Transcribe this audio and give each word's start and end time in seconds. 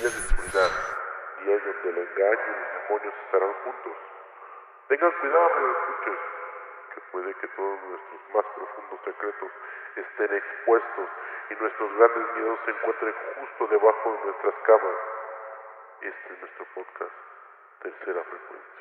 días 0.00 0.14
de 0.14 0.18
oscuridad, 0.18 0.70
donde 1.46 1.90
el 1.90 1.98
engaño 1.98 2.46
y 2.46 2.58
los 2.58 2.70
demonios 2.82 3.14
estarán. 3.24 3.54
Tengan 4.88 5.12
cuidado, 5.20 5.50
no 5.60 5.66
escuches, 5.72 6.20
que 6.94 7.00
puede 7.12 7.34
que 7.34 7.48
todos 7.48 7.78
nuestros 7.82 8.20
más 8.34 8.44
profundos 8.54 9.00
secretos 9.04 9.50
estén 9.96 10.34
expuestos 10.36 11.08
y 11.50 11.54
nuestros 11.54 11.96
grandes 11.98 12.34
miedos 12.36 12.58
se 12.64 12.70
encuentren 12.70 13.14
justo 13.40 13.66
debajo 13.68 14.12
de 14.12 14.24
nuestras 14.26 14.54
camas. 14.66 14.96
Este 16.00 16.32
es 16.32 16.40
nuestro 16.40 16.66
podcast, 16.74 17.14
Tercera 17.82 18.24
Frecuencia. 18.24 18.75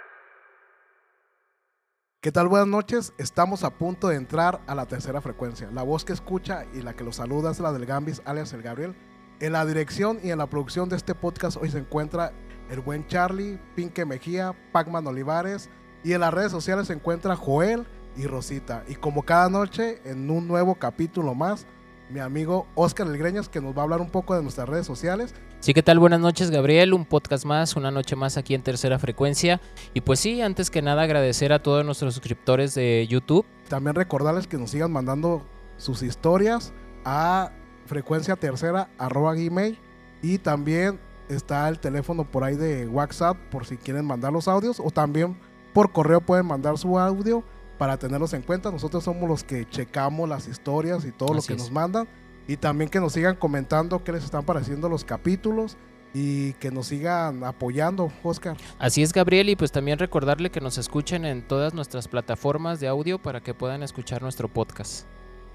¿Qué 2.26 2.32
tal? 2.32 2.48
Buenas 2.48 2.68
noches. 2.68 3.14
Estamos 3.20 3.64
a 3.64 3.70
punto 3.70 4.07
de 4.07 4.16
entrar 4.16 4.60
a 4.66 4.74
la 4.74 4.88
tercera 4.88 5.21
frecuencia. 5.21 5.70
La 5.71 5.83
voz 5.83 6.04
que 6.04 6.11
escucha 6.11 6.66
y 6.74 6.82
la 6.82 6.96
que 6.96 7.04
los 7.04 7.18
saluda 7.18 7.52
es 7.52 7.60
la 7.60 7.71
del 7.71 7.86
Gambis, 7.86 8.24
alias 8.25 8.52
el 8.54 8.64
Gabriel. 8.64 8.96
En 9.39 9.52
la 9.52 9.64
dirección 9.64 10.18
y 10.24 10.32
en 10.32 10.39
la 10.39 10.50
producción 10.50 10.89
de 10.89 10.96
este 10.96 11.14
podcast 11.14 11.56
hoy 11.56 11.69
se 11.69 11.78
encuentra 11.78 12.33
el 12.71 12.80
buen 12.80 13.06
Charlie, 13.06 13.60
Pinque 13.75 14.06
Mejía, 14.06 14.56
Pacman 14.71 15.06
Olivares 15.06 15.69
y 16.04 16.14
en 16.14 16.21
las 16.21 16.33
redes 16.33 16.52
sociales 16.52 16.88
se 16.88 16.93
encuentra 16.93 17.36
Joel 17.36 17.86
y 18.18 18.25
Rosita. 18.25 18.83
Y 18.88 18.96
como 18.96 19.21
cada 19.21 19.47
noche, 19.47 20.02
en 20.04 20.28
un 20.32 20.47
nuevo 20.47 20.74
capítulo 20.74 21.36
más, 21.36 21.68
mi 22.10 22.21
amigo 22.21 22.66
Oscar 22.74 23.05
Elgreñas 23.05 23.50
que 23.50 23.61
nos 23.61 23.78
va 23.78 23.82
a 23.82 23.83
hablar 23.83 24.02
un 24.02 24.10
poco 24.10 24.36
de 24.36 24.42
nuestras 24.42 24.68
redes 24.68 24.88
sociales. 24.88 25.36
Sí, 25.65 25.74
¿qué 25.74 25.82
tal? 25.82 25.97
Buenas 25.97 26.19
noches, 26.19 26.51
Gabriel. 26.51 26.93
Un 26.93 27.05
podcast 27.05 27.43
más, 27.43 27.75
una 27.75 27.89
noche 27.89 28.15
más 28.15 28.37
aquí 28.37 28.54
en 28.54 28.61
Tercera 28.61 29.00
Frecuencia. 29.00 29.60
Y 29.96 30.01
pues 30.01 30.19
sí, 30.19 30.39
antes 30.39 30.69
que 30.69 30.83
nada 30.83 31.01
agradecer 31.01 31.51
a 31.51 31.64
todos 31.64 31.83
nuestros 31.83 32.14
suscriptores 32.14 32.75
de 32.75 33.08
YouTube. 33.09 33.47
También 33.67 33.95
recordarles 33.95 34.45
que 34.45 34.59
nos 34.59 34.69
sigan 34.69 34.91
mandando 34.91 35.44
sus 35.78 36.03
historias 36.03 36.72
a 37.03 37.52
frecuencia 37.88 38.36
tercera 38.36 38.91
arroba 38.99 39.33
gmail 39.33 39.80
y 40.21 40.38
también 40.38 40.99
está 41.30 41.67
el 41.67 41.80
teléfono 41.80 42.30
por 42.30 42.43
ahí 42.43 42.55
de 42.55 42.88
WhatsApp 42.88 43.36
por 43.49 43.66
si 43.66 43.77
quieren 43.77 44.05
mandar 44.05 44.33
los 44.33 44.47
audios 44.47 44.80
o 44.80 44.91
también 44.91 45.36
por 45.73 45.91
correo 45.91 46.21
pueden 46.21 46.45
mandar 46.45 46.77
su 46.77 46.99
audio 46.99 47.43
para 47.80 47.97
tenerlos 47.97 48.33
en 48.36 48.43
cuenta. 48.43 48.69
Nosotros 48.69 49.03
somos 49.03 49.27
los 49.27 49.43
que 49.43 49.67
checamos 49.67 50.30
las 50.30 50.47
historias 50.47 51.05
y 51.05 51.11
todo 51.11 51.33
lo 51.33 51.41
que 51.41 51.53
es. 51.53 51.59
nos 51.59 51.71
mandan. 51.71 52.08
Y 52.47 52.57
también 52.57 52.89
que 52.89 52.99
nos 52.99 53.13
sigan 53.13 53.35
comentando 53.35 54.03
qué 54.03 54.11
les 54.11 54.23
están 54.23 54.45
pareciendo 54.45 54.89
los 54.89 55.03
capítulos 55.03 55.77
y 56.13 56.53
que 56.53 56.71
nos 56.71 56.87
sigan 56.87 57.43
apoyando, 57.43 58.11
Oscar. 58.23 58.55
Así 58.79 59.03
es, 59.03 59.11
Gabriel. 59.11 59.49
Y 59.49 59.55
pues 59.55 59.71
también 59.71 59.99
recordarle 59.99 60.49
que 60.49 60.61
nos 60.61 60.77
escuchen 60.77 61.25
en 61.25 61.45
todas 61.45 61.73
nuestras 61.73 62.07
plataformas 62.07 62.79
de 62.79 62.87
audio 62.87 63.21
para 63.21 63.41
que 63.41 63.53
puedan 63.53 63.83
escuchar 63.83 64.21
nuestro 64.21 64.47
podcast. 64.47 65.05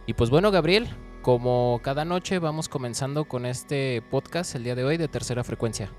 Y 0.06 0.14
pues 0.14 0.28
bueno, 0.28 0.50
Gabriel, 0.50 0.88
como 1.22 1.80
cada 1.82 2.04
noche 2.04 2.38
vamos 2.38 2.68
comenzando 2.68 3.26
con 3.26 3.46
este 3.46 4.02
podcast 4.10 4.54
el 4.54 4.64
día 4.64 4.74
de 4.74 4.84
hoy 4.84 4.96
de 4.96 5.08
Tercera 5.08 5.44
Frecuencia. 5.44 5.90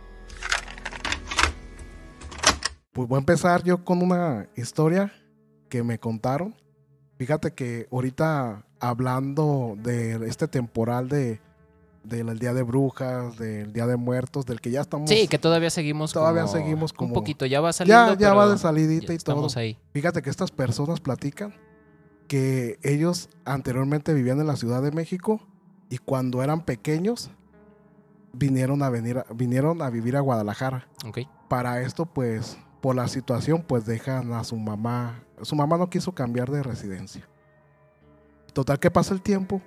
Pues 2.91 3.07
voy 3.07 3.15
a 3.15 3.19
empezar 3.19 3.63
yo 3.63 3.83
con 3.85 4.03
una 4.03 4.49
historia 4.55 5.13
que 5.69 5.81
me 5.81 5.97
contaron. 5.97 6.55
Fíjate 7.21 7.53
que 7.53 7.87
ahorita 7.91 8.65
hablando 8.79 9.75
de 9.77 10.27
este 10.27 10.47
temporal 10.47 11.07
de 11.07 11.39
del 12.03 12.39
Día 12.39 12.51
de 12.55 12.63
Brujas, 12.63 13.37
del 13.37 13.73
Día 13.73 13.85
de 13.85 13.95
Muertos, 13.95 14.47
del 14.47 14.59
que 14.59 14.71
ya 14.71 14.81
estamos 14.81 15.07
Sí, 15.07 15.27
que 15.27 15.37
todavía 15.37 15.69
seguimos 15.69 16.13
Todavía 16.13 16.45
como- 16.45 16.51
seguimos 16.53 16.93
como- 16.93 17.09
un 17.09 17.13
poquito, 17.13 17.45
ya 17.45 17.61
va 17.61 17.71
saliendo. 17.73 18.15
ya, 18.15 18.19
ya 18.19 18.33
va 18.33 18.47
de 18.49 18.57
salidita 18.57 19.01
ya 19.09 19.13
y 19.13 19.17
todo. 19.19 19.35
estamos 19.35 19.55
ahí. 19.55 19.77
Fíjate 19.93 20.23
que 20.23 20.31
estas 20.31 20.49
personas 20.49 20.99
platican 20.99 21.53
que 22.27 22.79
ellos 22.81 23.29
anteriormente 23.45 24.15
vivían 24.15 24.39
en 24.39 24.47
la 24.47 24.55
Ciudad 24.55 24.81
de 24.81 24.89
México 24.89 25.41
y 25.91 25.99
cuando 25.99 26.41
eran 26.41 26.65
pequeños 26.65 27.29
vinieron 28.33 28.81
a 28.81 28.89
venir 28.89 29.23
vinieron 29.35 29.83
a 29.83 29.91
vivir 29.91 30.17
a 30.17 30.21
Guadalajara. 30.21 30.87
Ok. 31.05 31.19
Para 31.49 31.81
esto 31.83 32.07
pues 32.07 32.57
por 32.81 32.95
la 32.95 33.07
situación 33.07 33.63
pues 33.67 33.85
dejan 33.85 34.33
a 34.33 34.43
su 34.43 34.57
mamá, 34.57 35.23
su 35.43 35.55
mamá 35.55 35.77
no 35.77 35.89
quiso 35.89 36.13
cambiar 36.13 36.51
de 36.51 36.63
residencia. 36.63 37.27
Total 38.53 38.79
que 38.79 38.91
pasa 38.91 39.13
el 39.13 39.21
tiempo 39.21 39.61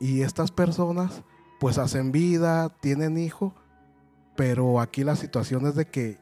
y 0.00 0.22
estas 0.22 0.50
personas 0.50 1.22
pues 1.60 1.78
hacen 1.78 2.12
vida, 2.12 2.68
tienen 2.80 3.18
hijo, 3.18 3.54
pero 4.36 4.80
aquí 4.80 5.04
la 5.04 5.16
situación 5.16 5.66
es 5.66 5.74
de 5.74 5.86
que 5.86 6.18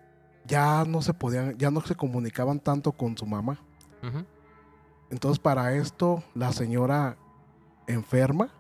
ya 0.47 0.85
no 0.85 1.03
se 1.03 1.13
podían, 1.15 1.57
ya 1.59 1.71
no 1.71 1.81
se 1.81 1.95
comunicaban 1.95 2.61
tanto 2.61 2.93
con 2.93 3.17
su 3.17 3.27
mamá. 3.27 3.61
Entonces 5.11 5.39
para 5.39 5.75
esto 5.75 6.23
la 6.35 6.53
señora 6.53 7.17
enferma 7.87 8.51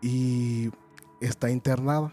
y 0.00 0.70
está 1.20 1.50
internada. 1.50 2.12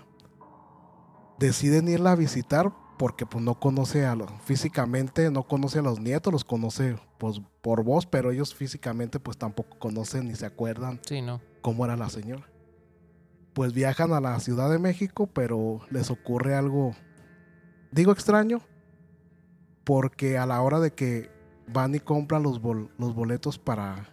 Deciden 1.38 1.88
irla 1.88 2.14
a 2.14 2.16
visitar 2.16 2.74
porque 2.98 3.26
pues 3.26 3.44
no 3.44 3.60
conoce 3.60 4.06
a 4.06 4.16
los, 4.16 4.30
físicamente 4.44 5.30
no 5.32 5.44
conoce 5.44 5.80
a 5.80 5.82
los 5.82 6.00
nietos, 6.00 6.32
los 6.32 6.44
conoce 6.46 6.98
pues 7.18 7.42
por 7.62 7.84
voz, 7.84 8.06
pero 8.06 8.32
ellos 8.32 8.54
físicamente 8.56 9.20
pues 9.20 9.38
tampoco 9.38 9.78
conocen 9.80 10.28
ni 10.28 10.36
se 10.36 10.46
acuerdan 10.46 11.00
Sí, 11.06 11.22
no. 11.22 11.42
cómo 11.62 11.86
era 11.86 11.96
la 11.96 12.10
señora. 12.10 12.48
Pues 13.54 13.74
viajan 13.74 14.12
a 14.14 14.20
la 14.20 14.40
Ciudad 14.40 14.70
de 14.70 14.80
México, 14.80 15.28
pero 15.28 15.82
les 15.90 16.10
ocurre 16.12 16.56
algo, 16.56 16.94
digo 17.92 18.12
extraño, 18.12 18.62
porque 19.84 20.38
a 20.38 20.46
la 20.46 20.62
hora 20.62 20.80
de 20.80 20.92
que 20.94 21.30
van 21.68 21.96
y 21.96 22.00
compran 22.00 22.44
los, 22.44 22.62
bol- 22.62 22.90
los 22.98 23.14
boletos 23.16 23.58
para 23.60 24.10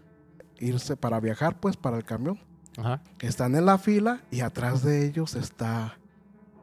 irse, 0.59 0.97
para 0.97 1.19
viajar, 1.21 1.59
pues 1.61 1.77
para 1.77 1.97
el 1.97 2.05
camión, 2.05 2.39
Ajá. 2.79 3.03
están 3.21 3.55
en 3.57 3.67
la 3.67 3.79
fila 3.79 4.23
y 4.31 4.41
atrás 4.41 4.83
de 4.83 5.05
ellos 5.07 5.35
está 5.35 5.99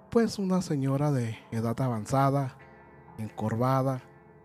pues 0.09 0.39
una 0.39 0.61
señora 0.61 1.11
de 1.11 1.37
edad 1.51 1.79
avanzada, 1.81 2.55
encorvada, 3.17 4.01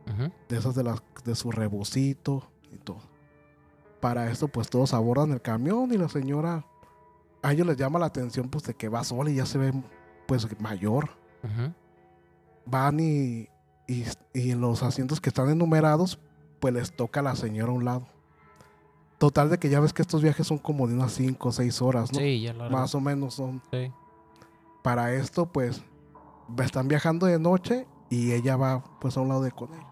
Ujú. 0.06 0.30
de 0.48 0.56
esas 0.58 0.75
de, 0.75 0.82
las, 0.84 1.02
de 1.25 1.34
su 1.34 1.50
rebocito 1.50 2.42
y 2.72 2.76
todo. 2.76 2.98
Para 4.00 4.30
esto, 4.30 4.48
pues 4.48 4.69
todos 4.69 4.92
abordan 4.92 5.32
el 5.32 5.41
camión 5.41 5.92
y 5.92 5.97
la 5.97 6.08
señora, 6.08 6.66
a 7.42 7.52
ellos 7.52 7.66
les 7.66 7.76
llama 7.76 7.98
la 7.98 8.06
atención, 8.06 8.48
pues 8.50 8.64
de 8.64 8.75
que 8.75 8.88
va 8.88 9.02
sola 9.04 9.30
y 9.30 9.36
ya 9.36 9.47
se 9.47 9.58
ve, 9.58 9.72
pues 10.26 10.47
mayor. 10.60 11.10
Ujú. 11.42 11.72
Van 12.66 13.00
y, 13.00 13.48
y, 13.86 14.04
y 14.34 14.50
en 14.50 14.60
los 14.60 14.82
asientos 14.82 15.20
que 15.20 15.31
están 15.31 15.48
enumerados, 15.50 16.19
pues 16.60 16.75
les 16.75 16.94
toca 16.94 17.20
a 17.20 17.22
la 17.22 17.36
señora 17.36 17.72
a 17.72 17.75
un 17.75 17.84
lado. 17.84 18.06
Total 19.19 19.48
de 19.48 19.58
que 19.58 19.70
ya 19.70 19.81
ves 19.81 19.92
que 19.94 20.02
estos 20.02 20.22
viajes 20.22 20.46
son 20.46 20.58
como 20.58 20.86
de 20.86 20.94
unas 20.94 21.12
5 21.12 21.48
o 21.48 21.52
6 21.52 21.81
horas, 21.82 22.12
¿no? 22.12 22.19
Sí, 22.19 22.42
ya 22.42 22.52
lo 22.52 22.69
Más 22.69 22.94
o 22.94 23.00
menos 23.00 23.34
son. 23.34 23.62
Sí. 23.70 23.91
Para 24.84 25.14
esto, 25.14 25.50
pues, 25.50 25.82
están 26.62 26.88
viajando 26.88 27.24
de 27.24 27.38
noche 27.38 27.86
y 28.10 28.32
ella 28.32 28.58
va, 28.58 28.84
pues, 29.00 29.16
a 29.16 29.22
un 29.22 29.28
lado 29.28 29.40
de 29.40 29.50
con 29.50 29.72
ellos. 29.72 29.86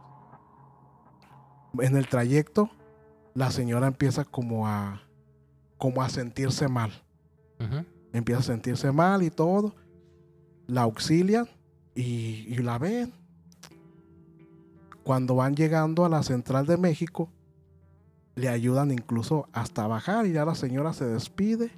En 1.81 1.97
el 1.97 2.07
trayecto, 2.09 2.69
la 3.33 3.51
señora 3.51 3.87
empieza 3.87 4.27
como 4.27 4.69
a, 4.69 5.01
como 5.79 6.03
a 6.03 6.11
sentirse 6.11 6.69
mal. 6.69 6.93
Empieza 8.13 8.41
a 8.41 8.45
sentirse 8.45 8.93
mal 8.93 9.23
y 9.23 9.31
todo. 9.31 9.75
La 10.67 10.83
auxilian 10.83 11.49
y, 11.95 12.45
y 12.47 12.57
la 12.59 12.77
ven. 12.77 13.15
Cuando 15.05 15.37
van 15.37 15.57
llegando 15.57 16.05
a 16.05 16.11
la 16.11 16.23
central 16.23 16.67
de 16.67 16.77
México, 16.77 17.31
le 18.35 18.51
ayudan 18.51 18.91
incluso 18.91 19.49
hasta 19.55 19.87
bajar 19.87 20.27
y 20.27 20.33
ya 20.33 20.45
la 20.45 20.55
señora 20.55 20.93
se 20.93 21.07
despide 21.07 21.71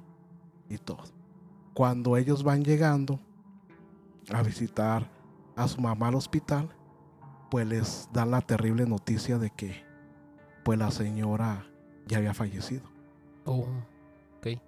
y 0.67 0.77
todo. 0.79 1.14
Cuando 1.75 2.15
ellos 2.15 2.41
van 2.41 2.63
llegando 2.63 3.19
a 4.33 4.41
visitar 4.41 5.11
a 5.57 5.67
su 5.67 5.81
mamá 5.81 6.07
al 6.07 6.15
hospital, 6.15 6.69
pues 7.51 7.67
les 7.67 8.09
dan 8.13 8.31
la 8.31 8.39
terrible 8.41 8.85
noticia 8.85 9.37
de 9.37 9.49
que 9.51 9.83
pues 10.63 10.79
la 10.79 10.89
señora 10.89 11.67
ya 12.07 12.17
había 12.17 12.33
fallecido. 12.33 12.83
Oh, 13.43 13.67
ok. 14.37 14.59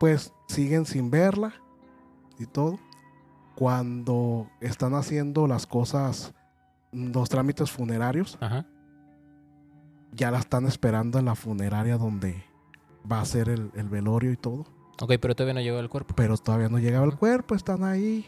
Pues 0.00 0.32
siguen 0.48 0.86
sin 0.86 1.08
verla 1.10 1.54
y 2.36 2.46
todo. 2.46 2.80
Cuando 3.54 4.50
están 4.60 4.94
haciendo 4.94 5.46
las 5.46 5.66
cosas, 5.66 6.34
los 6.90 7.28
trámites 7.28 7.70
funerarios, 7.70 8.38
Ajá. 8.40 8.66
ya 10.12 10.32
la 10.32 10.40
están 10.40 10.66
esperando 10.66 11.20
en 11.20 11.26
la 11.26 11.36
funeraria 11.36 11.96
donde 11.96 12.42
va 13.10 13.20
a 13.20 13.24
ser 13.24 13.48
el, 13.48 13.70
el 13.74 13.88
velorio 13.88 14.32
y 14.32 14.36
todo. 14.36 14.66
Ok, 15.00 15.12
pero 15.20 15.34
todavía 15.34 15.54
no 15.54 15.60
llegó 15.60 15.78
el 15.78 15.88
cuerpo. 15.88 16.14
Pero 16.16 16.36
todavía 16.36 16.68
no 16.68 16.78
llegaba 16.78 17.06
el 17.06 17.16
cuerpo, 17.16 17.54
están 17.54 17.84
ahí. 17.84 18.26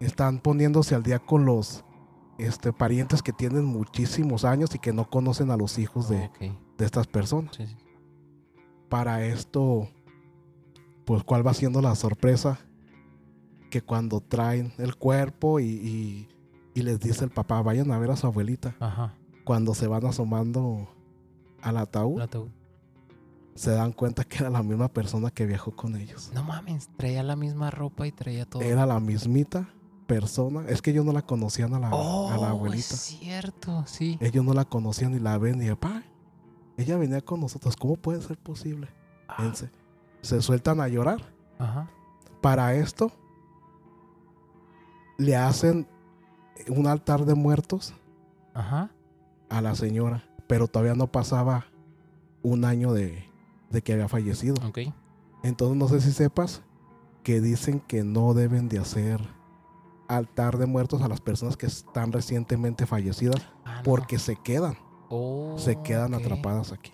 Están 0.00 0.38
poniéndose 0.40 0.94
al 0.94 1.02
día 1.02 1.18
con 1.18 1.44
los 1.44 1.84
este, 2.38 2.72
parientes 2.72 3.22
que 3.22 3.32
tienen 3.32 3.64
muchísimos 3.64 4.44
años 4.44 4.74
y 4.74 4.78
que 4.78 4.92
no 4.92 5.08
conocen 5.08 5.50
a 5.50 5.56
los 5.56 5.78
hijos 5.78 6.08
de, 6.08 6.30
de 6.78 6.84
estas 6.84 7.06
personas. 7.06 7.56
Sí, 7.56 7.66
sí. 7.66 7.76
Para 8.88 9.24
esto, 9.24 9.88
pues 11.04 11.24
cuál 11.24 11.44
va 11.46 11.54
siendo 11.54 11.80
la 11.82 11.94
sorpresa 11.94 12.58
que 13.70 13.82
cuando 13.82 14.20
traen 14.20 14.72
el 14.78 14.96
cuerpo 14.96 15.58
y, 15.60 15.64
y- 15.64 16.28
y 16.74 16.82
les 16.82 17.00
dice 17.00 17.24
el 17.24 17.30
papá, 17.30 17.62
vayan 17.62 17.90
a 17.90 17.98
ver 17.98 18.10
a 18.10 18.16
su 18.16 18.26
abuelita. 18.26 18.76
Ajá. 18.80 19.14
Cuando 19.44 19.74
se 19.74 19.86
van 19.86 20.04
asomando 20.04 20.86
al 21.62 21.78
ataúd, 21.78 22.20
ataúd. 22.20 22.48
Se 23.56 23.72
dan 23.72 23.92
cuenta 23.92 24.22
que 24.22 24.38
era 24.38 24.50
la 24.50 24.62
misma 24.62 24.88
persona 24.88 25.30
que 25.30 25.46
viajó 25.46 25.74
con 25.74 25.96
ellos. 25.96 26.30
No 26.34 26.44
mames, 26.44 26.88
traía 26.96 27.22
la 27.22 27.36
misma 27.36 27.70
ropa 27.70 28.06
y 28.06 28.12
traía 28.12 28.44
todo. 28.44 28.62
Era 28.62 28.86
la 28.86 29.00
mismita 29.00 29.68
persona. 30.06 30.64
Es 30.68 30.82
que 30.82 30.90
ellos 30.90 31.04
no 31.04 31.12
la 31.12 31.22
conocían 31.22 31.74
a 31.74 31.80
la, 31.80 31.90
oh, 31.90 32.30
a 32.30 32.36
la 32.36 32.50
abuelita. 32.50 32.94
Es 32.94 33.00
cierto, 33.00 33.84
sí. 33.86 34.18
Ellos 34.20 34.44
no 34.44 34.52
la 34.52 34.66
conocían 34.66 35.14
y 35.14 35.18
la 35.18 35.38
ven 35.38 35.62
y 35.62 35.68
papá, 35.70 36.04
ella 36.76 36.98
venía 36.98 37.20
con 37.22 37.40
nosotros. 37.40 37.76
¿Cómo 37.76 37.96
puede 37.96 38.20
ser 38.22 38.36
posible? 38.36 38.88
Ah, 39.26 39.52
se 40.20 40.42
sueltan 40.42 40.80
a 40.80 40.88
llorar. 40.88 41.20
Ajá. 41.58 41.90
Para 42.42 42.74
esto, 42.74 43.10
le 45.16 45.34
hacen 45.34 45.88
un 46.68 46.86
altar 46.86 47.24
de 47.24 47.34
muertos 47.34 47.94
Ajá. 48.54 48.90
a 49.48 49.60
la 49.62 49.74
señora, 49.74 50.24
pero 50.46 50.68
todavía 50.68 50.94
no 50.94 51.06
pasaba 51.06 51.66
un 52.42 52.64
año 52.64 52.92
de, 52.92 53.25
de 53.70 53.82
que 53.82 53.92
había 53.92 54.08
fallecido. 54.08 54.54
Ok. 54.66 54.78
Entonces 55.42 55.76
no 55.76 55.88
sé 55.88 56.00
si 56.00 56.12
sepas 56.12 56.62
que 57.22 57.40
dicen 57.40 57.80
que 57.80 58.04
no 58.04 58.34
deben 58.34 58.68
de 58.68 58.78
hacer 58.78 59.20
altar 60.08 60.58
de 60.58 60.66
muertos 60.66 61.02
a 61.02 61.08
las 61.08 61.20
personas 61.20 61.56
que 61.56 61.66
están 61.66 62.12
recientemente 62.12 62.86
fallecidas 62.86 63.42
Ah, 63.64 63.76
no. 63.78 63.82
porque 63.82 64.18
se 64.18 64.36
quedan, 64.36 64.76
Oh, 65.08 65.56
se 65.58 65.80
quedan 65.82 66.14
ok. 66.14 66.20
atrapadas 66.20 66.72
aquí. 66.72 66.92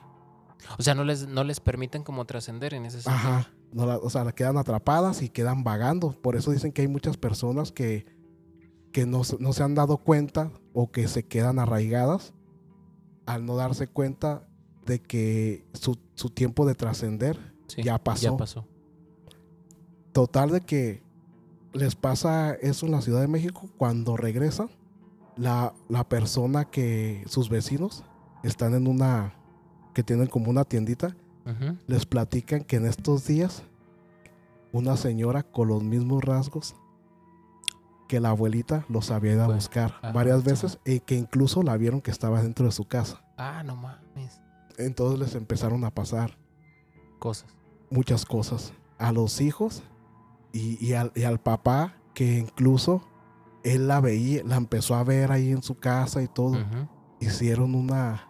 O 0.79 0.83
sea, 0.83 0.95
no 0.95 1.05
les, 1.05 1.27
no 1.29 1.45
les 1.45 1.61
permiten 1.61 2.03
como 2.05 2.25
trascender 2.25 2.73
en 2.73 2.87
ese 2.87 3.03
sentido. 3.03 3.15
Ajá. 3.17 3.49
No 3.73 3.85
la- 3.87 3.99
o 3.99 4.09
sea, 4.11 4.25
la 4.25 4.33
quedan 4.33 4.57
atrapadas 4.59 5.23
y 5.23 5.29
quedan 5.29 5.65
vagando. 5.65 6.13
Por 6.13 6.37
eso 6.37 6.51
dicen 6.53 6.73
que 6.73 6.83
hay 6.83 6.89
muchas 6.89 7.17
personas 7.17 7.73
que, 7.73 8.07
que 8.93 9.05
no, 9.07 9.23
no 9.41 9.53
se 9.53 9.63
han 9.63 9.75
dado 9.75 9.99
cuenta 9.99 10.51
o 10.73 10.91
que 10.91 11.09
se 11.09 11.25
quedan 11.27 11.59
arraigadas 11.59 12.33
al 13.27 13.45
no 13.45 13.57
darse 13.57 13.87
cuenta 13.89 14.47
de 14.87 15.01
que 15.01 15.65
su, 15.73 15.99
su 16.15 16.31
tiempo 16.31 16.67
de 16.67 16.75
trascender 16.75 17.53
Sí, 17.67 17.83
ya 17.83 17.99
pasó. 17.99 18.23
Ya 18.23 18.37
pasó. 18.37 18.67
Total 20.13 20.51
de 20.51 20.61
que 20.61 21.03
les 21.73 21.95
pasa 21.95 22.53
eso 22.55 22.87
en 22.87 22.93
la 22.93 23.01
Ciudad 23.01 23.21
de 23.21 23.29
México 23.29 23.71
cuando 23.79 24.17
regresan. 24.17 24.69
La, 25.37 25.73
la 25.89 26.07
persona 26.07 26.67
que 26.67 27.25
sus 27.27 27.49
vecinos 27.49 28.05
están 28.43 28.75
en 28.75 28.87
una 28.87 29.35
que 29.95 30.03
tienen 30.03 30.27
como 30.27 30.51
una 30.51 30.65
tiendita 30.65 31.17
les 31.87 32.07
platican 32.07 32.63
que 32.63 32.77
en 32.77 32.87
estos 32.87 33.27
días 33.27 33.65
una 34.73 34.97
señora 34.97 35.43
con 35.43 35.69
los 35.69 35.83
mismos 35.83 36.23
rasgos 36.23 36.77
que 38.09 38.21
la 38.21 38.29
abuelita 38.29 38.85
los 38.89 39.11
había 39.11 39.33
ido 39.33 39.45
a 39.45 39.49
buscar 39.49 39.95
varias 40.13 40.45
veces 40.45 40.79
y 40.85 41.01
que 41.01 41.17
incluso 41.17 41.63
la 41.63 41.77
vieron 41.77 42.01
que 42.01 42.11
estaba 42.11 42.43
dentro 42.43 42.67
de 42.67 42.73
su 42.73 42.85
casa. 42.85 43.25
Ah, 43.39 43.63
no 43.65 43.75
mames. 43.75 44.42
Entonces 44.79 45.19
les 45.19 45.35
empezaron 45.35 45.85
a 45.85 45.91
pasar 45.95 46.37
Cosas. 47.19 47.49
muchas 47.91 48.25
cosas 48.25 48.73
a 48.99 49.13
los 49.13 49.41
hijos 49.41 49.83
y, 50.53 50.85
y 50.85 50.95
al, 50.95 51.13
y 51.15 51.23
al 51.25 51.39
papá 51.41 51.95
que 52.15 52.39
incluso 52.39 53.07
él 53.65 53.87
la 53.89 54.01
veía, 54.01 54.43
la 54.45 54.57
empezó 54.57 54.95
a 54.97 55.05
ver 55.05 55.31
ahí 55.33 55.51
en 55.53 55.63
su 55.63 55.77
casa 55.77 56.23
y 56.23 56.29
todo. 56.29 56.57
Hicieron 57.21 57.75
una, 57.75 58.27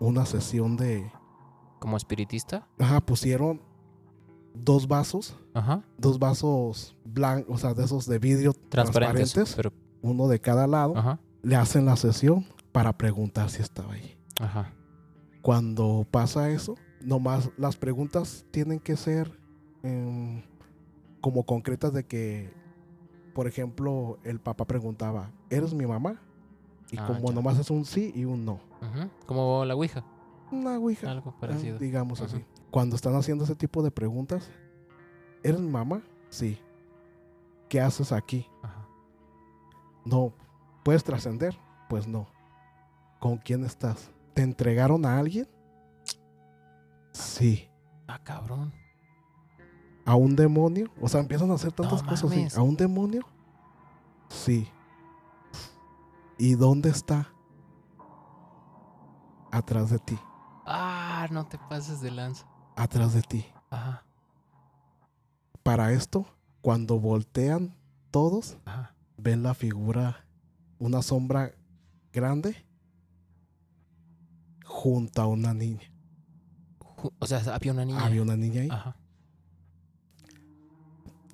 una 0.00 0.24
sesión 0.24 0.76
de... 0.76 1.10
¿Como 1.80 1.96
espiritista? 1.96 2.66
Ajá, 2.78 3.00
pusieron 3.00 3.60
dos 4.54 4.88
vasos 4.88 5.36
Ajá. 5.54 5.82
dos 5.96 6.18
vasos 6.18 6.96
blancos, 7.04 7.54
o 7.54 7.58
sea, 7.58 7.74
de 7.74 7.84
esos 7.84 8.06
de 8.06 8.18
vidrio 8.18 8.52
Transparentes. 8.52 9.32
transparentes, 9.32 9.54
Pero, 9.56 9.72
uno 10.02 10.26
de 10.28 10.40
cada 10.40 10.66
lado, 10.66 10.96
ajá. 10.96 11.20
le 11.42 11.54
hacen 11.56 11.84
la 11.86 11.96
sesión 11.96 12.46
para 12.72 12.96
preguntar 12.96 13.50
si 13.50 13.62
estaba 13.62 13.92
ahí. 13.94 14.16
Ajá. 14.40 14.72
Cuando 15.42 16.06
pasa 16.10 16.50
eso, 16.50 16.74
nomás 17.00 17.50
las 17.56 17.76
preguntas 17.76 18.44
tienen 18.50 18.80
que 18.80 18.96
ser 18.96 19.38
em, 19.82 20.42
como 21.20 21.44
concretas 21.44 21.92
de 21.92 22.04
que, 22.04 22.52
por 23.34 23.46
ejemplo, 23.46 24.18
el 24.24 24.40
papá 24.40 24.66
preguntaba, 24.66 25.30
¿eres 25.50 25.72
mi 25.74 25.86
mamá? 25.86 26.20
Y 26.90 26.98
Ah, 26.98 27.06
como 27.06 27.28
ya. 27.28 27.34
nomás 27.34 27.58
es 27.58 27.70
un 27.70 27.84
sí 27.84 28.12
y 28.14 28.24
un 28.24 28.44
no. 28.44 28.60
Como 29.26 29.64
la 29.64 29.74
Ouija. 29.74 30.04
Una 30.50 30.78
ouija, 30.78 31.10
Algo 31.10 31.34
ah, 31.36 31.40
parecido. 31.40 31.78
digamos 31.78 32.22
así. 32.22 32.42
Cuando 32.70 32.96
están 32.96 33.14
haciendo 33.14 33.44
ese 33.44 33.54
tipo 33.54 33.82
de 33.82 33.90
preguntas, 33.90 34.50
¿eres 35.42 35.60
mi 35.60 35.68
mamá? 35.68 36.00
Sí. 36.30 36.58
¿Qué 37.68 37.80
haces 37.82 38.12
aquí? 38.12 38.46
Ajá. 38.62 38.86
No. 40.06 40.32
¿Puedes 40.84 41.04
trascender? 41.04 41.54
Pues 41.90 42.06
no. 42.08 42.26
¿Con 43.20 43.36
quién 43.36 43.62
estás? 43.64 44.10
¿Te 44.38 44.44
entregaron 44.44 45.04
a 45.04 45.18
alguien? 45.18 45.48
Sí. 47.10 47.68
Ah, 48.06 48.22
cabrón. 48.22 48.72
¿A 50.06 50.14
un 50.14 50.36
demonio? 50.36 50.92
O 51.00 51.08
sea, 51.08 51.18
empiezan 51.18 51.50
a 51.50 51.54
hacer 51.54 51.72
tantas 51.72 52.04
No 52.04 52.08
cosas 52.08 52.30
mames. 52.30 52.56
¿A 52.56 52.62
un 52.62 52.76
demonio? 52.76 53.26
Sí. 54.28 54.68
¿Y 56.38 56.54
dónde 56.54 56.88
está? 56.88 57.32
Atrás 59.50 59.90
de 59.90 59.98
ti. 59.98 60.16
Ah, 60.64 61.26
no 61.32 61.44
te 61.48 61.58
pases 61.58 62.00
de 62.00 62.12
lanza. 62.12 62.46
Atrás 62.76 63.14
de 63.14 63.22
ti. 63.22 63.44
Ajá. 63.70 64.04
Para 65.64 65.90
esto, 65.90 66.26
cuando 66.60 67.00
voltean 67.00 67.74
todos, 68.12 68.56
Ajá. 68.64 68.94
ven 69.16 69.42
la 69.42 69.54
figura, 69.54 70.28
una 70.78 71.02
sombra 71.02 71.56
grande 72.12 72.67
junto 74.68 75.22
a 75.22 75.26
una 75.26 75.54
niña. 75.54 75.90
O 77.18 77.26
sea, 77.26 77.40
había 77.54 77.72
una 77.72 77.84
niña. 77.84 78.04
Había 78.04 78.22
una 78.22 78.36
niña 78.36 78.60
ahí. 78.62 78.68
Ajá. 78.70 78.96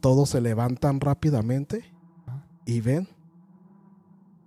Todos 0.00 0.31
se 0.31 0.40
levantan 0.40 1.00
rápidamente 1.00 1.92
Ajá. 2.26 2.46
y 2.66 2.81
ven 2.81 3.08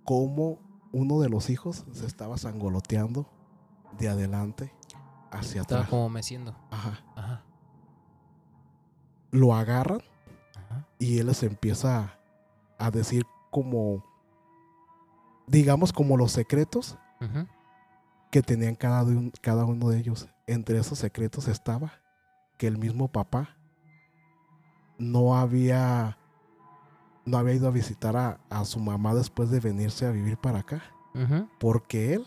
cómo 0.04 0.60
uno 0.92 1.20
de 1.20 1.30
los 1.30 1.50
hijos 1.50 1.86
se 1.92 2.06
estaba 2.06 2.38
sangoloteando 2.38 3.28
de 3.98 4.08
adelante 4.10 4.72
hacia 5.32 5.62
Estaba 5.62 5.82
atrás. 5.82 5.90
como 5.90 6.10
meciendo. 6.10 6.56
Ajá. 6.72 7.04
Ajá. 7.16 7.44
Lo 9.32 9.54
agarran 9.56 10.02
Ajá. 10.56 10.88
y 11.00 11.18
él 11.18 11.28
les 11.28 11.42
empieza 11.44 12.18
a 12.78 12.92
decir 12.92 13.26
como, 13.50 14.04
digamos, 15.48 15.92
como 15.92 16.16
los 16.18 16.32
secretos 16.32 16.98
Ujú. 17.20 17.48
Que 18.32 18.42
tenían 18.42 18.76
cada, 18.76 19.04
un- 19.04 19.32
cada 19.42 19.66
uno 19.66 19.90
de 19.90 20.00
ellos. 20.00 20.28
Entre 20.48 20.78
esos 20.80 21.00
secretos 21.00 21.48
estaba 21.48 21.94
que 22.58 22.68
el 22.68 22.78
mismo 22.78 23.08
papá 23.10 23.56
no 24.98 25.36
había 25.38 26.18
no 27.26 27.38
había 27.38 27.56
ido 27.56 27.68
a 27.68 27.72
visitar 27.72 28.16
a, 28.16 28.40
a 28.50 28.64
su 28.64 28.80
mamá 28.80 29.14
después 29.14 29.50
de 29.50 29.60
venirse 29.60 30.06
a 30.06 30.12
vivir 30.12 30.38
para 30.38 30.60
acá, 30.60 30.82
porque 31.60 32.14
él 32.14 32.26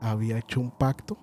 había 0.00 0.36
hecho 0.36 0.60
un 0.60 0.70
pacto, 0.70 1.16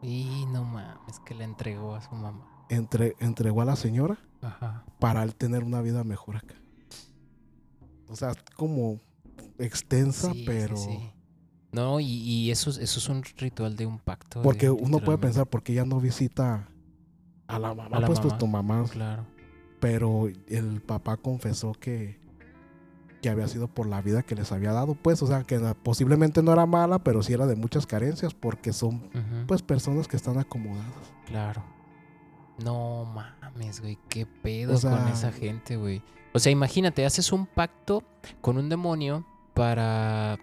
Y 0.00 0.46
no 0.46 0.62
mames, 0.64 1.18
que 1.26 1.34
le 1.34 1.42
entregó 1.42 1.94
a 1.96 2.00
su 2.00 2.14
mamá. 2.14 2.46
entre, 2.68 3.16
entregó 3.18 3.62
a 3.62 3.64
la 3.64 3.74
señora 3.74 4.16
Ajá. 4.42 4.84
para 5.00 5.24
él 5.24 5.34
tener 5.34 5.64
una 5.64 5.82
vida 5.82 6.04
mejor 6.04 6.36
acá. 6.36 6.54
O 8.08 8.14
sea, 8.14 8.32
como 8.56 9.00
extensa, 9.58 10.28
Sí, 10.32 10.38
sí, 10.38 10.44
pero... 10.46 10.76
sí. 10.76 11.12
No, 11.72 12.00
y, 12.00 12.06
y 12.06 12.50
eso, 12.50 12.70
es- 12.70 12.78
eso 12.78 12.98
es 12.98 13.08
un 13.08 13.22
ritual 13.38 13.76
de 13.76 13.86
un 13.86 13.98
pacto. 13.98 14.42
Porque 14.42 14.66
de- 14.66 14.72
uno 14.72 14.98
puede 14.98 15.18
pensar, 15.18 15.46
porque 15.46 15.72
ella 15.72 15.84
no 15.84 16.00
visita 16.00 16.68
a 17.46 17.58
la 17.58 17.74
mamá? 17.74 17.96
A 17.96 18.00
la 18.00 18.06
pues, 18.06 18.20
pues 18.20 18.36
tu 18.38 18.46
mamá 18.46 18.84
Claro. 18.90 19.24
pero 19.80 20.28
el 20.48 20.80
papá 20.82 21.16
confesó 21.16 21.72
que, 21.72 22.18
que 23.22 23.28
había 23.28 23.46
sido 23.48 23.68
por 23.68 23.86
la 23.86 24.00
vida 24.02 24.22
que 24.22 24.34
les 24.34 24.50
había 24.52 24.72
dado, 24.72 24.94
pues, 24.94 25.22
o 25.22 25.26
sea, 25.26 25.42
que 25.44 25.58
posiblemente 25.82 26.42
no 26.42 26.52
era 26.52 26.64
mala, 26.66 26.98
pero 27.00 27.22
sí 27.22 27.32
era 27.32 27.46
de 27.46 27.54
muchas 27.56 27.86
carencias, 27.86 28.34
porque 28.34 28.72
son, 28.72 29.10
pues, 29.46 29.62
personas 29.62 30.08
que 30.08 30.16
están 30.16 30.38
acomodadas. 30.38 31.12
Claro. 31.26 31.62
No 32.64 33.04
mames, 33.04 33.80
güey, 33.80 33.98
qué 34.08 34.26
pedo 34.26 34.74
O 34.74 34.76
sea- 34.78 34.90
con 34.98 35.08
esa 35.08 35.32
gente, 35.32 35.76
güey. 35.76 36.02
O 36.32 36.38
sea, 36.38 36.52
imagínate, 36.52 37.04
haces 37.06 37.32
un 37.32 37.46
pacto 37.46 38.04
con 38.40 38.56
un 38.58 38.68
demonio 38.68 39.24
para 39.54 40.38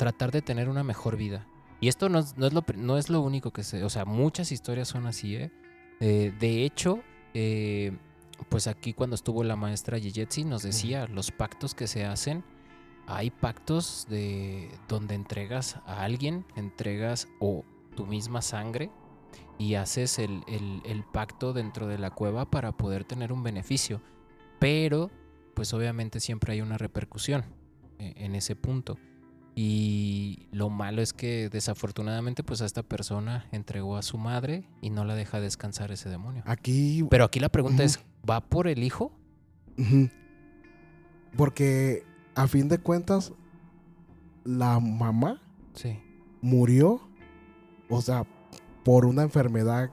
tratar 0.00 0.30
de 0.32 0.40
tener 0.40 0.70
una 0.70 0.82
mejor 0.82 1.18
vida. 1.18 1.46
Y 1.78 1.88
esto 1.88 2.08
no 2.08 2.20
es, 2.20 2.34
no 2.38 2.46
es, 2.46 2.54
lo, 2.54 2.64
no 2.74 2.96
es 2.96 3.10
lo 3.10 3.20
único 3.20 3.50
que 3.52 3.62
se... 3.62 3.84
O 3.84 3.90
sea, 3.90 4.06
muchas 4.06 4.50
historias 4.50 4.88
son 4.88 5.06
así, 5.06 5.36
¿eh? 5.36 5.50
Eh, 6.00 6.32
de 6.40 6.64
hecho, 6.64 7.00
eh, 7.34 7.92
pues 8.48 8.66
aquí 8.66 8.94
cuando 8.94 9.14
estuvo 9.14 9.44
la 9.44 9.56
maestra 9.56 9.98
Yejetsi 9.98 10.44
nos 10.44 10.62
decía, 10.62 11.06
los 11.06 11.30
pactos 11.30 11.74
que 11.74 11.86
se 11.86 12.06
hacen, 12.06 12.42
hay 13.06 13.30
pactos 13.30 14.06
de 14.08 14.70
donde 14.88 15.14
entregas 15.14 15.76
a 15.84 16.02
alguien, 16.02 16.46
entregas 16.56 17.28
o 17.38 17.64
tu 17.94 18.06
misma 18.06 18.40
sangre 18.40 18.90
y 19.58 19.74
haces 19.74 20.18
el, 20.18 20.42
el- 20.48 20.80
el 20.86 21.04
pacto 21.04 21.52
dentro 21.52 21.86
de 21.86 21.98
la 21.98 22.10
cueva 22.10 22.50
para 22.50 22.72
poder 22.72 23.04
tener 23.04 23.32
un 23.32 23.42
beneficio. 23.42 24.00
Pero, 24.58 25.10
pues 25.54 25.74
obviamente 25.74 26.20
siempre 26.20 26.54
hay 26.54 26.62
una 26.62 26.78
repercusión 26.78 27.44
eh, 27.98 28.14
en 28.16 28.34
ese 28.34 28.56
punto. 28.56 28.96
Y 29.54 30.46
lo 30.52 30.70
malo 30.70 31.02
es 31.02 31.12
que 31.12 31.48
desafortunadamente 31.50 32.42
pues 32.42 32.62
a 32.62 32.66
esta 32.66 32.82
persona 32.82 33.46
entregó 33.52 33.96
a 33.96 34.02
su 34.02 34.16
madre 34.16 34.64
y 34.80 34.90
no 34.90 35.04
la 35.04 35.14
deja 35.14 35.40
descansar 35.40 35.90
ese 35.92 36.08
demonio. 36.08 36.42
Aquí. 36.46 37.04
Pero 37.10 37.24
aquí 37.24 37.40
la 37.40 37.48
pregunta 37.48 37.82
es, 37.82 38.00
¿va 38.28 38.40
por 38.40 38.68
el 38.68 38.82
hijo? 38.82 39.12
Porque 41.36 42.04
a 42.34 42.46
fin 42.46 42.68
de 42.68 42.78
cuentas, 42.78 43.32
la 44.44 44.78
mamá 44.80 45.40
Sí. 45.74 45.98
murió, 46.40 47.00
o 47.88 48.00
sea, 48.00 48.26
por 48.84 49.04
una 49.04 49.22
enfermedad 49.22 49.90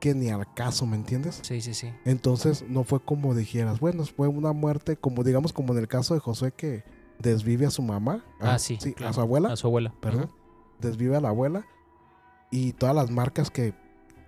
que 0.00 0.14
ni 0.14 0.28
al 0.28 0.52
caso, 0.54 0.86
¿me 0.86 0.96
entiendes? 0.96 1.40
Sí, 1.42 1.60
sí, 1.60 1.74
sí. 1.74 1.92
Entonces 2.04 2.64
no 2.68 2.84
fue 2.84 3.00
como 3.00 3.34
dijeras, 3.34 3.80
bueno, 3.80 4.04
fue 4.04 4.28
una 4.28 4.52
muerte, 4.52 4.96
como 4.96 5.24
digamos, 5.24 5.52
como 5.52 5.72
en 5.72 5.80
el 5.80 5.88
caso 5.88 6.14
de 6.14 6.20
José 6.20 6.52
que 6.56 6.84
desvive 7.18 7.66
a 7.66 7.70
su 7.70 7.82
mamá. 7.82 8.24
Ah, 8.40 8.58
sí, 8.58 8.78
a 8.80 8.92
claro. 8.94 9.12
su 9.12 9.20
abuela, 9.20 9.52
A 9.52 9.56
su 9.56 9.66
abuela. 9.66 9.92
perdón. 10.00 10.30
Desvive 10.80 11.16
a 11.16 11.20
la 11.20 11.30
abuela 11.30 11.64
y 12.50 12.72
todas 12.72 12.94
las 12.94 13.10
marcas 13.10 13.50
que 13.50 13.74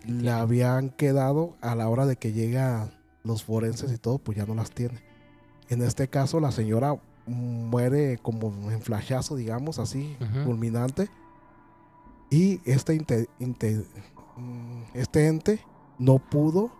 le 0.06 0.30
habían 0.30 0.90
quedado 0.90 1.56
a 1.60 1.74
la 1.74 1.88
hora 1.88 2.06
de 2.06 2.16
que 2.16 2.32
llega 2.32 2.90
los 3.22 3.44
forenses 3.44 3.92
y 3.92 3.98
todo, 3.98 4.18
pues 4.18 4.36
ya 4.38 4.46
no 4.46 4.54
las 4.54 4.70
tiene. 4.70 5.00
En 5.68 5.82
este 5.82 6.08
caso, 6.08 6.40
la 6.40 6.50
señora 6.50 7.00
muere 7.26 8.18
como 8.18 8.48
en 8.70 8.80
flashazo, 8.80 9.36
digamos, 9.36 9.78
así, 9.78 10.16
fulminante. 10.44 11.08
Y 12.30 12.60
este, 12.64 12.94
inte- 12.94 13.28
inte- 13.38 13.84
mm, 14.36 14.82
este 14.94 15.26
ente 15.28 15.60
no 15.98 16.18
pudo 16.18 16.70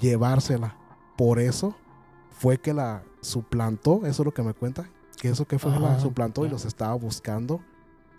llevársela. 0.00 0.76
Por 1.16 1.38
eso 1.38 1.76
fue 2.30 2.58
que 2.58 2.72
la 2.72 3.02
suplantó, 3.20 4.06
eso 4.06 4.22
es 4.22 4.26
lo 4.26 4.34
que 4.34 4.42
me 4.42 4.54
cuenta, 4.54 4.88
que 5.24 5.30
eso 5.30 5.46
que 5.46 5.58
fue 5.58 5.70
la 5.80 5.98
suplantó 6.00 6.44
y 6.44 6.50
los 6.50 6.66
estaba 6.66 6.92
buscando 6.92 7.62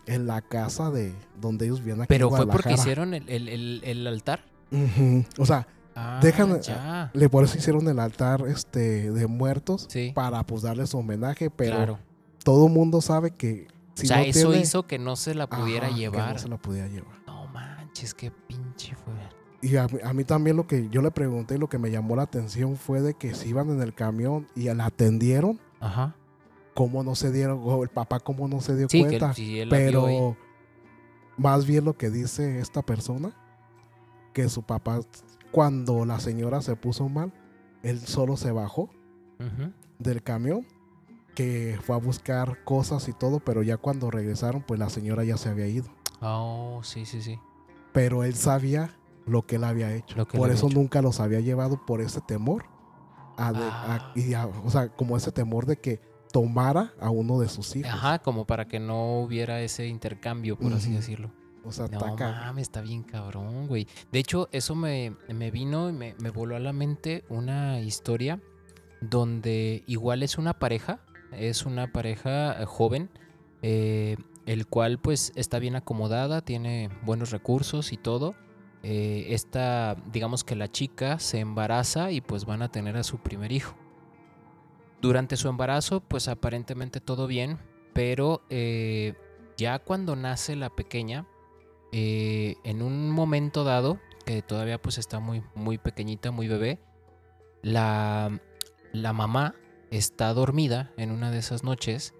en 0.08 0.26
la 0.26 0.42
casa 0.42 0.90
de 0.90 1.14
donde 1.40 1.66
ellos 1.66 1.80
vivían 1.82 2.02
aquí 2.02 2.08
Pero 2.10 2.30
en 2.30 2.36
fue 2.36 2.48
porque 2.48 2.74
hicieron 2.74 3.14
el, 3.14 3.30
el- 3.30 3.48
el- 3.48 3.82
el 3.84 4.08
altar. 4.08 4.44
O 5.38 5.46
sea, 5.46 5.68
Ah, 5.98 6.20
Dejan- 6.22 6.60
ya. 6.62 7.12
le 7.14 7.30
por 7.30 7.44
eso 7.44 7.58
hicieron 7.60 7.88
el 7.88 8.00
altar 8.00 8.42
este 8.48 9.12
de 9.12 9.28
muertos 9.28 9.86
Sí, 9.88 10.12
para 10.16 10.44
pues 10.44 10.64
darle 10.64 10.88
su 10.88 10.98
homenaje, 10.98 11.50
pero 11.52 11.76
claro. 11.78 12.00
todo 12.44 12.68
mundo 12.70 13.00
sabe 13.02 13.30
que 13.32 13.68
si 13.94 14.06
o 14.06 14.08
sea, 14.08 14.18
no 14.18 14.24
eso 14.24 14.50
tiene- 14.50 14.64
hizo 14.64 14.88
que 14.88 14.98
no 15.00 15.16
se 15.16 15.36
la 15.36 15.48
pudiera 15.48 15.86
Ajá, 15.88 15.96
que 15.96 16.02
llevar. 16.02 16.34
no 16.34 16.40
se 16.40 16.48
la 16.50 16.58
podía 16.58 16.88
llevar. 16.88 17.14
No 17.28 17.46
manches, 17.48 18.14
qué 18.16 18.30
pinche 18.32 18.96
fue. 18.96 19.14
Y 19.62 19.78
a, 19.78 19.88
mí- 19.88 20.00
a 20.04 20.12
mí 20.12 20.24
también 20.26 20.58
lo 20.58 20.66
que 20.68 20.90
yo 20.90 21.02
le 21.04 21.12
pregunté 21.12 21.56
y 21.56 21.60
lo 21.60 21.70
que 21.70 21.78
me 21.78 21.90
llamó 21.92 22.16
la 22.18 22.24
atención 22.24 22.76
fue 22.76 23.02
de 23.02 23.14
que 23.14 23.34
si 23.36 23.50
iban 23.50 23.70
en 23.70 23.82
el 23.82 23.94
camión 23.94 24.48
y 24.56 24.64
la 24.74 24.88
atendieron, 24.88 25.60
Ajá. 25.80 26.14
Cómo 26.76 27.02
no 27.04 27.16
se 27.16 27.32
dieron, 27.32 27.60
o 27.64 27.82
el 27.84 27.90
papá 27.90 28.20
cómo 28.20 28.48
no 28.48 28.62
se 28.62 28.76
dio 28.76 28.88
Sí, 28.90 29.00
que 29.02 29.08
cuenta. 29.08 29.34
él 29.38 29.44
vio 29.46 29.64
ahí. 29.64 29.70
pero 29.70 30.38
más 31.38 31.66
bien 31.66 31.86
lo 31.86 31.98
que 31.98 32.10
dice 32.12 32.60
esta 32.60 32.82
persona, 32.84 33.34
que 34.34 34.48
su 34.50 34.62
papá, 34.64 35.00
cuando 35.52 36.06
la 36.06 36.20
señora 36.20 36.62
se 36.62 36.76
puso 36.76 37.10
mal, 37.10 37.34
él 37.82 38.00
solo 38.02 38.38
se 38.38 38.52
bajó 38.52 38.90
del 40.00 40.22
camión, 40.22 40.66
que 41.34 41.78
fue 41.84 41.96
a 41.96 42.00
buscar 42.00 42.64
cosas 42.64 43.08
y 43.10 43.14
todo, 43.14 43.40
pero 43.40 43.64
ya 43.64 43.78
cuando 43.78 44.12
regresaron, 44.12 44.62
pues 44.62 44.80
la 44.80 44.90
señora 44.90 45.24
ya 45.24 45.38
se 45.38 45.50
había 45.50 45.68
ido. 45.68 45.88
Oh, 46.22 46.80
sí, 46.84 47.06
sí, 47.06 47.22
sí. 47.22 47.40
Pero 47.94 48.24
él 48.24 48.36
sabía 48.36 48.96
lo 49.26 49.46
que 49.46 49.56
él 49.58 49.64
había 49.66 49.94
hecho. 49.94 50.16
Lo 50.18 50.28
que 50.28 50.38
por 50.38 50.50
eso 50.52 50.68
hecho. 50.68 50.76
nunca 50.78 51.02
los 51.02 51.20
había 51.20 51.40
llevado 51.40 51.86
por 51.86 52.02
ese 52.02 52.22
temor. 52.22 52.66
a 53.38 53.52
de- 53.52 53.60
a- 53.60 53.96
Ah. 53.96 54.12
y 54.16 54.34
a- 54.34 54.48
o 54.48 54.70
sea, 54.70 54.88
como 54.88 55.18
ese 55.18 55.30
temor 55.30 55.66
de 55.66 55.76
que 55.76 56.00
tomara 56.36 56.94
a 57.00 57.10
uno 57.12 57.40
de 57.40 57.48
sus 57.48 57.78
hijos. 57.78 57.90
Ajá, 57.90 58.20
como 58.20 58.44
para 58.44 58.68
que 58.68 58.78
no 58.78 59.22
hubiera 59.22 59.62
ese 59.62 59.88
intercambio, 59.88 60.60
por 60.60 60.74
así 60.74 60.92
decirlo. 60.92 61.32
O 61.64 61.72
sea, 61.72 61.88
No 61.88 62.18
mames, 62.18 62.64
está 62.64 62.82
bien 62.82 63.04
cabrón, 63.04 63.68
güey. 63.68 63.88
De 64.12 64.20
hecho, 64.20 64.50
eso 64.52 64.76
me, 64.76 65.16
me 65.30 65.50
vino 65.50 65.90
y 65.90 65.94
me, 65.94 66.14
me 66.20 66.32
voló 66.32 66.58
a 66.58 66.60
la 66.60 66.74
mente 66.74 67.24
una 67.30 67.80
historia 67.80 68.42
donde 69.00 69.86
igual 69.88 70.24
es 70.24 70.38
una 70.38 70.60
pareja, 70.60 71.00
es 71.32 71.66
una 71.66 71.94
pareja 71.94 72.62
eh, 72.62 72.66
joven, 72.66 73.10
eh, 73.62 74.18
el 74.46 74.68
cual 74.68 75.00
pues 75.00 75.32
está 75.36 75.58
bien 75.60 75.78
acomodada, 75.78 76.42
tiene 76.42 76.90
buenos 77.04 77.32
recursos 77.32 77.94
y 77.94 77.98
todo. 77.98 78.36
Eh, 78.84 79.28
esta, 79.30 79.96
digamos 80.12 80.44
que 80.44 80.58
la 80.58 80.70
chica 80.70 81.18
se 81.20 81.40
embaraza 81.40 82.12
y 82.12 82.20
pues 82.20 82.44
van 82.44 82.62
a 82.62 82.68
tener 82.74 82.98
a 82.98 83.04
su 83.04 83.20
primer 83.20 83.54
hijo. 83.54 83.74
Durante 85.02 85.38
su 85.38 85.48
embarazo, 85.50 86.02
pues 86.02 86.28
aparentemente 86.28 87.00
todo 87.00 87.28
bien, 87.28 87.60
pero 87.94 88.42
eh, 88.50 89.14
ya 89.58 89.80
cuando 89.80 90.16
nace 90.16 90.56
la 90.56 90.70
pequeña, 90.70 91.28
eh, 91.92 92.56
en 92.64 92.82
un 92.82 93.12
momento 93.12 93.64
dado, 93.64 94.00
que 94.26 94.42
todavía 94.42 94.82
pues 94.82 94.98
está 94.98 95.20
muy, 95.20 95.44
muy 95.54 95.78
pequeñita, 95.78 96.32
muy 96.32 96.48
bebé, 96.48 96.80
la, 97.62 98.42
la 98.92 99.14
mamá 99.14 99.56
está 99.92 100.34
dormida 100.34 100.92
en 100.98 101.12
una 101.12 101.32
de 101.32 101.40
esas 101.40 101.64
noches 101.64 102.14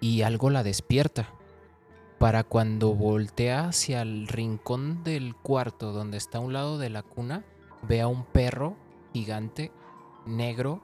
y 0.00 0.22
algo 0.22 0.50
la 0.50 0.62
despierta. 0.62 1.28
Para 2.18 2.44
cuando 2.44 2.94
voltea 2.94 3.68
hacia 3.68 4.02
el 4.02 4.28
rincón 4.28 5.04
del 5.04 5.34
cuarto 5.34 5.92
donde 5.92 6.16
está 6.16 6.38
a 6.38 6.40
un 6.40 6.52
lado 6.52 6.78
de 6.78 6.90
la 6.90 7.02
cuna, 7.02 7.44
ve 7.82 8.00
a 8.00 8.08
un 8.08 8.24
perro 8.24 8.76
gigante, 9.12 9.72
negro, 10.26 10.80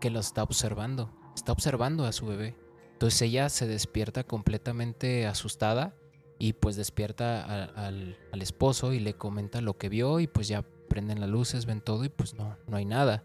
que 0.00 0.10
lo 0.10 0.20
está 0.20 0.42
observando. 0.42 1.10
Está 1.34 1.52
observando 1.52 2.04
a 2.04 2.12
su 2.12 2.26
bebé. 2.26 2.56
Entonces 2.92 3.22
ella 3.22 3.48
se 3.48 3.66
despierta 3.66 4.24
completamente 4.24 5.26
asustada 5.26 5.94
y 6.38 6.52
pues 6.54 6.76
despierta 6.76 7.44
a- 7.44 7.86
al, 7.86 8.16
al 8.32 8.42
esposo 8.42 8.92
y 8.92 9.00
le 9.00 9.14
comenta 9.14 9.60
lo 9.60 9.76
que 9.78 9.88
vio 9.88 10.20
y 10.20 10.26
pues 10.26 10.48
ya 10.48 10.62
prenden 10.88 11.20
las 11.20 11.28
luces, 11.30 11.66
ven 11.66 11.80
todo 11.80 12.04
y 12.04 12.08
pues 12.08 12.34
no, 12.34 12.56
no 12.66 12.76
hay 12.76 12.84
nada. 12.84 13.24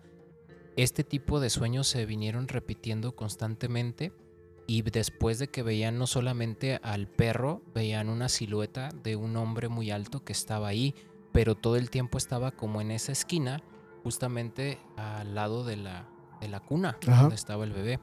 Este 0.75 1.03
tipo 1.03 1.39
de 1.39 1.49
sueños 1.49 1.87
se 1.87 2.05
vinieron 2.05 2.47
repitiendo 2.47 3.15
constantemente 3.15 4.11
y 4.67 4.81
después 4.83 5.39
de 5.39 5.47
que 5.49 5.61
veían 5.63 5.97
no 5.97 6.07
solamente 6.07 6.79
al 6.83 7.07
perro, 7.07 7.61
veían 7.73 8.09
una 8.09 8.29
silueta 8.29 8.89
de 9.03 9.15
un 9.15 9.35
hombre 9.37 9.69
muy 9.69 9.91
alto 9.91 10.23
que 10.23 10.33
estaba 10.33 10.67
ahí, 10.67 10.93
pero 11.31 11.55
todo 11.55 11.75
el 11.77 11.89
tiempo 11.89 12.17
estaba 12.17 12.51
como 12.51 12.79
en 12.81 12.91
esa 12.91 13.11
esquina, 13.11 13.61
justamente 14.03 14.79
al 14.97 15.35
lado 15.35 15.63
de 15.63 15.77
la, 15.77 16.07
de 16.43 16.49
la 16.49 16.59
cuna 16.59 16.97
Ajá. 17.07 17.21
donde 17.21 17.35
estaba 17.35 17.63
el 17.63 17.73
bebé. 17.73 17.99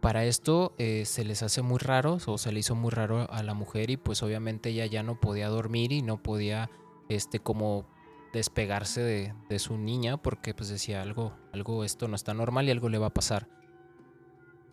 Para 0.00 0.24
esto 0.24 0.74
eh, 0.78 1.04
se 1.04 1.24
les 1.24 1.42
hace 1.42 1.62
muy 1.62 1.78
raro 1.78 2.18
o 2.26 2.38
se 2.38 2.52
le 2.52 2.60
hizo 2.60 2.74
muy 2.74 2.90
raro 2.90 3.30
a 3.30 3.42
la 3.42 3.54
mujer 3.54 3.90
y 3.90 3.96
pues 3.96 4.22
obviamente 4.22 4.70
ella 4.70 4.86
ya 4.86 5.02
no 5.02 5.20
podía 5.20 5.48
dormir 5.48 5.92
y 5.92 6.02
no 6.02 6.22
podía 6.22 6.70
este 7.08 7.40
como 7.40 7.86
despegarse 8.32 9.00
de, 9.00 9.34
de 9.48 9.58
su 9.58 9.78
niña 9.78 10.16
porque 10.16 10.54
pues 10.54 10.68
decía 10.68 11.02
algo, 11.02 11.32
algo 11.52 11.84
esto 11.84 12.08
no 12.08 12.16
está 12.16 12.34
normal 12.34 12.68
y 12.68 12.70
algo 12.70 12.88
le 12.88 12.98
va 12.98 13.06
a 13.06 13.14
pasar. 13.14 13.48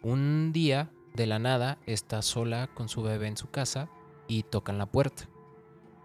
Un 0.01 0.51
día 0.53 0.91
de 1.15 1.25
la 1.25 1.39
nada 1.39 1.79
está 1.85 2.21
sola 2.21 2.69
con 2.73 2.89
su 2.89 3.01
bebé 3.01 3.27
en 3.27 3.37
su 3.37 3.49
casa 3.49 3.89
y 4.27 4.43
tocan 4.43 4.77
la 4.77 4.85
puerta. 4.85 5.29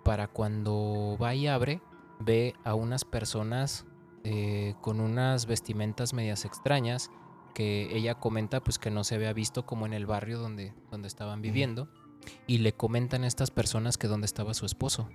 Para 0.05 0.29
cuando 0.29 1.19
va 1.21 1.35
y 1.35 1.47
abre, 1.47 1.83
ve 2.21 2.55
a 2.65 2.75
unas 2.75 3.05
personas 3.05 3.87
eh, 4.25 4.75
con 4.81 5.01
unas 5.01 5.47
vestimentas 5.47 6.13
medias 6.13 6.45
extrañas 6.45 7.11
que 7.55 7.89
ella 7.97 8.15
comenta 8.15 8.63
pues 8.63 8.79
que 8.79 8.91
no 8.91 9.03
se 9.05 9.15
había 9.17 9.33
visto 9.33 9.67
como 9.67 9.87
en 9.87 9.93
el 9.93 10.07
barrio 10.07 10.39
donde, 10.39 10.73
donde 10.91 11.09
estaban 11.09 11.43
viviendo 11.43 11.89
y 12.47 12.59
le 12.59 12.73
comentan 12.75 13.25
a 13.25 13.27
estas 13.27 13.51
personas 13.51 13.99
que 13.99 14.07
dónde 14.07 14.27
estaba 14.27 14.55
su 14.55 14.67
esposo. 14.67 15.09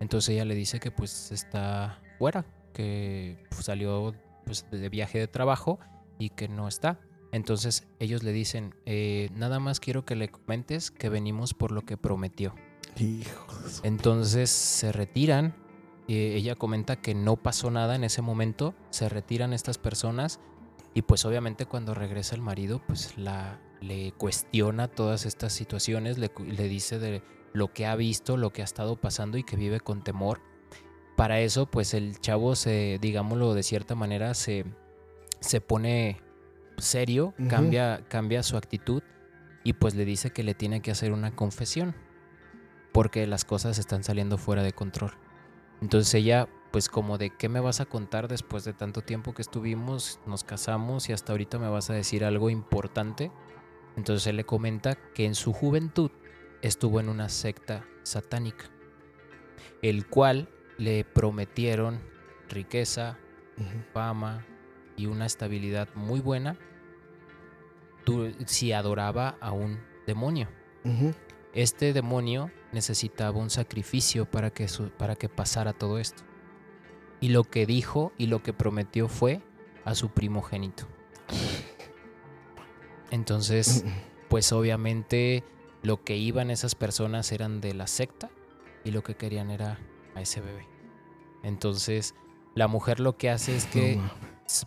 Entonces 0.00 0.30
ella 0.30 0.44
le 0.44 0.54
dice 0.54 0.80
que 0.80 0.90
pues 0.90 1.30
está 1.30 2.00
fuera, 2.18 2.44
que 2.72 3.44
pues, 3.50 3.66
salió 3.66 4.14
pues, 4.46 4.66
de 4.70 4.88
viaje 4.88 5.18
de 5.18 5.28
trabajo 5.28 5.78
y 6.18 6.30
que 6.30 6.48
no 6.48 6.66
está. 6.66 6.98
Entonces 7.32 7.86
ellos 8.00 8.22
le 8.24 8.32
dicen, 8.32 8.74
"Eh, 8.86 9.28
nada 9.34 9.60
más 9.60 9.78
quiero 9.78 10.04
que 10.04 10.16
le 10.16 10.28
comentes 10.28 10.90
que 10.90 11.08
venimos 11.08 11.54
por 11.54 11.70
lo 11.70 11.82
que 11.82 11.96
prometió. 11.96 12.54
Hijo 12.96 13.54
de 13.62 13.70
su- 13.70 13.80
Entonces 13.86 14.50
se 14.50 14.90
retiran. 14.90 15.54
Eh, 16.14 16.36
ella 16.36 16.56
comenta 16.56 16.96
que 16.96 17.14
no 17.14 17.36
pasó 17.36 17.70
nada 17.70 17.94
en 17.94 18.04
ese 18.04 18.22
momento. 18.22 18.74
Se 18.90 19.08
retiran 19.08 19.52
estas 19.52 19.78
personas. 19.78 20.40
Y 20.92 21.02
pues 21.02 21.24
obviamente 21.24 21.66
cuando 21.66 21.94
regresa 21.94 22.34
el 22.34 22.42
marido, 22.42 22.82
pues 22.86 23.16
la, 23.16 23.60
le 23.80 24.12
cuestiona 24.12 24.88
todas 24.88 25.24
estas 25.24 25.52
situaciones. 25.52 26.18
Le, 26.18 26.28
dice 26.68 26.98
de 26.98 27.22
lo 27.52 27.72
que 27.72 27.86
ha 27.86 27.94
visto, 27.94 28.36
lo 28.36 28.52
que 28.52 28.62
ha 28.62 28.64
estado 28.64 28.96
pasando 28.96 29.38
y 29.38 29.44
que 29.44 29.56
vive 29.56 29.80
con 29.80 30.02
temor. 30.02 30.40
Para 31.16 31.40
eso, 31.40 31.66
pues 31.66 31.94
el 31.94 32.18
chavo 32.18 32.56
se, 32.56 32.98
digámoslo 33.00 33.54
de 33.54 33.62
cierta 33.62 33.94
manera, 33.94 34.34
se, 34.34 34.64
se 35.40 35.60
pone 35.60 36.20
serio, 36.78 37.34
cambia, 37.48 38.04
cambia 38.08 38.42
su 38.42 38.56
actitud 38.56 39.02
y 39.62 39.74
pues 39.74 39.94
le 39.94 40.04
dice 40.04 40.30
que 40.30 40.42
le 40.42 40.54
tiene 40.54 40.80
que 40.80 40.90
hacer 40.90 41.12
una 41.12 41.36
confesión 41.36 41.94
porque 42.92 43.26
las 43.26 43.44
cosas 43.44 43.78
están 43.78 44.02
saliendo 44.02 44.38
fuera 44.38 44.62
de 44.62 44.72
control. 44.72 45.12
Entonces 45.80 46.12
ella, 46.14 46.48
pues 46.70 46.88
como 46.88 47.18
de 47.18 47.30
qué 47.30 47.48
me 47.48 47.60
vas 47.60 47.80
a 47.80 47.86
contar 47.86 48.28
después 48.28 48.64
de 48.64 48.72
tanto 48.72 49.02
tiempo 49.02 49.34
que 49.34 49.42
estuvimos, 49.42 50.20
nos 50.26 50.44
casamos 50.44 51.08
y 51.08 51.12
hasta 51.12 51.32
ahorita 51.32 51.58
me 51.58 51.68
vas 51.68 51.90
a 51.90 51.94
decir 51.94 52.24
algo 52.24 52.50
importante. 52.50 53.30
Entonces 53.96 54.26
él 54.26 54.36
le 54.36 54.44
comenta 54.44 54.94
que 54.94 55.24
en 55.24 55.34
su 55.34 55.52
juventud 55.52 56.10
estuvo 56.62 57.00
en 57.00 57.08
una 57.08 57.28
secta 57.28 57.84
satánica, 58.02 58.66
el 59.82 60.06
cual 60.06 60.48
le 60.78 61.04
prometieron 61.04 62.00
riqueza, 62.48 63.18
fama 63.92 64.46
y 64.96 65.06
una 65.06 65.26
estabilidad 65.26 65.88
muy 65.94 66.20
buena 66.20 66.56
si 68.46 68.72
adoraba 68.72 69.36
a 69.40 69.52
un 69.52 69.80
demonio. 70.06 70.48
Este 71.52 71.92
demonio 71.92 72.50
necesitaba 72.72 73.38
un 73.38 73.50
sacrificio 73.50 74.30
para 74.30 74.50
que, 74.50 74.68
su- 74.68 74.90
para 74.90 75.16
que 75.16 75.28
pasara 75.28 75.72
todo 75.72 75.98
esto. 75.98 76.22
Y 77.20 77.28
lo 77.30 77.44
que 77.44 77.66
dijo 77.66 78.12
y 78.18 78.26
lo 78.26 78.42
que 78.42 78.52
prometió 78.52 79.08
fue 79.08 79.40
a 79.84 79.94
su 79.94 80.10
primogénito. 80.10 80.86
Entonces, 83.10 83.84
pues 84.28 84.52
obviamente 84.52 85.42
lo 85.82 86.02
que 86.04 86.16
iban 86.16 86.50
esas 86.50 86.74
personas 86.74 87.32
eran 87.32 87.60
de 87.60 87.74
la 87.74 87.86
secta 87.86 88.30
y 88.84 88.90
lo 88.92 89.02
que 89.02 89.16
querían 89.16 89.50
era 89.50 89.78
a 90.14 90.20
ese 90.22 90.40
bebé. 90.40 90.66
Entonces, 91.42 92.14
la 92.54 92.68
mujer 92.68 93.00
lo 93.00 93.16
que 93.16 93.30
hace 93.30 93.56
es 93.56 93.66
que 93.66 93.98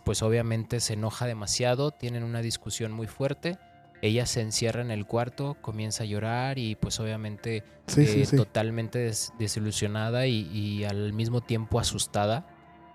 pues 0.04 0.22
obviamente 0.22 0.80
se 0.80 0.94
enoja 0.94 1.26
demasiado, 1.26 1.90
tienen 1.90 2.22
una 2.24 2.40
discusión 2.40 2.90
muy 2.92 3.06
fuerte, 3.06 3.58
ella 4.02 4.26
se 4.26 4.40
encierra 4.42 4.82
en 4.82 4.90
el 4.90 5.06
cuarto, 5.06 5.56
comienza 5.62 6.02
a 6.02 6.06
llorar 6.06 6.58
y 6.58 6.74
pues 6.74 7.00
obviamente 7.00 7.64
Sí, 7.86 8.02
eh, 8.02 8.06
sí, 8.06 8.24
sí. 8.26 8.36
totalmente 8.36 8.98
des- 8.98 9.32
desilusionada 9.38 10.26
y, 10.26 10.48
y 10.52 10.84
al 10.84 11.12
mismo 11.12 11.40
tiempo 11.40 11.78
asustada. 11.80 12.46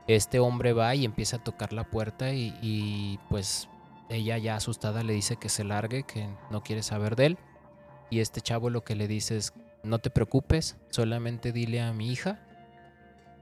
Este 0.08 0.40
hombre 0.40 0.74
va 0.74 0.96
y 0.96 1.06
empieza 1.06 1.38
a 1.38 1.44
tocar 1.44 1.74
la 1.74 1.84
puerta 1.84 2.34
y, 2.34 2.56
y, 2.62 3.20
pues 3.30 3.70
ella 4.10 4.38
ya 4.40 4.56
asustada 4.56 5.04
le 5.04 5.14
dice 5.14 5.36
que 5.38 5.50
se 5.50 5.64
largue, 5.64 6.04
que 6.04 6.28
no 6.50 6.64
quiere 6.64 6.82
saber 6.82 7.16
de 7.16 7.26
él. 7.28 7.38
Y 8.10 8.20
este 8.20 8.42
chavo 8.42 8.72
lo 8.72 8.84
que 8.84 8.96
le 8.96 9.08
dice 9.08 9.38
es, 9.38 9.54
no 9.84 10.00
te 10.00 10.10
preocupes, 10.10 10.78
solamente 10.90 11.52
dile 11.52 11.82
a 11.82 11.94
mi 11.94 12.12
hija 12.12 12.40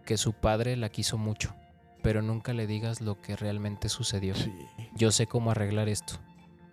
que 0.06 0.18
su 0.18 0.34
padre 0.34 0.76
la 0.76 0.90
quiso 0.90 1.18
mucho, 1.18 1.54
pero 2.02 2.22
nunca 2.22 2.54
le 2.54 2.68
digas 2.68 3.00
lo 3.00 3.22
que 3.22 3.36
realmente 3.38 3.88
sucedió. 3.88 4.36
Sí. 4.36 4.54
Yo 4.96 5.12
sé 5.12 5.28
cómo 5.28 5.52
arreglar 5.52 5.88
esto. 5.88 6.16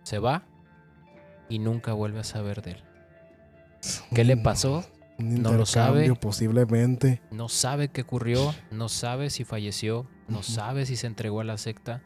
Se 0.03 0.19
va 0.19 0.43
y 1.49 1.59
nunca 1.59 1.93
vuelve 1.93 2.21
a 2.21 2.25
saber 2.25 2.63
de 2.63 2.73
él. 2.73 2.85
¿Qué 4.15 4.25
le 4.25 4.37
pasó? 4.37 4.85
Un 5.19 5.43
No 5.43 5.53
lo 5.53 5.65
sabe. 5.67 6.13
posiblemente. 6.17 7.23
No 7.31 7.49
sabe 7.49 7.89
qué 7.89 8.03
ocurrió, 8.03 8.53
no 8.71 8.89
sabe 8.89 9.31
si 9.31 9.45
falleció, 9.45 10.07
no 10.29 10.43
sabe 10.43 10.87
si 10.87 10.97
se 10.97 11.07
entregó 11.07 11.41
a 11.41 11.45
la 11.45 11.57
secta, 11.59 12.03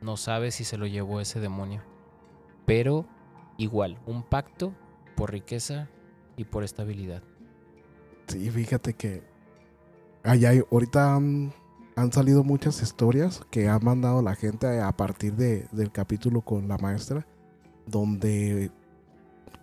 no 0.00 0.16
sabe 0.16 0.50
si 0.50 0.64
se 0.64 0.78
lo 0.78 0.86
llevó 0.86 1.20
ese 1.20 1.40
demonio. 1.40 1.82
Pero 2.64 3.06
igual, 3.58 3.98
un 4.06 4.22
pacto 4.22 4.72
por 5.16 5.32
riqueza 5.32 5.88
y 6.36 6.44
por 6.44 6.64
estabilidad. 6.64 7.22
Sí, 8.28 8.48
fíjate 8.50 8.94
que 8.94 9.22
allá 10.22 10.52
ahorita 10.70 11.14
han, 11.16 11.52
han 11.96 12.12
salido 12.12 12.42
muchas 12.44 12.80
historias 12.80 13.42
que 13.50 13.68
ha 13.68 13.78
mandado 13.80 14.22
la 14.22 14.34
gente 14.34 14.80
a 14.80 14.92
partir 14.96 15.34
de- 15.34 15.66
del 15.72 15.92
capítulo 15.92 16.40
con 16.40 16.68
la 16.68 16.78
maestra, 16.78 17.26
donde 17.90 18.70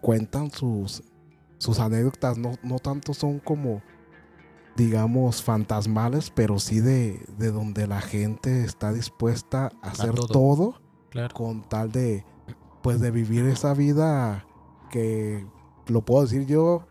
cuentan 0.02 0.52
sus, 0.52 1.04
sus 1.58 1.80
anécdotas, 1.80 2.38
no, 2.38 2.54
no 2.64 2.80
tanto 2.80 3.14
son 3.14 3.40
como, 3.40 3.82
digamos, 4.76 5.42
fantasmales, 5.42 6.30
pero 6.30 6.60
sí 6.60 6.80
de, 6.80 7.26
de 7.38 7.52
donde 7.52 7.88
la 7.88 8.02
gente 8.02 8.64
está 8.64 8.94
dispuesta 8.94 9.72
a 9.82 9.90
hacer 9.90 10.14
todo. 10.14 10.28
todo 10.28 10.82
Claro. 11.10 11.34
con 11.34 11.62
tal 11.64 11.92
de 11.92 12.26
pues 12.84 13.00
de 13.00 13.12
vivir 13.12 13.46
esa 13.46 13.74
vida 13.74 14.46
que 14.92 15.48
lo 15.88 16.04
puedo 16.04 16.24
decir 16.24 16.46
yo 16.46 16.86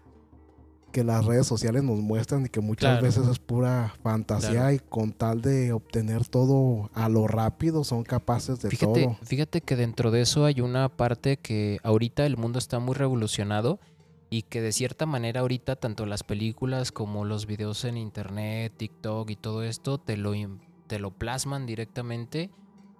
que 0.96 1.04
las 1.04 1.26
redes 1.26 1.46
sociales 1.46 1.82
nos 1.82 1.98
muestran 1.98 2.46
y 2.46 2.48
que 2.48 2.60
muchas 2.62 2.92
Claro. 2.92 3.02
veces 3.02 3.26
es 3.28 3.38
pura 3.38 3.92
fantasía 4.02 4.50
Claro. 4.52 4.72
y 4.72 4.78
con 4.78 5.12
tal 5.12 5.42
de 5.42 5.72
obtener 5.74 6.26
todo 6.26 6.88
a 6.94 7.10
lo 7.10 7.26
rápido 7.28 7.84
son 7.84 8.02
capaces 8.02 8.62
de 8.62 8.70
Fíjate, 8.70 9.04
todo. 9.04 9.18
fíjate 9.22 9.60
que 9.60 9.76
dentro 9.76 10.10
de 10.10 10.22
eso 10.22 10.46
hay 10.46 10.62
una 10.62 10.88
parte 10.88 11.36
que 11.36 11.78
ahorita 11.82 12.24
el 12.24 12.38
mundo 12.38 12.58
está 12.58 12.78
muy 12.78 12.94
revolucionado 12.94 13.78
y 14.30 14.42
que 14.42 14.62
de 14.62 14.72
cierta 14.72 15.04
manera 15.04 15.40
ahorita 15.42 15.76
tanto 15.76 16.06
las 16.06 16.22
películas 16.24 16.92
como 16.92 17.26
los 17.26 17.44
videos 17.46 17.84
en 17.84 17.98
internet, 17.98 18.72
TikTok 18.78 19.28
y 19.28 19.36
todo 19.36 19.64
esto 19.64 19.98
te 19.98 20.16
lo, 20.16 20.32
te 20.86 20.98
lo 20.98 21.10
plasman 21.10 21.66
directamente 21.66 22.48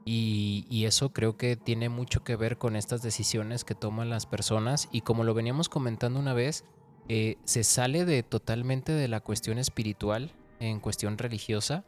y, 0.05 0.67
y 0.69 0.85
eso 0.85 1.15
creo 1.15 1.39
que 1.39 1.57
tiene 1.57 1.89
mucho 1.89 2.23
que 2.23 2.37
ver 2.37 2.59
con 2.59 2.77
estas 2.77 3.01
decisiones 3.01 3.65
que 3.65 3.75
toman 3.75 4.11
las 4.11 4.27
personas 4.27 4.89
y 4.93 5.01
como 5.01 5.25
lo 5.25 5.33
veníamos 5.33 5.69
comentando 5.71 6.21
una 6.21 6.35
vez, 6.35 6.63
eh, 7.09 7.37
se 7.45 7.65
sale 7.65 8.05
de 8.05 8.23
totalmente 8.23 8.93
de 8.93 9.09
la 9.09 9.21
cuestión 9.21 9.59
espiritual 9.59 10.33
en 10.59 10.81
cuestión 10.81 11.19
religiosa 11.19 11.85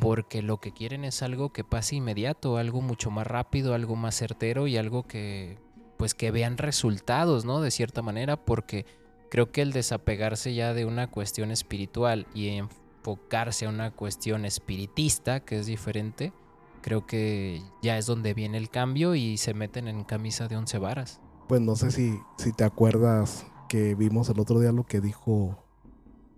porque 0.00 0.42
lo 0.42 0.60
que 0.60 0.72
quieren 0.72 1.04
es 1.04 1.22
algo 1.22 1.52
que 1.52 1.64
pase 1.64 1.96
inmediato, 1.96 2.56
algo 2.56 2.80
mucho 2.80 3.10
más 3.10 3.26
rápido, 3.26 3.74
algo 3.74 3.96
más 3.96 4.14
certero 4.14 4.66
y 4.66 4.76
algo 4.76 5.06
que 5.06 5.58
pues 5.96 6.14
que 6.14 6.30
vean 6.30 6.58
resultados, 6.58 7.44
¿no? 7.44 7.60
De 7.60 7.70
cierta 7.70 8.02
manera, 8.02 8.36
porque 8.36 8.86
creo 9.30 9.52
que 9.52 9.62
el 9.62 9.72
desapegarse 9.72 10.52
ya 10.52 10.74
de 10.74 10.84
una 10.84 11.08
cuestión 11.08 11.52
espiritual 11.52 12.26
y 12.34 12.48
enfocarse 12.48 13.66
a 13.66 13.68
una 13.68 13.92
cuestión 13.92 14.44
espiritista, 14.44 15.40
que 15.40 15.60
es 15.60 15.66
diferente, 15.66 16.32
creo 16.80 17.06
que 17.06 17.62
ya 17.82 17.98
es 17.98 18.06
donde 18.06 18.34
viene 18.34 18.58
el 18.58 18.68
cambio 18.68 19.14
y 19.14 19.36
se 19.38 19.54
meten 19.54 19.86
en 19.86 20.02
camisa 20.02 20.48
de 20.48 20.56
once 20.56 20.76
varas. 20.78 21.20
Pues 21.46 21.60
no 21.60 21.76
sé 21.76 21.92
si, 21.92 22.18
si 22.36 22.52
te 22.52 22.64
acuerdas 22.64 23.46
que 23.72 23.94
vimos 23.94 24.28
el 24.28 24.38
otro 24.38 24.60
día 24.60 24.70
lo 24.70 24.84
que 24.84 25.00
dijo 25.00 25.56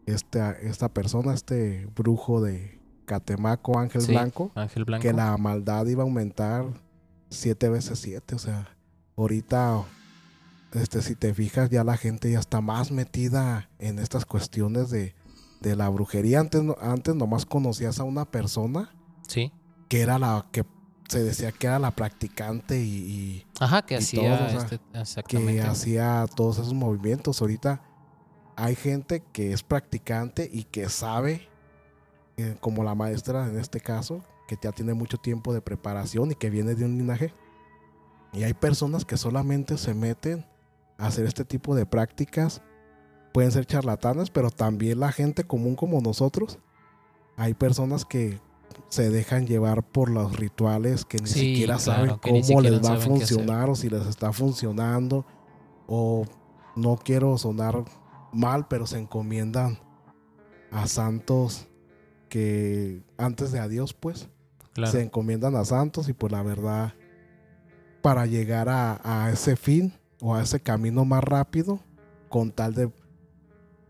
esta, 0.07 0.53
esta 0.53 0.89
persona, 0.89 1.35
este 1.35 1.85
brujo 1.97 2.41
de 2.41 2.81
Catemaco, 3.07 3.77
Ángel 3.77 4.03
Sí, 4.03 4.13
Blanco. 4.13 4.53
Ángel 4.55 4.85
Blanco. 4.85 5.03
que 5.03 5.13
la 5.13 5.37
maldad 5.37 5.85
iba 5.87 6.05
a 6.05 6.07
aumentar 6.07 6.65
siete 7.31 7.69
veces 7.69 7.99
siete. 7.99 8.37
O 8.37 8.39
sea, 8.39 8.77
ahorita, 9.17 9.83
este, 10.75 11.03
si 11.03 11.17
te 11.17 11.35
fijas, 11.35 11.71
ya 11.71 11.83
la 11.83 11.97
gente 11.97 12.31
ya 12.31 12.39
está 12.39 12.61
más 12.61 12.93
metida 12.93 13.69
en 13.81 13.99
estas 13.99 14.25
cuestiones 14.27 14.91
de, 14.91 15.17
de 15.61 15.75
la 15.75 15.89
brujería. 15.89 16.39
Antes, 16.39 16.63
antes 16.81 17.17
nomás 17.17 17.47
conocías 17.47 17.99
a 17.99 18.05
una 18.05 18.27
persona 18.27 18.95
Sí. 19.27 19.51
que 19.89 20.03
era 20.03 20.21
la 20.21 20.47
que 20.53 20.65
se 21.09 21.23
decía 21.23 21.53
que 21.53 21.67
era 21.67 21.79
la 21.79 21.91
practicante 21.91 22.81
y, 22.81 22.89
y 22.89 23.47
Ajá, 23.61 23.83
que 23.83 23.95
Y 23.95 23.99
hacía 23.99 24.21
todo, 24.39 24.47
o 24.47 24.51
sea, 24.51 24.79
este- 25.05 25.23
que 25.23 25.61
hacía 25.63 26.27
todos 26.35 26.59
esos 26.59 26.75
movimientos. 26.75 27.41
Ahorita 27.41 27.83
hay 28.57 28.75
gente 28.75 29.23
que 29.33 29.53
es 29.53 29.63
practicante 29.63 30.49
y 30.53 30.65
que 30.65 30.89
sabe, 30.89 31.49
eh, 32.37 32.57
como 32.61 32.85
la 32.85 32.95
maestra 32.95 33.49
en 33.49 33.59
este 33.59 33.81
caso, 33.81 34.23
que 34.49 34.57
ya 34.61 34.73
tiene 34.73 34.95
mucho 34.95 35.19
tiempo 35.19 35.53
de 35.53 35.61
preparación 35.61 36.31
y 36.33 36.35
que 36.35 36.51
viene 36.51 36.75
de 36.75 36.85
un 36.85 36.99
linaje. 36.99 37.33
Y 38.33 38.43
hay 38.43 38.55
personas 38.55 39.05
que 39.05 39.17
solamente 39.17 39.79
se 39.79 39.95
meten 39.95 40.45
a 40.99 41.07
hacer 41.07 41.27
este 41.27 41.45
tipo 41.45 41.75
de 41.75 41.87
prácticas. 41.87 42.63
Pueden 43.33 43.53
ser 43.53 43.67
charlatanes, 43.67 44.31
pero 44.31 44.51
también 44.51 45.01
la 45.01 45.13
gente 45.13 45.45
común 45.45 45.77
como 45.77 46.01
nosotros. 46.01 46.59
Hay 47.37 47.55
personas 47.55 48.05
que 48.05 48.41
se 48.89 49.11
dejan 49.11 49.47
llevar 49.47 49.83
por 49.83 50.11
los 50.11 50.37
rituales 50.37 51.05
que 51.05 51.19
ni 51.19 51.27
Sí, 51.27 51.41
siquiera 51.41 51.79
saben 51.79 52.17
cómo 52.23 52.43
siquiera 52.43 52.61
les 52.71 52.85
va 52.85 52.95
a 52.95 52.99
funcionar 52.99 53.71
o 53.71 53.75
si 53.75 53.89
les 53.91 54.07
está 54.07 54.33
funcionando. 54.33 55.25
O 55.87 56.25
no 56.77 56.97
quiero 56.97 57.37
sonar 57.39 57.85
mal, 58.33 58.67
pero 58.69 58.87
se 58.87 58.99
encomiendan 58.99 59.79
a 60.71 60.87
santos 60.87 61.67
que 62.29 63.03
antes 63.17 63.53
de 63.53 63.61
a 63.61 63.69
Dios, 63.69 63.95
pues, 63.95 64.29
Claro. 64.73 64.91
se 64.91 65.03
encomiendan 65.03 65.55
a 65.55 65.65
santos 65.65 66.09
y 66.09 66.15
pues 66.15 66.33
la 66.33 66.43
verdad, 66.43 66.95
para 68.03 68.27
llegar 68.27 68.69
a, 68.69 69.01
a 69.05 69.31
ese 69.31 69.55
fin 69.57 69.93
o 70.21 70.35
a 70.35 70.43
ese 70.43 70.59
camino 70.59 71.05
más 71.05 71.23
rápido, 71.23 71.79
con 72.29 72.51
tal 72.51 72.75
de, 72.75 72.91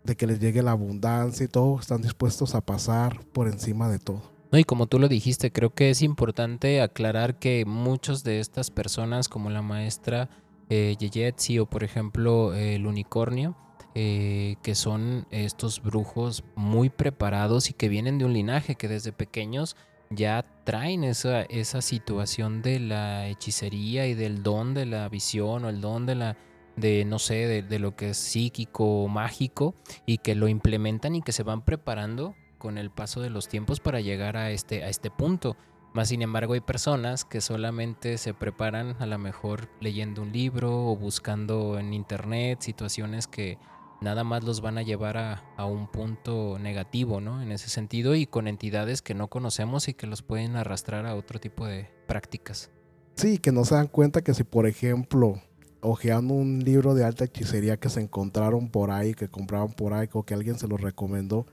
de 0.05 0.14
que 0.16 0.27
les 0.27 0.40
llegue 0.40 0.62
la 0.62 0.73
abundancia 0.73 1.44
y 1.44 1.49
todo, 1.49 1.81
están 1.81 2.03
dispuestos 2.03 2.55
a 2.55 2.61
pasar 2.61 3.25
por 3.33 3.49
encima 3.49 3.88
de 3.88 3.99
todo. 3.99 4.34
No, 4.55 4.61
y 4.61 4.62
como 4.62 4.87
tú 4.87 5.01
lo 5.01 5.09
dijiste, 5.09 5.51
creo 5.51 5.75
que 5.75 5.90
es 5.90 6.01
importante 6.01 6.81
aclarar 6.81 7.40
que 7.40 7.64
muchos 7.64 8.23
de 8.23 8.38
estas 8.38 8.71
personas, 8.71 9.29
como 9.29 9.51
la 9.51 9.62
maestra 9.62 10.31
eh, 10.71 10.95
Yeyetsi 10.97 11.59
o 11.59 11.67
por 11.67 11.83
ejemplo 11.83 12.55
eh, 12.55 12.77
el 12.77 12.87
unicornio, 12.87 13.57
eh, 13.97 14.55
que 14.62 14.77
son 14.77 15.27
estos 15.33 15.83
brujos 15.83 16.45
muy 16.55 16.88
preparados 16.88 17.69
y 17.69 17.73
que 17.73 17.88
vienen 17.88 18.19
de 18.19 18.27
un 18.27 18.33
linaje 18.33 18.77
que 18.77 18.87
desde 18.87 19.11
pequeños 19.11 19.75
ya 20.11 20.47
traen 20.62 21.03
esa, 21.03 21.43
esa 21.43 21.83
situación 21.83 22.62
de 22.62 22.79
la 22.79 23.27
hechicería 23.27 24.07
y 24.07 24.14
del 24.14 24.45
don 24.45 24.73
de 24.73 24.87
la 24.87 25.09
visión 25.09 25.64
o 25.64 25.69
el 25.69 25.81
don 25.81 26.07
de 26.07 26.14
la 26.14 26.37
de 26.77 27.05
no 27.05 27.19
sé, 27.19 27.49
de, 27.49 27.62
de 27.62 27.81
lo 27.81 27.97
que 27.97 28.11
es 28.11 28.19
psíquico 28.19 29.03
o 29.03 29.09
mágico 29.09 29.75
y 30.07 30.19
que 30.19 30.37
lo 30.37 30.47
implementan 30.47 31.17
y 31.17 31.23
que 31.23 31.33
se 31.33 31.43
van 31.43 31.64
preparando 31.64 32.37
con 32.64 32.79
el 32.79 32.88
paso 32.88 33.20
de 33.20 33.29
los 33.29 33.46
tiempos 33.46 33.79
para 33.79 34.00
llegar 34.00 34.38
a 34.38 34.50
este, 34.50 34.85
a 34.85 34.88
este 34.88 35.11
punto. 35.11 35.55
Más 35.92 36.09
sin 36.09 36.22
embargo, 36.22 36.55
hay 36.55 36.62
personas 36.62 37.27
que 37.27 37.42
solamente 37.42 38.16
se 38.16 38.33
preparan 38.33 38.96
a 39.00 39.05
lo 39.05 39.18
mejor 39.18 39.68
leyendo 39.83 40.22
un 40.22 40.33
libro 40.33 40.87
o 40.87 40.96
buscando 40.96 41.79
en 41.79 41.92
internet 41.92 42.62
situaciones 42.62 43.27
que 43.27 43.59
nada 44.00 44.24
más 44.24 44.44
los 44.44 44.62
van 44.62 44.79
a 44.79 44.83
llevar 44.83 45.18
a, 45.18 45.44
a 45.59 45.66
un 45.66 45.88
punto 45.88 46.59
negativo, 46.59 47.20
¿no? 47.20 47.42
En 47.42 47.53
ese 47.53 47.68
sentido 47.68 48.14
y 48.14 48.24
con 48.24 48.48
entidades 48.48 49.03
que 49.03 49.12
no 49.12 49.29
conocemos 49.29 49.88
y 49.88 49.92
que 49.92 50.07
los 50.07 50.22
pueden 50.22 50.57
arrastrar 50.57 51.05
a 51.05 51.16
otro 51.16 51.38
tipo 51.38 51.66
de 51.66 51.90
prácticas. 52.07 52.70
Sí, 53.16 53.37
que 53.37 53.53
no 53.53 53.66
se 53.66 53.74
dan 53.74 53.88
cuenta 53.88 54.22
que 54.22 54.33
si, 54.33 54.42
por 54.42 54.66
ejemplo, 54.66 55.38
ojeando 55.83 56.33
un 56.33 56.61
libro 56.61 56.94
de 56.94 57.05
alta 57.05 57.24
hechicería 57.24 57.77
que 57.77 57.90
se 57.90 58.00
encontraron 58.00 58.70
por 58.70 58.90
ahí, 58.90 59.12
que 59.12 59.29
compraron 59.29 59.74
por 59.74 59.92
ahí, 59.92 60.09
o 60.14 60.22
que 60.22 60.33
alguien 60.33 60.59
se 60.59 60.66
lo 60.66 60.79
recomendó, 60.79 61.44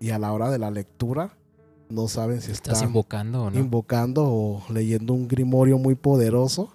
y 0.00 0.10
a 0.10 0.18
la 0.18 0.32
hora 0.32 0.50
de 0.50 0.58
la 0.58 0.70
lectura 0.70 1.36
no 1.88 2.08
saben 2.08 2.40
si 2.40 2.50
Estás 2.50 2.74
están 2.74 2.88
invocando 2.88 3.44
o 3.44 3.50
no. 3.50 3.58
invocando 3.58 4.24
o 4.26 4.62
leyendo 4.72 5.12
un 5.12 5.28
grimorio 5.28 5.78
muy 5.78 5.94
poderoso, 5.94 6.72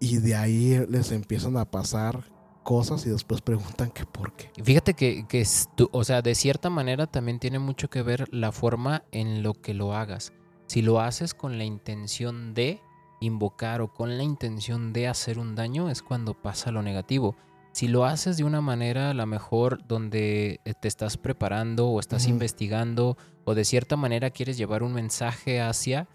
y 0.00 0.18
de 0.18 0.34
ahí 0.34 0.86
les 0.88 1.12
empiezan 1.12 1.56
a 1.56 1.64
pasar 1.64 2.24
cosas 2.62 3.04
y 3.06 3.10
después 3.10 3.42
preguntan 3.42 3.90
que 3.90 4.06
por 4.06 4.32
qué. 4.32 4.50
Fíjate 4.62 4.94
que, 4.94 5.26
que 5.28 5.44
o 5.92 6.04
sea, 6.04 6.22
de 6.22 6.34
cierta 6.34 6.70
manera 6.70 7.06
también 7.06 7.38
tiene 7.38 7.58
mucho 7.58 7.88
que 7.88 8.02
ver 8.02 8.26
la 8.32 8.52
forma 8.52 9.04
en 9.12 9.42
lo 9.42 9.54
que 9.54 9.74
lo 9.74 9.94
hagas. 9.94 10.32
Si 10.66 10.82
lo 10.82 11.00
haces 11.00 11.34
con 11.34 11.58
la 11.58 11.64
intención 11.64 12.54
de 12.54 12.80
invocar 13.20 13.80
o 13.82 13.92
con 13.92 14.16
la 14.16 14.22
intención 14.22 14.92
de 14.92 15.08
hacer 15.08 15.38
un 15.38 15.54
daño, 15.54 15.90
es 15.90 16.02
cuando 16.02 16.34
pasa 16.34 16.70
lo 16.70 16.82
negativo. 16.82 17.36
Si 17.72 17.88
lo 17.88 18.04
haces 18.04 18.36
de 18.36 18.44
una 18.44 18.60
manera 18.60 19.10
a 19.10 19.14
lo 19.14 19.26
mejor 19.26 19.86
donde 19.86 20.60
eh, 20.64 20.74
te 20.80 20.88
estás 20.88 21.16
preparando 21.16 21.88
o 21.88 22.00
estás 22.00 22.26
investigando 22.26 23.16
o 23.44 23.54
de 23.54 23.64
cierta 23.64 23.96
manera 23.96 24.30
quieres 24.30 24.58
llevar 24.58 24.82
un 24.82 24.92
mensaje 24.92 25.60
hacia 25.60 26.08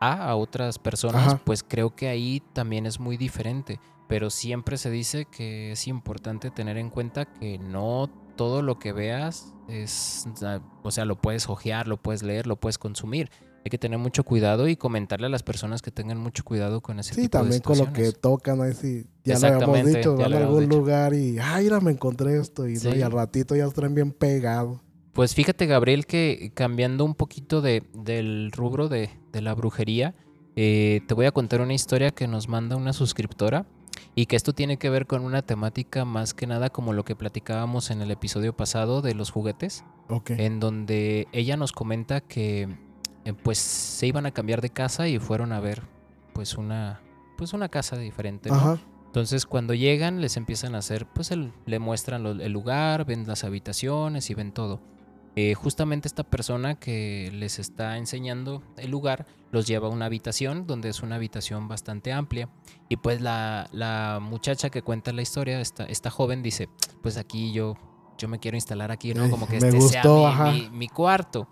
a, 0.00 0.28
a 0.28 0.36
otras 0.36 0.78
personas, 0.78 1.26
Ajá. 1.26 1.40
pues 1.44 1.62
creo 1.62 1.96
que 1.96 2.08
ahí 2.08 2.42
también 2.52 2.86
es 2.86 3.00
muy 3.00 3.16
diferente. 3.16 3.80
Pero 4.06 4.30
siempre 4.30 4.78
se 4.78 4.90
dice 4.90 5.26
que 5.26 5.72
es 5.72 5.86
importante 5.86 6.50
tener 6.50 6.78
en 6.78 6.88
cuenta 6.88 7.26
que 7.26 7.58
no 7.58 8.08
todo 8.36 8.62
lo 8.62 8.78
que 8.78 8.92
veas 8.92 9.52
es, 9.68 10.26
o 10.82 10.90
sea, 10.90 11.04
lo 11.04 11.20
puedes 11.20 11.48
hojear, 11.48 11.88
lo 11.88 11.98
puedes 11.98 12.22
leer, 12.22 12.46
lo 12.46 12.56
puedes 12.56 12.78
consumir. 12.78 13.30
Hay 13.68 13.70
que 13.70 13.76
tener 13.76 13.98
mucho 13.98 14.24
cuidado 14.24 14.66
y 14.66 14.76
comentarle 14.76 15.26
a 15.26 15.28
las 15.28 15.42
personas 15.42 15.82
que 15.82 15.90
tengan 15.90 16.16
mucho 16.16 16.42
cuidado 16.42 16.80
con 16.80 16.98
ese 17.00 17.12
Sí, 17.14 17.20
tipo 17.20 17.36
de 17.36 17.42
también 17.42 17.60
con 17.60 17.76
lo 17.76 17.92
que 17.92 18.12
tocan, 18.12 18.62
ahí 18.62 18.72
sí, 18.72 19.04
ya 19.24 19.38
lo 19.38 19.46
habíamos 19.46 19.84
dicho, 19.84 20.16
van 20.16 20.32
a 20.32 20.38
algún 20.38 20.60
dicho. 20.60 20.78
lugar 20.78 21.12
y, 21.12 21.38
ay, 21.38 21.64
mira, 21.64 21.80
me 21.80 21.90
encontré 21.90 22.38
esto, 22.40 22.66
y, 22.66 22.72
no, 22.72 22.80
Sí. 22.80 22.88
y 22.96 23.02
al 23.02 23.12
ratito 23.12 23.54
ya 23.54 23.68
traen 23.68 23.94
bien 23.94 24.12
pegado. 24.12 24.80
Pues 25.12 25.34
fíjate, 25.34 25.66
Gabriel, 25.66 26.06
que 26.06 26.50
cambiando 26.54 27.04
un 27.04 27.14
poquito 27.14 27.60
de, 27.60 27.82
del 27.92 28.52
rubro 28.52 28.88
de, 28.88 29.10
de 29.32 29.42
la 29.42 29.52
brujería, 29.54 30.14
eh, 30.56 31.02
te 31.06 31.12
voy 31.12 31.26
a 31.26 31.32
contar 31.32 31.60
una 31.60 31.74
historia 31.74 32.10
que 32.10 32.26
nos 32.26 32.48
manda 32.48 32.74
una 32.74 32.94
suscriptora 32.94 33.66
y 34.14 34.24
que 34.24 34.36
esto 34.36 34.54
tiene 34.54 34.78
que 34.78 34.88
ver 34.88 35.06
con 35.06 35.26
una 35.26 35.42
temática 35.42 36.06
más 36.06 36.32
que 36.32 36.46
nada 36.46 36.70
como 36.70 36.94
lo 36.94 37.04
que 37.04 37.14
platicábamos 37.14 37.90
en 37.90 38.00
el 38.00 38.10
episodio 38.12 38.56
pasado 38.56 39.02
de 39.02 39.12
los 39.14 39.30
juguetes, 39.30 39.84
Ok. 40.08 40.30
en 40.30 40.58
donde 40.58 41.28
ella 41.32 41.58
nos 41.58 41.72
comenta 41.72 42.22
que 42.22 42.78
pues 43.34 43.58
se 43.58 44.06
iban 44.06 44.26
a 44.26 44.30
cambiar 44.32 44.60
de 44.60 44.70
casa 44.70 45.08
y 45.08 45.18
fueron 45.18 45.52
a 45.52 45.60
ver 45.60 45.82
pues 46.32 46.56
una 46.56 47.00
pues 47.36 47.52
una 47.52 47.68
casa 47.68 47.96
diferente, 47.96 48.50
¿no? 48.50 48.56
Ajá. 48.56 48.78
Entonces 49.06 49.46
cuando 49.46 49.72
llegan 49.74 50.20
les 50.20 50.36
empiezan 50.36 50.74
a 50.74 50.78
hacer, 50.78 51.06
pues 51.06 51.30
el- 51.30 51.52
le 51.66 51.78
muestran 51.78 52.22
lo- 52.22 52.32
el 52.32 52.52
lugar, 52.52 53.04
ven 53.06 53.26
las 53.26 53.44
habitaciones 53.44 54.28
y 54.30 54.34
ven 54.34 54.52
todo. 54.52 54.80
Eh, 55.36 55.54
justamente 55.54 56.08
esta 56.08 56.24
persona 56.24 56.74
que 56.80 57.30
les 57.32 57.60
está 57.60 57.96
enseñando 57.96 58.60
el 58.76 58.90
lugar 58.90 59.24
los 59.52 59.68
lleva 59.68 59.86
a 59.86 59.90
una 59.90 60.06
habitación 60.06 60.66
donde 60.66 60.88
es 60.88 61.00
una 61.00 61.14
habitación 61.14 61.68
bastante 61.68 62.12
amplia 62.12 62.48
y 62.88 62.96
pues 62.96 63.20
la, 63.20 63.68
la 63.72 64.18
muchacha 64.20 64.68
que 64.68 64.82
cuenta 64.82 65.12
la 65.12 65.22
historia, 65.22 65.60
esta, 65.60 65.84
esta 65.84 66.10
joven 66.10 66.42
dice, 66.42 66.68
pues 67.02 67.16
aquí 67.18 67.52
yo, 67.52 67.76
yo 68.18 68.26
me 68.26 68.40
quiero 68.40 68.56
instalar 68.56 68.90
aquí, 68.90 69.14
¿no? 69.14 69.26
Eh, 69.26 69.30
Como 69.30 69.46
que 69.46 69.60
me 69.60 69.68
este 69.68 69.78
gustó, 69.78 70.28
sea 70.32 70.50
mi- 70.52 70.70
mi 70.70 70.88
cuarto. 70.88 71.46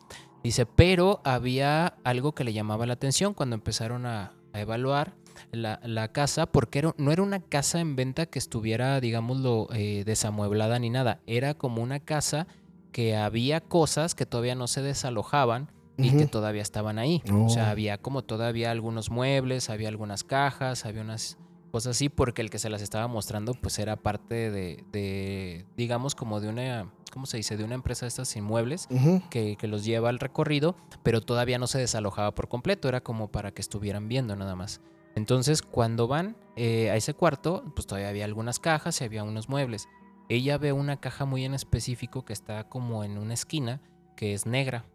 Dice, 0.46 0.64
pero 0.64 1.20
había 1.24 1.94
algo 2.04 2.32
que 2.32 2.44
le 2.44 2.52
llamaba 2.52 2.87
la 2.87 2.92
atención 2.92 3.35
cuando 3.35 3.54
empezaron 3.56 4.06
a, 4.06 4.32
a 4.52 4.61
evaluar 4.61 5.14
la, 5.50 5.80
la 5.82 6.12
casa, 6.12 6.46
porque 6.46 6.78
era- 6.78 6.94
no 6.98 7.11
era 7.11 7.22
una 7.22 7.40
casa 7.40 7.80
en 7.80 7.96
venta 7.96 8.26
que 8.26 8.38
estuviera, 8.38 9.00
digámoslo, 9.00 9.66
eh, 9.72 10.04
desamueblada 10.06 10.78
ni 10.78 10.88
nada. 10.88 11.18
Era 11.26 11.54
como 11.54 11.82
una 11.82 11.98
casa 11.98 12.46
que 12.92 13.16
había 13.16 13.61
cosas 13.61 14.14
que 14.14 14.24
todavía 14.24 14.54
no 14.54 14.68
se 14.68 14.82
desalojaban 14.82 15.72
y 15.98 16.11
que 16.16 16.26
todavía 16.26 16.62
estaban 16.62 16.98
ahí. 17.00 17.22
O 17.32 17.48
sea, 17.48 17.64
Oh. 17.68 17.70
había 17.70 17.98
como 17.98 18.22
todavía 18.22 18.70
algunos 18.70 19.11
muebles, 19.11 19.68
había 19.68 19.88
algunas 19.88 20.22
cajas, 20.24 20.85
había 20.87 21.00
unas 21.02 21.38
cosas 21.76 21.94
así, 21.94 22.08
porque 22.08 22.40
el 22.40 22.48
que 22.48 22.58
se 22.58 22.70
las 22.70 22.80
estaba 22.80 23.06
mostrando, 23.06 23.52
pues 23.52 23.78
era 23.78 23.96
parte 23.96 24.50
de, 24.50 24.82
de, 24.92 25.66
digamos, 25.76 26.14
como 26.14 26.40
de 26.40 26.48
una, 26.48 26.90
¿cómo 27.12 27.26
se 27.26 27.36
dice? 27.36 27.58
De 27.58 27.64
una 27.64 27.74
empresa 27.74 28.06
de 28.06 28.08
estas 28.08 28.34
inmuebles 28.34 28.88
Ujú. 28.88 29.20
que, 29.28 29.56
que 29.56 29.68
los 29.68 29.84
lleva 29.84 30.08
al 30.08 30.18
recorrido, 30.18 30.74
pero 31.02 31.20
todavía 31.20 31.58
no 31.58 31.66
se 31.66 31.78
desalojaba 31.78 32.34
por 32.34 32.48
completo, 32.48 32.88
era 32.88 33.02
como 33.02 33.30
para 33.30 33.50
que 33.52 33.60
estuvieran 33.60 34.08
viendo 34.08 34.34
nada 34.36 34.56
más. 34.56 34.80
Entonces, 35.16 35.60
cuando 35.60 36.08
van 36.08 36.34
eh, 36.56 36.88
a 36.88 36.96
ese 36.96 37.12
cuarto, 37.12 37.62
pues 37.74 37.86
todavía 37.86 38.08
había 38.08 38.24
algunas 38.24 38.58
cajas 38.58 38.98
y 39.02 39.04
había 39.04 39.22
unos 39.22 39.50
muebles. 39.50 39.86
Ella 40.30 40.56
ve 40.56 40.72
una 40.72 40.96
caja 40.96 41.26
muy 41.26 41.44
en 41.44 41.52
específico 41.52 42.24
que 42.24 42.32
está 42.32 42.64
como 42.70 43.04
en 43.04 43.18
una 43.18 43.34
esquina, 43.34 43.82
que 44.16 44.32
es 44.32 44.46
negra, 44.46 44.86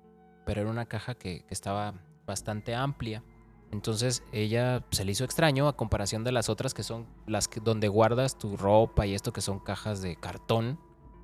pero 0.47 0.61
era 0.61 0.71
una 0.71 0.87
caja 0.87 1.13
que, 1.13 1.45
que 1.45 1.53
estaba 1.53 1.93
bastante 2.25 2.73
amplia. 2.73 3.23
Entonces 3.71 4.23
ella 4.31 4.85
se 4.91 5.05
le 5.05 5.13
hizo 5.13 5.23
extraño 5.23 5.67
a 5.67 5.77
comparación 5.77 6.23
de 6.23 6.31
las 6.31 6.49
otras 6.49 6.73
que 6.73 6.83
son 6.83 7.07
las 7.25 7.47
que, 7.47 7.59
donde 7.59 7.87
guardas 7.87 8.37
tu 8.37 8.57
ropa 8.57 9.07
y 9.07 9.13
esto 9.13 9.31
que 9.31 9.41
son 9.41 9.59
cajas 9.59 10.01
de 10.01 10.15
cartón 10.15 10.79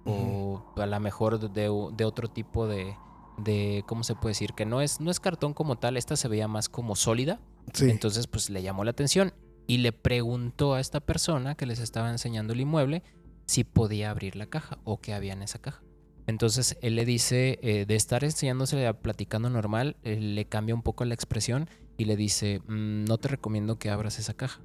o 0.05 0.63
a 0.77 0.85
lo 0.85 0.99
mejor 1.01 1.37
de, 1.51 1.63
de 1.63 2.05
otro 2.05 2.29
tipo 2.29 2.65
de, 2.65 2.95
de, 3.37 3.83
¿cómo 3.87 4.03
se 4.03 4.15
puede 4.15 4.31
decir? 4.31 4.53
Que 4.53 4.65
no 4.65 4.81
es, 4.81 4.99
no 4.99 5.11
es 5.11 5.19
cartón 5.19 5.53
como 5.53 5.77
tal, 5.77 5.97
esta 5.97 6.15
se 6.15 6.27
veía 6.27 6.47
más 6.47 6.69
como 6.69 6.95
sólida. 6.95 7.39
Sí. 7.73 7.89
Entonces, 7.89 8.27
pues 8.27 8.49
le 8.49 8.61
llamó 8.61 8.83
la 8.83 8.91
atención 8.91 9.33
y 9.67 9.79
le 9.79 9.91
preguntó 9.91 10.73
a 10.73 10.79
esta 10.79 10.99
persona 11.01 11.55
que 11.55 11.65
les 11.65 11.79
estaba 11.79 12.09
enseñando 12.09 12.53
el 12.53 12.61
inmueble 12.61 13.03
si 13.45 13.63
podía 13.63 14.09
abrir 14.09 14.35
la 14.35 14.47
caja 14.47 14.77
o 14.83 14.99
qué 14.99 15.13
había 15.13 15.33
en 15.33 15.41
esa 15.41 15.59
caja. 15.59 15.83
Entonces 16.25 16.77
él 16.81 16.95
le 16.95 17.05
dice, 17.05 17.59
eh, 17.61 17.85
de 17.85 17.95
estar 17.95 18.23
enseñándose, 18.23 18.93
platicando 18.95 19.49
normal, 19.49 19.95
eh, 20.03 20.17
le 20.17 20.45
cambia 20.45 20.75
un 20.75 20.81
poco 20.83 21.05
la 21.05 21.13
expresión 21.13 21.69
y 21.97 22.05
le 22.05 22.15
dice, 22.15 22.61
"Mm, 22.67 23.05
no 23.05 23.17
te 23.17 23.27
recomiendo 23.27 23.77
que 23.77 23.89
abras 23.89 24.19
esa 24.19 24.33
caja. 24.33 24.61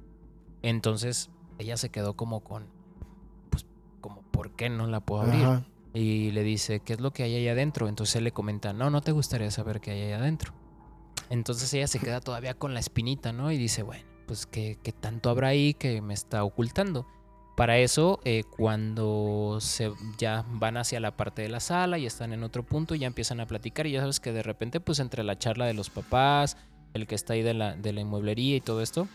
Entonces 0.61 1.29
ella 1.57 1.77
se 1.77 1.89
quedó 1.89 2.15
como 2.15 2.41
con, 2.41 2.67
pues, 3.49 3.65
como, 4.01 4.21
¿por 4.31 4.51
qué 4.55 4.69
no 4.69 4.87
la 4.87 4.99
puedo 5.01 5.23
abrir? 5.23 5.43
Ajá. 5.43 5.65
Y 5.93 6.31
le 6.31 6.41
dice, 6.43 6.79
¿qué 6.79 6.93
es 6.93 7.01
lo 7.01 7.11
que 7.11 7.23
hay 7.23 7.35
ahí 7.35 7.47
adentro? 7.47 7.87
Entonces 7.87 8.15
él 8.15 8.23
le 8.23 8.31
comenta, 8.31 8.73
no, 8.73 8.89
no 8.89 9.01
te 9.01 9.11
gustaría 9.11 9.51
saber 9.51 9.79
qué 9.79 9.91
hay 9.91 10.01
ahí 10.01 10.11
adentro. 10.13 10.53
Entonces 11.29 11.71
ella 11.73 11.87
se 11.87 11.99
queda 11.99 12.19
todavía 12.19 12.55
con 12.55 12.73
la 12.73 12.79
espinita, 12.79 13.31
¿no? 13.31 13.51
Y 13.51 13.57
dice, 13.57 13.83
bueno, 13.83 14.03
pues 14.25 14.45
¿qué, 14.47 14.79
qué 14.81 14.91
tanto 14.91 15.29
habrá 15.29 15.49
ahí 15.49 15.73
que 15.75 16.01
me 16.01 16.13
está 16.13 16.43
ocultando? 16.43 17.05
Para 17.55 17.77
eso, 17.77 18.19
eh, 18.25 18.43
cuando 18.57 19.59
se 19.61 19.91
ya 20.17 20.43
van 20.49 20.77
hacia 20.77 20.99
la 20.99 21.15
parte 21.15 21.43
de 21.43 21.49
la 21.49 21.59
sala 21.59 21.99
y 21.99 22.07
están 22.07 22.33
en 22.33 22.43
otro 22.43 22.63
punto, 22.63 22.95
ya 22.95 23.05
empiezan 23.05 23.39
a 23.39 23.45
platicar 23.45 23.85
y 23.85 23.91
ya 23.91 23.99
sabes 24.01 24.19
que 24.19 24.31
de 24.31 24.41
repente, 24.41 24.79
pues 24.79 24.97
entre 24.97 25.23
la 25.23 25.37
charla 25.37 25.67
de 25.67 25.75
los 25.75 25.91
papás, 25.91 26.57
el 26.93 27.07
que 27.07 27.15
está 27.15 27.33
ahí 27.33 27.41
de 27.41 27.53
la, 27.53 27.75
de 27.75 27.93
la 27.93 28.01
inmueblería 28.01 28.55
y 28.55 28.61
todo 28.61 28.81
esto, 28.81 29.07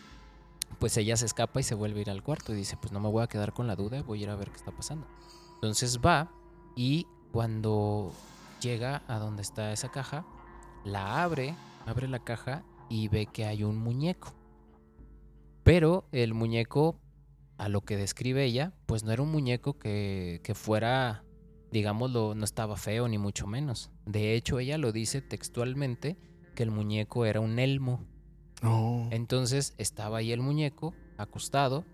pues 0.78 0.96
ella 0.96 1.16
se 1.16 1.26
escapa 1.26 1.60
y 1.60 1.62
se 1.62 1.74
vuelve 1.74 2.00
a 2.00 2.02
ir 2.02 2.10
al 2.10 2.22
cuarto 2.22 2.52
y 2.52 2.56
dice, 2.56 2.76
pues 2.76 2.92
no 2.92 3.00
me 3.00 3.08
voy 3.08 3.22
a 3.22 3.26
quedar 3.26 3.52
con 3.52 3.66
la 3.66 3.76
duda, 3.76 4.02
voy 4.02 4.20
a 4.20 4.22
ir 4.24 4.30
a 4.30 4.36
ver 4.36 4.50
qué 4.50 4.56
está 4.56 4.70
pasando. 4.70 5.06
Entonces 5.54 6.00
va 6.04 6.30
y 6.76 7.06
cuando 7.32 8.12
llega 8.60 9.02
a 9.08 9.18
donde 9.18 9.42
está 9.42 9.72
esa 9.72 9.90
caja, 9.90 10.24
la 10.84 11.22
abre, 11.22 11.54
abre 11.86 12.08
la 12.08 12.18
caja 12.18 12.62
y 12.88 13.08
ve 13.08 13.26
que 13.26 13.44
hay 13.44 13.64
un 13.64 13.76
muñeco. 13.76 14.34
Pero 15.64 16.08
el 16.12 16.34
muñeco, 16.34 17.00
a 17.58 17.68
lo 17.68 17.82
que 17.82 17.96
describe 17.96 18.44
ella, 18.44 18.72
pues 18.86 19.04
no 19.04 19.12
era 19.12 19.22
un 19.22 19.30
muñeco 19.30 19.78
que, 19.78 20.40
que 20.44 20.54
fuera, 20.54 21.24
digámoslo, 21.72 22.34
no 22.34 22.44
estaba 22.44 22.76
feo 22.76 23.08
ni 23.08 23.18
mucho 23.18 23.46
menos. 23.46 23.90
De 24.06 24.34
hecho, 24.34 24.58
ella 24.58 24.78
lo 24.78 24.92
dice 24.92 25.20
textualmente 25.20 26.16
que 26.58 26.64
el 26.64 26.72
muñeco 26.72 27.24
era 27.24 27.38
un 27.38 27.60
elmo. 27.60 28.00
Oh. 28.64 29.06
Entonces 29.12 29.74
estaba 29.78 30.18
ahí 30.18 30.32
el 30.32 30.40
muñeco 30.40 30.92
acostado 31.16 31.84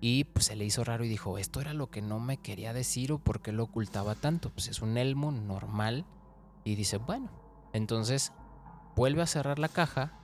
y 0.00 0.24
pues 0.24 0.46
se 0.46 0.56
le 0.56 0.64
hizo 0.64 0.82
raro 0.82 1.04
y 1.04 1.08
dijo, 1.08 1.38
esto 1.38 1.60
era 1.60 1.74
lo 1.74 1.90
que 1.92 2.02
no 2.02 2.18
me 2.18 2.36
quería 2.36 2.72
decir 2.72 3.12
o 3.12 3.18
por 3.18 3.40
qué 3.40 3.52
lo 3.52 3.62
ocultaba 3.62 4.16
tanto. 4.16 4.50
Pues 4.50 4.66
es 4.66 4.82
un 4.82 4.96
elmo 4.96 5.30
normal 5.30 6.06
y 6.64 6.74
dice, 6.74 6.96
bueno, 6.96 7.30
entonces 7.72 8.32
vuelve 8.96 9.22
a 9.22 9.28
cerrar 9.28 9.60
la 9.60 9.68
caja 9.68 10.18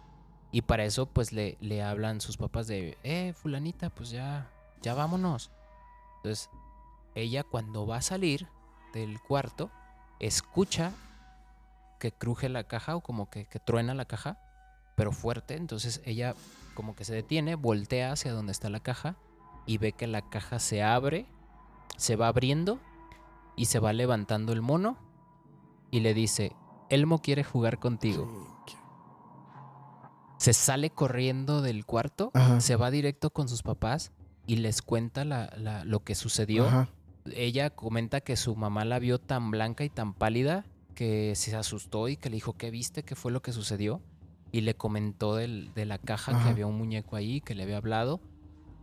y 0.51 0.63
para 0.63 0.85
eso 0.85 1.07
pues 1.07 1.33
le, 1.33 1.57
le 1.61 1.81
hablan 1.81 2.21
sus 2.21 2.39
papás 2.39 2.67
de, 2.67 2.99
eh, 3.05 3.35
fulanita, 3.37 3.91
pues 3.91 4.11
ya, 4.11 4.51
ya 4.83 4.95
vámonos. 4.95 5.53
Entonces 6.17 6.51
ella 7.15 7.45
cuando 7.45 7.87
va 7.87 7.99
a 7.99 8.03
salir 8.03 8.49
del 8.93 9.21
cuarto, 9.21 9.71
escucha 10.19 10.93
que 11.99 12.13
cruje 12.13 12.49
la 12.49 12.65
caja 12.65 12.97
o 12.97 13.01
como 13.01 13.29
que, 13.31 13.47
que 13.47 13.59
truena 13.61 13.95
la 13.95 14.05
caja 14.05 14.39
pero 14.97 15.13
fuerte. 15.13 15.57
Entonces 15.57 16.01
ella 16.05 16.35
como 16.75 16.95
que 16.95 17.05
se 17.05 17.15
detiene, 17.15 17.55
voltea 17.55 18.13
hacia 18.13 18.33
donde 18.33 18.53
está 18.53 18.71
la 18.71 18.81
caja 18.81 19.17
y 19.67 19.79
ve 19.79 19.93
que 19.93 20.07
la 20.07 20.23
caja 20.29 20.59
se 20.59 20.83
abre, 20.83 21.27
se 21.97 22.17
va 22.17 22.29
abriendo 22.29 22.79
y 23.57 23.67
se 23.67 23.79
va 23.79 23.93
levantando 23.93 24.53
el 24.53 24.63
mono 24.63 24.97
y 25.91 26.01
le 26.01 26.15
dice, 26.15 26.53
Elmo 26.89 27.21
quiere 27.21 27.45
jugar 27.45 27.79
contigo. 27.79 28.47
Se 30.39 30.53
sale 30.53 30.91
corriendo 30.91 31.63
del 31.63 31.87
cuarto, 31.87 32.31
Ajá. 32.35 32.61
se 32.61 32.77
va 32.77 32.91
directo 32.91 33.31
con 33.31 33.49
sus 33.49 33.63
papás 33.63 34.13
y 34.47 34.57
les 34.57 34.83
cuenta 34.83 35.25
la- 35.25 35.51
la- 35.57 35.85
lo 35.85 36.01
que 36.05 36.15
sucedió. 36.15 36.67
Ajá. 36.67 36.89
Ella 37.35 37.71
comenta 37.71 38.21
que 38.21 38.37
su 38.37 38.55
mamá 38.55 38.85
la 38.85 38.99
vio 38.99 39.19
tan 39.19 39.51
blanca 39.51 39.83
y 39.85 39.89
tan 39.91 40.13
pálida 40.15 40.65
que 40.97 41.35
se 41.37 41.55
asustó 41.55 42.09
y 42.09 42.17
que 42.17 42.29
le 42.31 42.35
dijo, 42.35 42.55
¿qué 42.55 42.73
viste? 42.73 43.05
¿Qué 43.05 43.15
fue 43.15 43.31
lo 43.31 43.41
que 43.43 43.53
sucedió? 43.53 44.01
Y 44.51 44.63
le 44.63 44.75
comentó 44.75 45.37
del- 45.37 45.73
de 45.75 45.85
la 45.87 45.99
caja 45.99 46.33
que 46.43 46.49
había 46.49 46.67
un 46.67 46.77
muñeco 46.77 47.15
ahí, 47.15 47.41
que 47.41 47.55
le 47.55 47.63
había 47.63 47.77
hablado. 47.77 48.21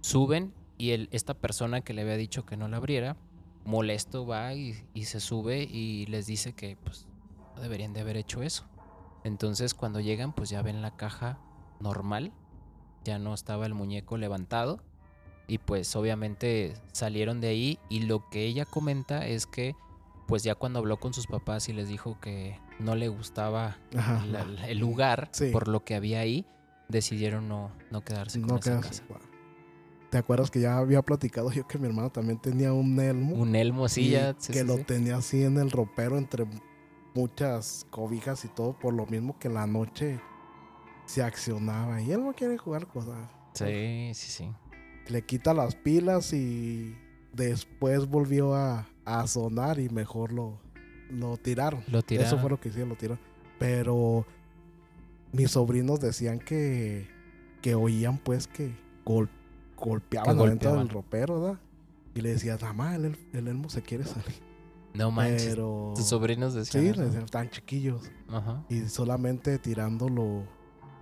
Suben 0.02 0.54
y 0.78 0.91
el, 0.91 1.10
esta 1.12 1.34
persona 1.34 1.82
que 1.82 1.93
le 1.93 2.04
había 2.04 2.15
dicho 2.15 2.45
que 2.45 2.56
no 2.56 2.67
la 2.69 2.78
abriera, 2.78 3.17
molesto 3.65 4.26
va 4.26 4.54
y, 4.54 4.76
y 4.93 5.06
se 5.06 5.19
sube 5.19 5.63
y 5.63 6.06
les 6.08 6.28
dice 6.28 6.54
que 6.54 6.78
pues 6.84 7.08
no 7.56 7.62
deberían 7.62 7.93
de 7.93 8.02
haber 8.02 8.17
hecho 8.17 8.41
eso. 8.43 8.65
Entonces 9.23 9.73
cuando 9.73 9.99
llegan 9.99 10.34
pues 10.34 10.49
ya 10.49 10.62
ven 10.62 10.82
la 10.82 10.95
caja 10.95 11.39
normal, 11.80 12.32
ya 13.04 13.19
no 13.19 13.34
estaba 13.34 13.65
el 13.65 13.73
muñeco 13.73 14.17
levantado 14.17 14.80
y 15.47 15.58
pues 15.58 15.95
obviamente 15.95 16.73
salieron 16.91 17.41
de 17.41 17.47
ahí 17.47 17.80
y 17.89 18.02
lo 18.02 18.30
que 18.30 18.45
ella 18.45 18.65
comenta 18.65 19.26
es 19.28 19.45
que 19.47 19.76
pues 20.27 20.43
ya 20.43 20.55
cuando 20.55 20.79
habló 20.79 20.97
con 20.99 21.13
sus 21.13 21.27
papás 21.27 21.69
y 21.69 21.73
les 21.73 21.88
dijo 21.88 22.19
que 22.19 22.59
no 22.79 22.95
le 22.95 23.07
gustaba 23.07 23.77
Ajá. 23.97 24.23
el 24.67 24.77
lugar 24.79 25.29
Sí. 25.31 25.49
por 25.51 25.67
lo 25.67 25.83
que 25.83 25.95
había 25.95 26.19
ahí, 26.21 26.45
decidieron 26.89 27.47
no, 27.47 27.71
no 27.91 28.01
quedarse 28.01 28.39
con 28.39 28.49
No 28.49 28.55
esa 28.57 28.71
quedas. 28.81 29.01
casa. 29.01 29.03
¿Te 30.09 30.17
acuerdas 30.19 30.51
que 30.51 30.59
ya 30.59 30.77
había 30.77 31.01
platicado 31.01 31.51
yo 31.51 31.67
que 31.67 31.79
mi 31.79 31.88
hermano 31.88 32.12
también 32.12 32.39
tenía 32.39 32.71
un 32.71 32.99
elmo? 32.99 33.36
Un 33.36 33.55
elmo 33.55 33.86
así 33.86 34.01
y 34.01 34.09
ya. 34.12 34.36
sí, 34.38 34.53
que 34.53 34.59
sí, 34.59 34.65
lo 34.65 34.77
sí. 34.77 34.83
tenía 34.83 35.17
así 35.17 35.43
en 35.43 35.57
el 35.57 35.71
ropero 35.71 36.17
entre 36.19 36.45
muchas 37.15 37.86
cobijas 37.89 38.45
y 38.45 38.47
todo, 38.47 38.73
por 38.77 38.93
lo 38.93 39.05
mismo 39.07 39.38
que 39.39 39.47
en 39.47 39.55
la 39.55 39.67
noche 39.67 40.19
se 41.05 41.23
accionaba. 41.23 42.01
Y 42.01 42.12
él 42.12 42.23
no 42.23 42.33
quiere 42.33 42.57
jugar 42.57 42.88
cosas. 42.88 43.29
Sí, 43.53 44.12
sí, 44.13 44.31
sí. 44.31 44.51
Le 45.07 45.23
quita 45.23 45.53
las 45.53 45.75
pilas 45.75 46.31
y 46.33 46.95
después 47.33 48.07
volvió 48.07 48.53
a, 48.55 48.88
a 49.06 49.28
sonar 49.28 49.80
y 49.80 49.89
mejor 49.89 50.32
lo, 50.32 50.60
lo 51.10 51.38
tiraron. 51.38 51.84
Lo 51.88 52.02
tiraron. 52.02 52.28
Eso 52.28 52.39
fue 52.39 52.50
lo 52.50 52.60
que 52.60 52.70
hicieron, 52.70 52.89
lo 52.89 52.96
tiraron. 52.96 53.20
Pero 53.60 54.26
mis 55.32 55.52
sobrinos 55.52 56.00
decían 56.00 56.39
que, 56.39 57.08
que 57.62 57.76
oían 57.76 58.18
pues 58.18 58.48
que 58.48 58.76
gol- 59.06 59.30
golpeaban 59.78 60.38
adentro 60.39 60.76
del 60.78 60.89
ropero, 60.89 61.42
¿verdad? 61.42 61.60
Y 62.16 62.22
le 62.22 62.30
decían, 62.30 62.58
mamá, 62.62 62.96
el, 62.96 63.06
el, 63.06 63.18
el 63.34 63.48
elmo 63.48 63.70
se 63.70 63.82
quiere 63.82 64.04
salir. 64.06 64.42
No 64.94 65.10
manches. 65.10 65.48
Pero... 65.48 65.94
Tus 65.96 66.06
sobrinos 66.06 66.54
decían. 66.54 66.84
Sí, 66.94 67.02
decían, 67.02 67.24
están 67.24 67.50
chiquillos. 67.50 68.04
Ajá. 68.30 68.63
Y 68.70 68.82
solamente 68.89 69.58
tirándolo 69.58 70.44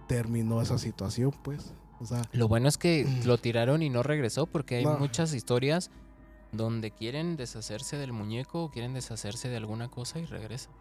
terminó 0.08 0.62
esa 0.62 0.78
situación, 0.78 1.32
pues. 1.44 1.74
O 2.00 2.06
sea, 2.06 2.22
Lo 2.32 2.48
bueno 2.48 2.68
es 2.70 2.78
que 2.78 3.06
lo 3.26 3.38
tiraron 3.38 3.84
y 3.84 3.90
no 3.90 4.02
regresó 4.04 4.46
porque 4.48 4.78
hay 4.78 4.86
No. 4.86 4.98
muchas 4.98 5.34
historias 5.34 5.92
donde 6.52 6.92
quieren 6.92 7.38
deshacerse 7.38 7.98
del 7.98 8.12
muñeco 8.14 8.64
o 8.66 8.72
quieren 8.72 8.94
deshacerse 8.94 9.50
de 9.50 9.58
alguna 9.58 9.90
cosa 9.90 10.20
y 10.20 10.26
regresan. 10.26 10.74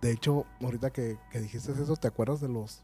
de 0.00 0.10
hecho, 0.12 0.46
ahorita 0.62 0.90
que, 0.90 1.18
que 1.30 1.40
dijiste 1.40 1.72
eso, 1.72 1.96
¿te 1.96 2.08
acuerdas 2.08 2.40
de 2.40 2.48
los 2.48 2.82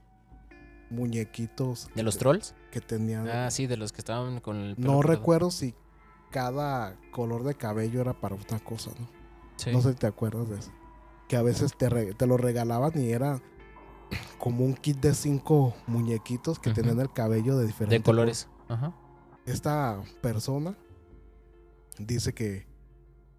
muñequitos 0.91 1.91
¿De 1.95 2.03
los 2.03 2.19
trolls? 2.19 2.55
que 2.71 2.81
tenían? 2.81 3.29
Ah, 3.29 3.51
sí, 3.51 3.67
de 3.67 3.77
los 3.77 3.93
que 3.93 3.99
estaban 4.01 4.41
con 4.41 4.57
el 4.57 4.77
pelo 4.77 4.93
no 4.93 5.03
recuerdo 5.03 5.51
si 5.51 5.75
cada 6.31 6.97
color 7.11 7.45
de 7.45 7.55
cabello 7.55 8.01
era 8.01 8.12
para 8.14 8.35
una 8.35 8.59
cosa, 8.62 8.91
¿no? 8.99 9.07
Sí. 9.57 9.71
No 9.73 9.81
sé 9.81 9.91
si 9.93 9.99
te 9.99 10.07
acuerdas 10.07 10.49
de 10.49 10.59
eso. 10.59 10.71
Que 11.29 11.37
a 11.37 11.43
veces 11.43 11.77
te, 11.77 11.88
re- 11.88 12.14
te 12.14 12.27
lo 12.27 12.37
regalaban 12.37 12.93
y 12.97 13.11
era 13.11 13.41
como 14.38 14.64
un 14.64 14.75
kit 14.75 14.99
de 15.01 15.14
cinco 15.14 15.75
muñequitos 15.87 16.59
que 16.59 16.73
tenían 16.73 17.01
el 17.01 17.12
cabello 17.12 17.57
de 17.59 17.67
diferentes 17.67 17.99
De 18.01 18.03
colores. 18.03 18.49
Ajá. 18.69 18.93
esta 19.47 20.01
persona 20.23 20.77
dice 21.98 22.32
que, 22.34 22.66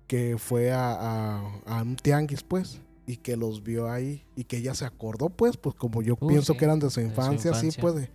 que 0.08 0.38
fue 0.38 0.72
a, 0.72 0.92
a- 0.92 1.52
a 1.66 1.82
un 1.82 1.96
tianguis, 1.96 2.44
pues, 2.44 2.82
y 3.06 3.18
que 3.18 3.36
los 3.38 3.64
vio 3.64 3.90
ahí 3.92 4.26
y 4.36 4.44
que 4.44 4.58
ella 4.58 4.74
se 4.74 4.86
acordó, 4.86 5.30
pues, 5.30 5.58
pues 5.58 5.76
como 5.76 6.02
yo 6.02 6.16
Uh, 6.20 6.28
pienso 6.28 6.54
sí, 6.54 6.60
que 6.60 6.66
eran 6.66 6.80
de 6.80 6.90
su 6.90 7.02
infancia, 7.02 7.54
sí, 7.54 7.68
infancia. 7.68 7.82
pues, 7.82 7.96
de- 7.96 8.12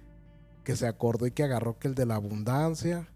que 0.64 0.76
se 0.76 0.87
acordó 0.87 1.26
y 1.26 1.30
que 1.30 1.42
agarró 1.42 1.78
que 1.78 1.88
el 1.88 1.94
de 1.94 2.07
la 2.07 2.14
abundancia, 2.14 3.09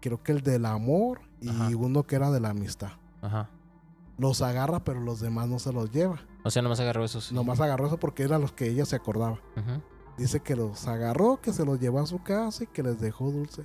creo 0.00 0.22
que 0.22 0.32
el 0.32 0.42
del 0.42 0.66
amor 0.66 1.20
y 1.40 1.48
Ajá. 1.48 1.68
uno 1.76 2.02
que 2.04 2.16
era 2.16 2.30
de 2.30 2.40
la 2.40 2.50
amistad. 2.50 2.92
Ajá. 3.20 3.48
Los 4.18 4.42
agarra, 4.42 4.84
pero 4.84 5.00
los 5.00 5.20
demás 5.20 5.48
no 5.48 5.58
se 5.58 5.72
los 5.72 5.90
lleva. 5.90 6.20
O 6.44 6.50
sea, 6.50 6.60
nomás 6.62 6.80
agarró 6.80 7.04
esos. 7.04 7.32
Nomás 7.32 7.60
agarró 7.60 7.86
eso 7.86 7.98
porque 7.98 8.22
eran 8.24 8.40
los 8.40 8.52
que 8.52 8.68
ella 8.68 8.84
se 8.84 8.96
acordaba. 8.96 9.40
Dice 10.18 10.40
que 10.40 10.54
los 10.56 10.86
agarró, 10.86 11.40
que 11.40 11.52
se 11.52 11.64
los 11.64 11.80
llevó 11.80 12.00
a 12.00 12.06
su 12.06 12.22
casa 12.22 12.64
y 12.64 12.66
que 12.66 12.82
les 12.82 13.00
dejó 13.00 13.30
dulce. 13.30 13.62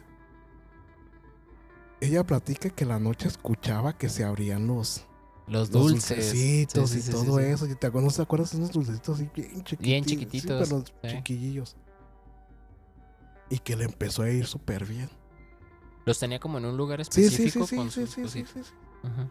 Ella 1.99 2.23
platica 2.23 2.69
que 2.69 2.85
la 2.85 2.99
noche 2.99 3.27
escuchaba 3.27 3.97
que 3.97 4.09
se 4.09 4.23
abrían 4.23 4.67
los, 4.67 5.05
Los 5.47 5.69
los 5.71 5.71
dulces. 5.71 6.09
dulcecitos 6.17 6.89
Sí, 6.91 6.99
y 6.99 7.01
sí, 7.01 7.11
todo 7.11 7.39
eso. 7.39 7.65
¿Y 7.67 7.75
te 7.75 7.87
acuerdas, 7.87 8.11
¿no 8.11 8.15
te 8.17 8.21
acuerdas 8.21 8.51
de 8.51 8.57
unos 8.57 8.71
dulcecitos 8.71 9.15
así 9.15 9.29
bien 9.33 9.63
chiquititos? 9.63 9.79
Bien 9.79 10.03
chiquititos, 10.05 10.69
sí. 10.69 11.07
chiquillillos. 11.09 11.75
Y 13.49 13.59
que 13.59 13.75
le 13.75 13.85
empezó 13.85 14.23
a 14.23 14.29
ir 14.29 14.45
súper 14.45 14.85
bien. 14.85 15.09
Los 16.05 16.19
tenía 16.19 16.39
como 16.39 16.57
en 16.57 16.65
un 16.65 16.77
lugar 16.77 17.03
Sí, 17.05 17.23
sí, 17.23 17.29
sí, 17.29 17.35
específico 17.43 17.67
sí, 17.67 17.75
con 17.75 17.91
sí, 17.91 18.05
sus 18.07 18.31
sí, 18.31 18.45
sí. 18.53 18.61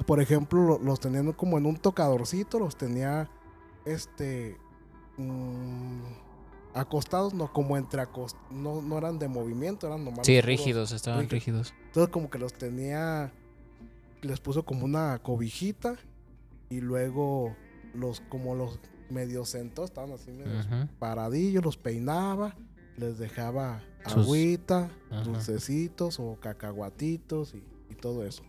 Por 0.07 0.21
ejemplo, 0.21 0.63
lo- 0.63 0.79
los 0.79 1.01
tenían 1.01 1.33
como 1.33 1.59
en 1.59 1.67
un 1.67 1.77
tocadorcito, 1.77 2.59
los 2.59 2.77
tenía 2.77 3.31
este 3.85 4.59
mm, 5.19 6.01
acostados, 6.75 7.33
no 7.35 7.53
como 7.53 7.77
entre 7.77 8.01
acostados, 8.03 8.45
no, 8.51 8.81
no 8.83 8.99
eran 8.99 9.19
de 9.19 9.29
movimiento, 9.29 9.87
eran 9.87 10.05
nomás. 10.05 10.27
Sí, 10.27 10.41
rígidos, 10.41 10.93
estaban 10.93 11.29
rígidos. 11.29 11.73
rígidos. 11.73 11.75
Entonces 11.97 12.13
como 12.13 12.29
que 12.29 12.39
los 12.39 12.53
tenía, 12.53 13.33
les 14.21 14.39
puso 14.39 14.67
como 14.67 14.85
una 14.85 15.19
cobijita 15.23 15.97
y 16.69 16.83
luego 16.83 17.57
los 17.95 18.21
como 18.29 18.55
los 18.55 18.79
medio 19.09 19.47
sentó, 19.47 19.83
estaban 19.87 20.13
así 20.13 20.31
medio 20.31 20.61
paradillos, 20.99 21.65
los 21.65 21.79
peinaba, 21.79 22.55
les 22.99 23.17
dejaba 23.17 23.81
Sus- 24.05 24.27
agüita, 24.27 24.91
Ajá. 25.11 25.23
dulcecitos 25.23 26.21
o 26.21 26.37
cacahuatitos 26.39 27.55
y, 27.55 27.65
y 27.91 27.95
todo 27.95 28.27
eso. 28.27 28.43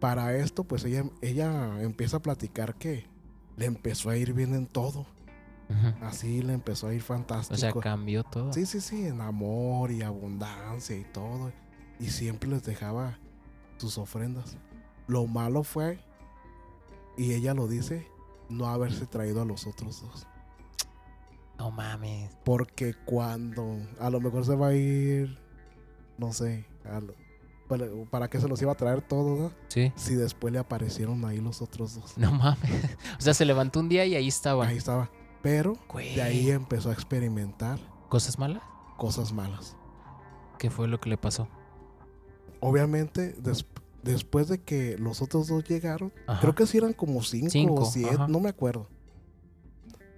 Para 0.00 0.34
esto, 0.38 0.64
pues 0.64 0.86
ella, 0.86 1.04
ella 1.20 1.82
empieza 1.82 2.16
a 2.16 2.20
platicar 2.20 2.76
que 2.76 3.04
le 3.58 3.66
empezó 3.66 4.08
a 4.08 4.16
ir 4.16 4.32
bien 4.32 4.54
en 4.54 4.66
todo. 4.66 5.04
Así 6.00 6.40
le 6.42 6.54
empezó 6.54 6.86
a 6.86 6.94
ir 6.94 7.02
fantástico. 7.02 7.56
O 7.56 7.58
sea, 7.58 7.72
cambió 7.74 8.24
todo. 8.24 8.54
Sí, 8.54 8.64
sí, 8.64 8.80
sí, 8.80 9.04
en 9.06 9.20
amor 9.20 9.90
y 9.90 10.00
abundancia 10.00 10.96
y 10.96 11.04
todo. 11.04 11.52
Y 12.00 12.08
siempre 12.10 12.48
les 12.48 12.62
dejaba 12.64 13.18
sus 13.78 13.98
ofrendas. 13.98 14.56
Lo 15.06 15.26
malo 15.26 15.62
fue, 15.62 15.98
y 17.16 17.32
ella 17.34 17.54
lo 17.54 17.68
dice, 17.68 18.06
no 18.48 18.66
haberse 18.66 19.06
traído 19.06 19.42
a 19.42 19.44
los 19.44 19.66
otros 19.66 20.02
dos. 20.02 20.26
No 21.58 21.70
mames. 21.70 22.30
Porque 22.44 22.94
cuando 23.06 23.78
a 24.00 24.10
lo 24.10 24.20
mejor 24.20 24.44
se 24.44 24.54
va 24.56 24.68
a 24.68 24.74
ir, 24.74 25.38
no 26.18 26.32
sé, 26.32 26.66
a 26.84 27.00
lo- 27.00 27.14
para, 27.68 27.86
para 28.10 28.28
qué 28.28 28.38
se 28.40 28.46
los 28.46 28.60
iba 28.62 28.72
a 28.72 28.76
traer 28.76 29.00
todos, 29.02 29.38
¿no? 29.38 29.52
Sí. 29.68 29.92
si 29.96 30.14
después 30.14 30.52
le 30.52 30.58
aparecieron 30.58 31.24
ahí 31.24 31.38
los 31.38 31.62
otros 31.62 31.94
dos. 31.94 32.16
No 32.18 32.30
mames. 32.32 32.96
O 33.18 33.20
sea, 33.22 33.32
se 33.34 33.44
levantó 33.44 33.80
un 33.80 33.88
día 33.88 34.04
y 34.06 34.14
ahí 34.14 34.28
estaban. 34.28 34.68
Ahí 34.68 34.76
estaba. 34.76 35.10
Pero 35.42 35.76
Güey. 35.88 36.14
de 36.14 36.22
ahí 36.22 36.50
empezó 36.50 36.90
a 36.90 36.92
experimentar 36.92 37.78
¿Cosas 38.08 38.38
malas? 38.38 38.62
cosas 38.96 39.32
malas. 39.32 39.76
¿Qué 40.58 40.70
fue 40.70 40.88
lo 40.88 41.00
que 41.00 41.08
le 41.10 41.16
pasó? 41.16 41.48
Obviamente, 42.68 43.32
des- 43.42 43.66
después 44.02 44.48
de 44.48 44.58
que 44.58 44.96
los 44.98 45.22
otros 45.22 45.48
dos 45.48 45.64
llegaron, 45.64 46.12
Ajá. 46.26 46.40
creo 46.40 46.54
que 46.54 46.66
sí 46.66 46.78
eran 46.78 46.92
como 46.92 47.22
cinco, 47.22 47.50
Cinco, 47.50 47.74
o 47.74 47.84
siete, 47.84 48.14
ajá. 48.14 48.28
no 48.28 48.40
me 48.40 48.48
acuerdo. 48.48 48.88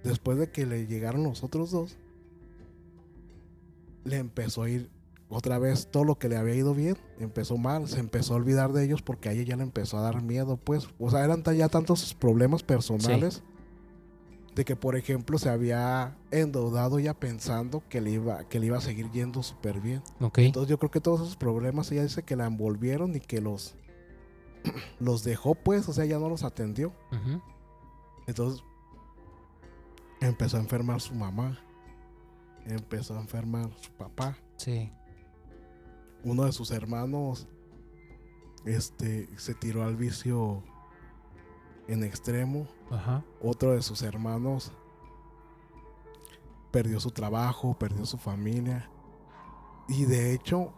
Después 0.03 0.37
de 0.37 0.49
que 0.51 0.65
le 0.65 0.87
llegaron 0.87 1.23
los 1.23 1.43
otros 1.43 1.71
dos, 1.71 1.97
le 4.03 4.17
empezó 4.17 4.63
a 4.63 4.69
ir 4.69 4.89
otra 5.31 5.59
vez 5.59 5.87
todo 5.91 6.03
lo 6.05 6.17
que 6.17 6.27
le 6.29 6.37
había 6.37 6.55
ido 6.55 6.73
bien, 6.73 6.97
empezó 7.19 7.57
mal, 7.57 7.87
se 7.87 7.99
empezó 7.99 8.33
a 8.33 8.37
olvidar 8.37 8.73
de 8.73 8.83
ellos 8.83 9.01
porque 9.03 9.29
a 9.29 9.33
ella 9.33 9.43
ya 9.43 9.57
le 9.57 9.63
empezó 9.63 9.97
a 9.97 10.01
dar 10.01 10.23
miedo, 10.23 10.57
pues. 10.57 10.87
O 10.97 11.11
sea, 11.11 11.23
eran 11.23 11.43
ya 11.43 11.69
tantos 11.69 12.13
problemas 12.15 12.63
personales 12.63 13.43
de 14.59 14.65
que, 14.65 14.75
por 14.75 14.97
ejemplo, 14.97 15.37
se 15.37 15.47
había 15.47 16.17
endeudado 16.31 16.99
ya 16.99 17.13
pensando 17.13 17.81
que 17.87 18.01
le 18.01 18.11
iba, 18.11 18.43
que 18.49 18.59
le 18.59 18.65
iba 18.65 18.77
a 18.77 18.81
seguir 18.81 19.09
yendo 19.09 19.41
súper 19.41 19.79
bien. 19.79 20.03
Entonces 20.47 20.69
yo 20.69 20.77
creo 20.77 20.91
que 20.91 20.99
todos 20.99 21.21
esos 21.21 21.37
problemas 21.37 21.89
ella 21.93 22.03
dice 22.03 22.23
que 22.23 22.35
la 22.35 22.45
envolvieron 22.45 23.15
y 23.15 23.21
que 23.21 23.39
los 23.39 23.77
los 24.99 25.23
dejó 25.23 25.55
pues, 25.55 25.87
o 25.87 25.93
sea, 25.93 26.03
ya 26.03 26.19
no 26.19 26.27
los 26.27 26.43
atendió. 26.43 26.91
Entonces 28.27 28.61
empezó 30.19 30.57
a 30.57 30.59
enfermar 30.59 30.99
su 30.99 31.15
mamá, 31.15 31.57
empezó 32.65 33.17
a 33.17 33.21
enfermar 33.21 33.71
su 33.79 33.91
papá, 33.93 34.37
Sí. 34.57 34.91
uno 36.25 36.43
de 36.43 36.51
sus 36.51 36.71
hermanos 36.71 37.47
este 38.65 39.29
se 39.37 39.53
tiró 39.53 39.85
al 39.85 39.95
vicio 39.95 40.63
en 41.89 42.03
extremo, 42.03 42.67
Ajá. 42.91 43.23
otro 43.41 43.73
de 43.73 43.81
sus 43.81 44.01
hermanos 44.03 44.71
perdió 46.71 46.99
su 46.99 47.11
trabajo, 47.11 47.75
perdió 47.77 48.05
su 48.05 48.17
familia 48.17 48.89
y 49.87 50.05
de 50.05 50.33
hecho 50.33 50.71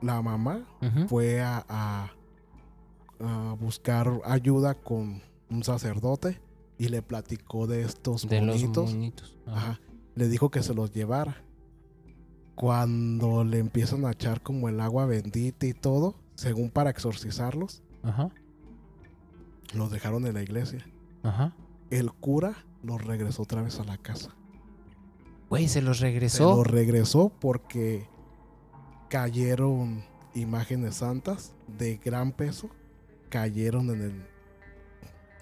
la 0.00 0.20
mamá 0.22 0.66
fue 1.08 1.42
a, 1.42 1.64
a- 1.68 2.10
a 3.20 3.54
buscar 3.60 4.10
ayuda 4.24 4.74
con 4.74 5.22
un 5.50 5.62
sacerdote 5.64 6.40
y 6.78 6.88
le 6.88 7.00
platicó 7.02 7.66
de 7.66 7.82
estos 7.82 8.26
De 8.28 8.40
los 8.40 8.56
monitos. 8.60 8.92
moñitos. 8.92 9.38
Ajá. 9.46 9.56
Ajá. 9.72 9.80
Le 10.16 10.28
dijo 10.28 10.50
que 10.50 10.62
se 10.62 10.74
los 10.74 10.92
llevara. 10.92 11.42
Cuando 12.54 13.44
le 13.44 13.58
empiezan 13.58 14.04
a 14.04 14.12
echar 14.12 14.40
como 14.42 14.68
el 14.68 14.80
agua 14.80 15.06
bendita 15.06 15.66
y 15.66 15.72
todo, 15.74 16.14
según 16.36 16.70
para 16.70 16.90
exorcizarlos, 16.90 17.82
Ajá. 18.02 18.30
Los 19.72 19.90
dejaron 19.90 20.26
en 20.26 20.34
la 20.34 20.42
iglesia. 20.42 20.84
Ajá. 21.22 21.54
El 21.90 22.12
cura 22.12 22.64
los 22.82 23.04
regresó 23.04 23.42
otra 23.42 23.62
vez 23.62 23.78
a 23.80 23.84
la 23.84 23.96
casa. 23.98 24.34
Güey, 25.48 25.68
se 25.68 25.82
los 25.82 25.98
Se 25.98 26.04
regresó. 26.04 26.56
los 26.56 26.66
regresó 26.66 27.30
porque 27.40 28.06
cayeron 29.08 30.04
imágenes 30.34 30.96
santas 30.96 31.54
de 31.78 31.96
gran 31.96 32.32
peso. 32.32 32.68
Cayeron 33.28 33.90
en 33.90 34.02
el... 34.02 34.26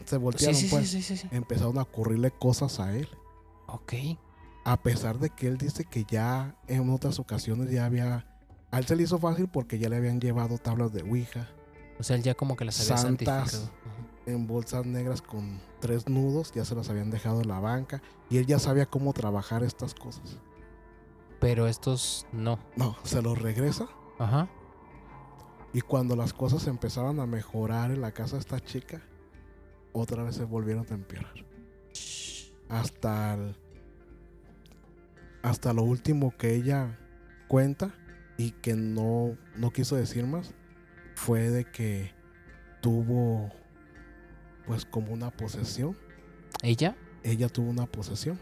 Se 0.05 0.17
voltearon 0.17 0.57
sí, 0.57 0.69
sí, 0.69 0.75
pues. 0.75 0.91
sí, 0.91 1.03
sí, 1.03 1.17
sí. 1.17 1.29
Empezaron 1.31 1.79
a 1.79 1.83
ocurrirle 1.83 2.31
cosas 2.31 2.81
a 2.81 2.95
él. 2.95 3.09
Ok. 3.67 3.95
A 4.65 4.83
pesar 4.83 5.19
de 5.19 5.31
que 5.31 5.47
él 5.47 5.59
dice 5.59 5.85
que 5.85 6.05
ya 6.05 6.57
en 6.67 6.91
otras 6.91 7.19
ocasiones 7.19 7.71
ya 7.71 7.87
había... 7.87 8.27
A 8.71 8.79
él 8.79 8.87
se 8.87 8.97
le 8.97 9.03
hizo 9.05 9.19
fácil 9.19 9.49
porque 9.49 9.79
ya 9.79 9.89
le 9.89 9.97
habían 9.97 10.21
llevado 10.21 10.59
tablas 10.59 10.93
de 10.93 11.03
Ouija 11.03 11.49
O 12.03 12.05
sea, 12.05 12.17
él 12.17 12.25
ya 12.25 12.35
como 12.35 12.57
que 12.57 12.65
las 12.65 12.81
había 12.81 12.97
Santas. 13.01 13.51
santificado. 13.53 13.71
En 14.27 14.49
bolsas 14.49 14.85
negras 14.87 15.23
con 15.23 15.61
tres 15.79 16.09
nudos, 16.09 16.51
ya 16.53 16.65
se 16.65 16.75
las 16.75 16.89
habían 16.91 17.11
dejado 17.11 17.41
en 17.43 17.47
la 17.47 17.61
banca 17.61 18.03
y 18.29 18.39
él 18.39 18.47
ya 18.47 18.59
sabía 18.59 18.87
cómo 18.87 19.13
trabajar 19.13 19.63
estas 19.63 19.95
cosas. 19.95 20.37
Pero 21.39 21.69
estos 21.69 22.27
no. 22.33 22.59
No, 22.75 22.97
se 23.05 23.23
los 23.23 23.41
regresa 23.41 23.87
Ajá. 24.19 24.49
y 25.73 25.81
cuando 25.81 26.17
las 26.17 26.33
cosas 26.33 26.67
empezaban 26.67 27.21
a 27.21 27.27
mejorar 27.27 27.93
en 27.93 28.01
la 28.01 28.11
casa 28.11 28.35
de 28.35 28.41
esta 28.41 28.59
chica, 28.59 29.01
otra 29.93 30.25
vez 30.25 30.35
se 30.35 30.43
volvieron 30.45 30.85
a 30.91 30.95
empeorar. 30.95 31.35
Hasta 32.69 33.35
el- 33.35 33.57
hasta 35.43 35.73
lo 35.73 35.85
último 35.85 36.37
que 36.37 36.55
ella 36.57 36.99
cuenta 37.47 37.95
y 38.39 38.51
que 38.51 38.75
no, 38.75 39.37
no 39.57 39.71
quiso 39.71 39.95
decir 39.95 40.27
más 40.27 40.53
fue 41.23 41.51
de 41.51 41.65
que 41.65 42.11
tuvo 42.81 43.49
pues 44.67 44.85
como 44.85 45.13
una 45.13 45.31
posesión. 45.31 45.97
¿Ella? 46.63 46.97
Ella 47.23 47.49
tuvo 47.49 47.71
una 47.71 47.87
posesión 47.87 48.41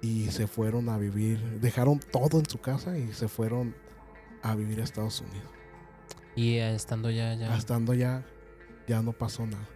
y 0.00 0.26
se 0.26 0.48
fueron 0.48 0.88
a 0.88 0.98
vivir, 0.98 1.38
dejaron 1.60 2.00
todo 2.00 2.40
en 2.40 2.50
su 2.50 2.60
casa 2.60 2.98
y 2.98 3.12
se 3.12 3.28
fueron 3.28 3.76
a 4.42 4.56
vivir 4.56 4.80
a 4.80 4.84
Estados 4.84 5.20
Unidos. 5.20 5.48
Y 6.34 6.54
eh, 6.54 6.74
estando 6.74 7.08
ya, 7.08 7.34
ya. 7.34 7.56
Estando 7.56 7.94
ya, 7.94 8.24
ya 8.88 9.00
no 9.00 9.12
pasó 9.12 9.46
nada. 9.46 9.68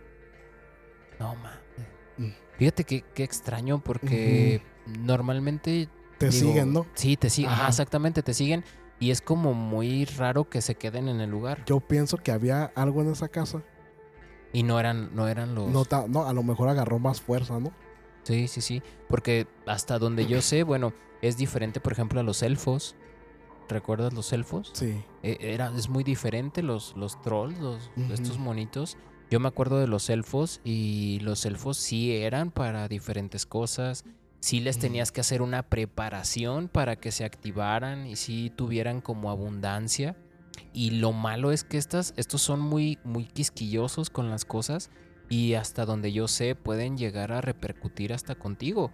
No, 1.20 1.36
ma. 1.36 1.60
Mm. 2.18 2.32
Fíjate 2.58 2.82
que 2.82 3.02
qué 3.14 3.22
extraño 3.22 3.78
porque 3.78 4.62
normalmente. 4.86 5.88
Te 6.18 6.30
digo, 6.30 6.48
siguen, 6.48 6.72
¿no? 6.72 6.86
Sí, 6.94 7.16
te 7.16 7.30
siguen. 7.30 7.52
Ajá, 7.52 7.60
Ajá. 7.62 7.68
exactamente, 7.68 8.22
te 8.24 8.34
siguen. 8.34 8.64
Y 8.98 9.10
es 9.10 9.20
como 9.20 9.52
muy 9.54 10.04
raro 10.06 10.48
que 10.48 10.62
se 10.62 10.74
queden 10.74 11.08
en 11.08 11.20
el 11.20 11.30
lugar. 11.30 11.62
Yo 11.66 11.80
pienso 11.80 12.16
que 12.16 12.32
había 12.32 12.64
algo 12.74 13.02
en 13.02 13.10
esa 13.10 13.28
casa. 13.28 13.62
Y 14.52 14.62
no 14.62 14.80
eran, 14.80 15.14
no 15.14 15.28
eran 15.28 15.54
los. 15.54 15.68
No, 15.68 15.84
ta- 15.84 16.06
no, 16.08 16.24
a 16.26 16.32
lo 16.32 16.42
mejor 16.42 16.68
agarró 16.68 16.98
más 16.98 17.20
fuerza, 17.20 17.60
¿no? 17.60 17.72
Sí, 18.22 18.48
sí, 18.48 18.60
sí. 18.60 18.82
Porque 19.08 19.46
hasta 19.66 19.98
donde 19.98 20.26
yo 20.26 20.40
sé, 20.40 20.62
bueno, 20.62 20.92
es 21.20 21.36
diferente, 21.36 21.78
por 21.80 21.92
ejemplo, 21.92 22.20
a 22.20 22.22
los 22.22 22.42
elfos. 22.42 22.96
¿Recuerdas 23.68 24.12
los 24.14 24.32
elfos? 24.32 24.70
Sí. 24.74 25.02
Eh, 25.22 25.38
Era, 25.40 25.72
es 25.76 25.88
muy 25.88 26.04
diferente 26.04 26.62
los, 26.62 26.96
los 26.96 27.20
trolls, 27.20 27.58
los, 27.58 27.90
estos 28.10 28.38
monitos. 28.38 28.96
Yo 29.28 29.40
me 29.40 29.48
acuerdo 29.48 29.78
de 29.80 29.88
los 29.88 30.08
elfos 30.08 30.60
y 30.62 31.18
los 31.20 31.44
elfos 31.46 31.76
sí 31.76 32.14
eran 32.16 32.52
para 32.52 32.86
diferentes 32.88 33.44
cosas. 33.44 34.04
Sí 34.40 34.60
les 34.60 34.78
tenías 34.78 35.10
que 35.12 35.20
hacer 35.20 35.42
una 35.42 35.62
preparación 35.64 36.68
para 36.68 36.96
que 36.96 37.10
se 37.10 37.24
activaran 37.24 38.06
y 38.06 38.16
sí 38.16 38.52
tuvieran 38.54 39.00
como 39.00 39.30
abundancia. 39.30 40.16
Y 40.72 40.90
lo 40.90 41.12
malo 41.12 41.52
es 41.52 41.64
que 41.64 41.78
estas, 41.78 42.14
estos 42.16 42.42
son 42.42 42.60
muy, 42.60 42.98
muy 43.04 43.24
quisquillosos 43.24 44.10
con 44.10 44.30
las 44.30 44.44
cosas 44.44 44.90
y 45.28 45.54
hasta 45.54 45.84
donde 45.84 46.12
yo 46.12 46.28
sé 46.28 46.54
pueden 46.54 46.96
llegar 46.96 47.32
a 47.32 47.40
repercutir 47.40 48.12
hasta 48.12 48.34
contigo. 48.36 48.92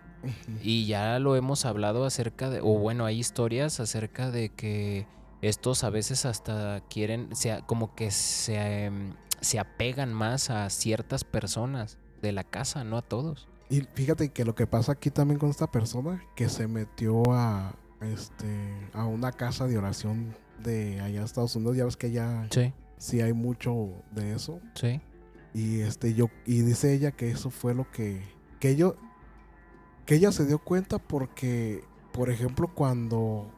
Y 0.62 0.86
ya 0.86 1.18
lo 1.18 1.36
hemos 1.36 1.64
hablado 1.64 2.04
acerca 2.04 2.48
de, 2.48 2.60
o 2.60 2.78
bueno, 2.78 3.04
hay 3.04 3.18
historias 3.18 3.80
acerca 3.80 4.30
de 4.30 4.48
que 4.50 5.06
estos 5.42 5.82
a 5.84 5.90
veces 5.90 6.24
hasta 6.24 6.82
quieren, 6.88 7.34
se, 7.34 7.50
a- 7.52 7.60
como 7.66 7.94
que 7.94 8.10
se, 8.12 8.84
em, 8.84 9.14
se 9.40 9.58
apegan 9.58 10.12
más 10.14 10.50
a 10.50 10.70
ciertas 10.70 11.24
personas 11.24 11.98
de 12.22 12.30
la 12.32 12.44
casa, 12.44 12.84
no 12.84 12.96
a 12.96 13.02
todos. 13.02 13.48
Y 13.72 13.80
fíjate 13.94 14.28
que 14.28 14.44
lo 14.44 14.54
que 14.54 14.66
pasa 14.66 14.92
aquí 14.92 15.10
también 15.10 15.38
con 15.38 15.48
esta 15.48 15.70
persona, 15.70 16.22
que 16.36 16.50
se 16.50 16.68
metió 16.68 17.22
a, 17.32 17.74
este, 18.02 18.90
a 18.92 19.06
una 19.06 19.32
casa 19.32 19.66
de 19.66 19.78
oración 19.78 20.34
de 20.62 21.00
allá 21.00 21.20
de 21.20 21.24
Estados 21.24 21.56
Unidos. 21.56 21.78
Ya 21.78 21.86
ves 21.86 21.96
que 21.96 22.10
ya 22.10 22.46
Sí, 22.50 22.72
sí 22.98 23.22
hay 23.22 23.32
mucho 23.32 23.88
de 24.10 24.34
eso. 24.34 24.60
sí. 24.74 25.00
Y 25.54 25.80
este 25.80 26.14
yo 26.14 26.28
y 26.46 26.62
dice 26.62 26.94
ella 26.94 27.12
que 27.12 27.30
eso 27.30 27.50
fue 27.50 27.74
lo 27.74 27.90
que 27.90 28.22
que 28.58 28.70
ello 28.70 28.96
que 30.06 30.14
ella 30.14 30.32
se 30.32 30.46
dio 30.46 30.58
cuenta 30.58 30.98
porque 30.98 31.84
por 32.12 32.30
ejemplo 32.30 32.70
cuando 32.74 33.50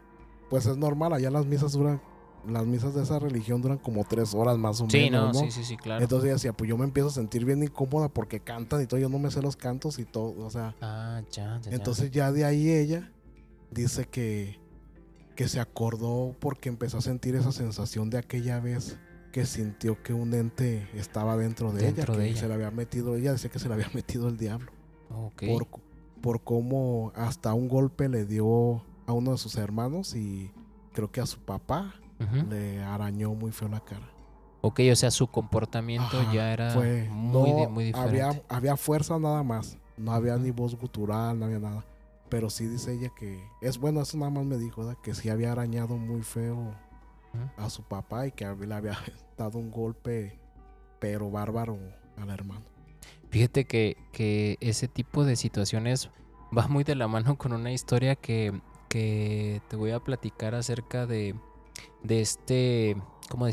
pues 0.51 0.67
es 0.67 0.77
normal 0.77 1.13
allá 1.13 1.31
las 1.31 1.47
misas 1.47 1.71
duran 1.73 2.01
las 2.49 2.67
misas 2.67 2.95
de 2.95 3.03
esa 3.03 3.19
religión 3.19 3.61
duran 3.63 3.79
como 3.79 4.05
tres 4.05 4.35
horas 4.35 4.57
más 4.59 4.81
o 4.81 4.89
Sí, 4.91 5.11
no, 5.11 5.21
menos, 5.29 5.35
¿no? 5.37 5.41
sí, 5.45 5.51
sí, 5.51 5.65
sí, 5.65 5.77
claro. 5.77 6.03
Entonces 6.03 6.25
ella 6.27 6.35
decía, 6.35 6.53
pues 6.53 6.69
yo 6.69 6.77
me 6.77 6.85
empiezo 6.85 7.09
a 7.09 7.13
sentir 7.13 7.45
bien 7.45 7.63
incómoda 7.63 8.09
porque 8.09 8.41
cantan 8.41 8.83
y 8.83 8.87
todo, 8.87 9.01
yo 9.01 9.09
no 9.09 9.19
me 9.19 9.31
sé 9.31 9.43
los 9.43 9.57
cantos 9.57 9.99
y 9.99 10.05
todo, 10.05 10.45
o 10.45 10.51
sea, 10.51 10.75
ah, 10.81 11.23
ya, 11.31 11.59
ya, 11.63 11.71
ya. 11.71 11.77
entonces 11.77 12.11
ya 12.11 12.33
de 12.33 12.45
ahí 12.45 12.71
ella 12.71 13.11
dice 13.71 14.07
que, 14.07 14.59
que 15.37 15.49
se 15.49 15.61
acordó 15.61 16.35
porque 16.39 16.69
empezó 16.69 16.99
a 16.99 17.03
sentir 17.03 17.35
esa 17.35 17.53
sensación 17.53 18.11
de 18.11 18.19
aquella 18.19 18.61
vez 18.61 18.99
que 19.33 19.47
sintió 19.47 20.01
que 20.03 20.13
un 20.13 20.33
ente 20.33 20.89
estaba 20.95 21.37
dentro 21.37 21.73
de 21.73 21.83
Dentro 21.83 22.13
ella, 22.15 22.21
de 22.21 22.25
que 22.27 22.31
ella. 22.33 22.41
se 22.41 22.49
le 22.49 22.55
había 22.55 22.71
metido, 22.71 23.17
ella 23.17 23.33
decía 23.33 23.51
que 23.51 23.59
se 23.59 23.67
le 23.69 23.75
había 23.75 23.91
metido 23.95 24.29
el 24.29 24.37
diablo, 24.37 24.71
Ok. 25.11 25.43
por, 25.47 25.67
por 26.23 26.45
cómo 26.45 27.11
hasta 27.17 27.53
un 27.53 27.69
golpe 27.69 28.09
le 28.09 28.25
dio 28.27 28.85
a 29.07 29.13
uno 29.13 29.33
de 29.33 29.39
sus 29.39 29.57
hermanos 29.57 30.15
y 30.15 30.53
creo 30.93 31.11
que 31.11 31.21
a 31.21 31.27
su 31.27 31.41
papá 31.41 31.95
Le 32.49 32.83
arañó 32.83 33.35
muy 33.35 33.53
feo 33.53 33.69
la 33.69 33.81
cara. 33.81 34.09
Ok, 34.61 34.81
o 34.91 34.97
sea, 34.97 35.11
su 35.11 35.27
comportamiento 35.27 36.19
Ajá, 36.19 36.33
ya 36.33 36.53
era 36.53 36.71
fue, 36.71 37.07
muy, 37.11 37.53
no 37.53 37.69
muy 37.69 37.85
diferente. 37.85 38.23
Había, 38.23 38.43
había 38.49 38.77
fuerza 38.77 39.19
nada 39.19 39.43
más. 39.43 39.77
No 39.97 40.13
había 40.13 40.37
ni 40.37 40.51
voz 40.51 40.75
gutural, 40.75 41.39
no 41.39 41.45
había 41.45 41.59
nada. 41.59 41.85
Pero 42.31 42.49
sí 42.49 42.67
dice 42.67 42.95
ella 42.95 43.11
que 43.15 43.45
es 43.61 43.79
bueno, 43.79 44.01
eso 44.01 44.17
nada 44.17 44.31
más 44.31 44.45
me 44.45 44.57
dijo, 44.57 44.81
¿verdad? 44.85 44.97
que 45.03 45.15
sí 45.15 45.29
había 45.29 45.53
arañado 45.53 45.97
muy 45.97 46.23
feo 46.23 46.75
a 47.57 47.69
su 47.69 47.83
papá 47.83 48.27
y 48.27 48.33
que 48.33 48.47
le 48.47 48.75
había 48.75 48.97
dado 49.37 49.59
un 49.59 49.71
golpe, 49.71 50.39
pero 50.99 51.31
bárbaro 51.31 51.79
al 52.17 52.31
hermano. 52.31 52.65
Fíjate 53.31 53.67
que, 53.67 53.97
que 54.13 54.57
ese 54.61 54.89
tipo 54.89 55.25
de 55.25 55.37
situaciones 55.37 56.09
va 56.57 56.69
muy 56.69 56.85
de 56.85 56.95
la 56.95 57.09
mano 57.09 57.37
con 57.37 57.53
una 57.53 57.73
historia 57.73 58.15
que, 58.17 58.59
que 58.89 59.61
te 59.69 59.77
voy 59.77 59.91
a 59.91 60.01
platicar 60.01 60.55
acerca 60.55 61.07
de, 61.07 61.35
de 62.03 62.21
este 62.21 62.97
como 63.31 63.49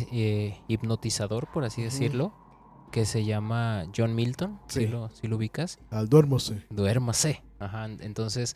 hipnotizador, 0.67 1.47
por 1.51 1.63
así 1.63 1.81
decirlo, 1.81 2.33
que 2.91 3.05
se 3.05 3.23
llama 3.23 3.85
John 3.95 4.13
Milton, 4.15 4.59
si 4.67 4.87
lo, 4.87 5.09
sí 5.09 5.27
lo 5.27 5.37
ubicas. 5.37 5.79
Al 5.89 6.09
duérmose. 6.09 6.65
Duérmase. 6.69 7.41
Ajá. 7.59 7.85
Entonces, 7.85 8.55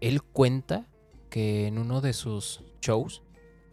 él 0.00 0.22
cuenta 0.22 0.86
que 1.30 1.66
en 1.68 1.78
uno 1.78 2.00
de 2.00 2.12
sus 2.12 2.62
shows, 2.82 3.22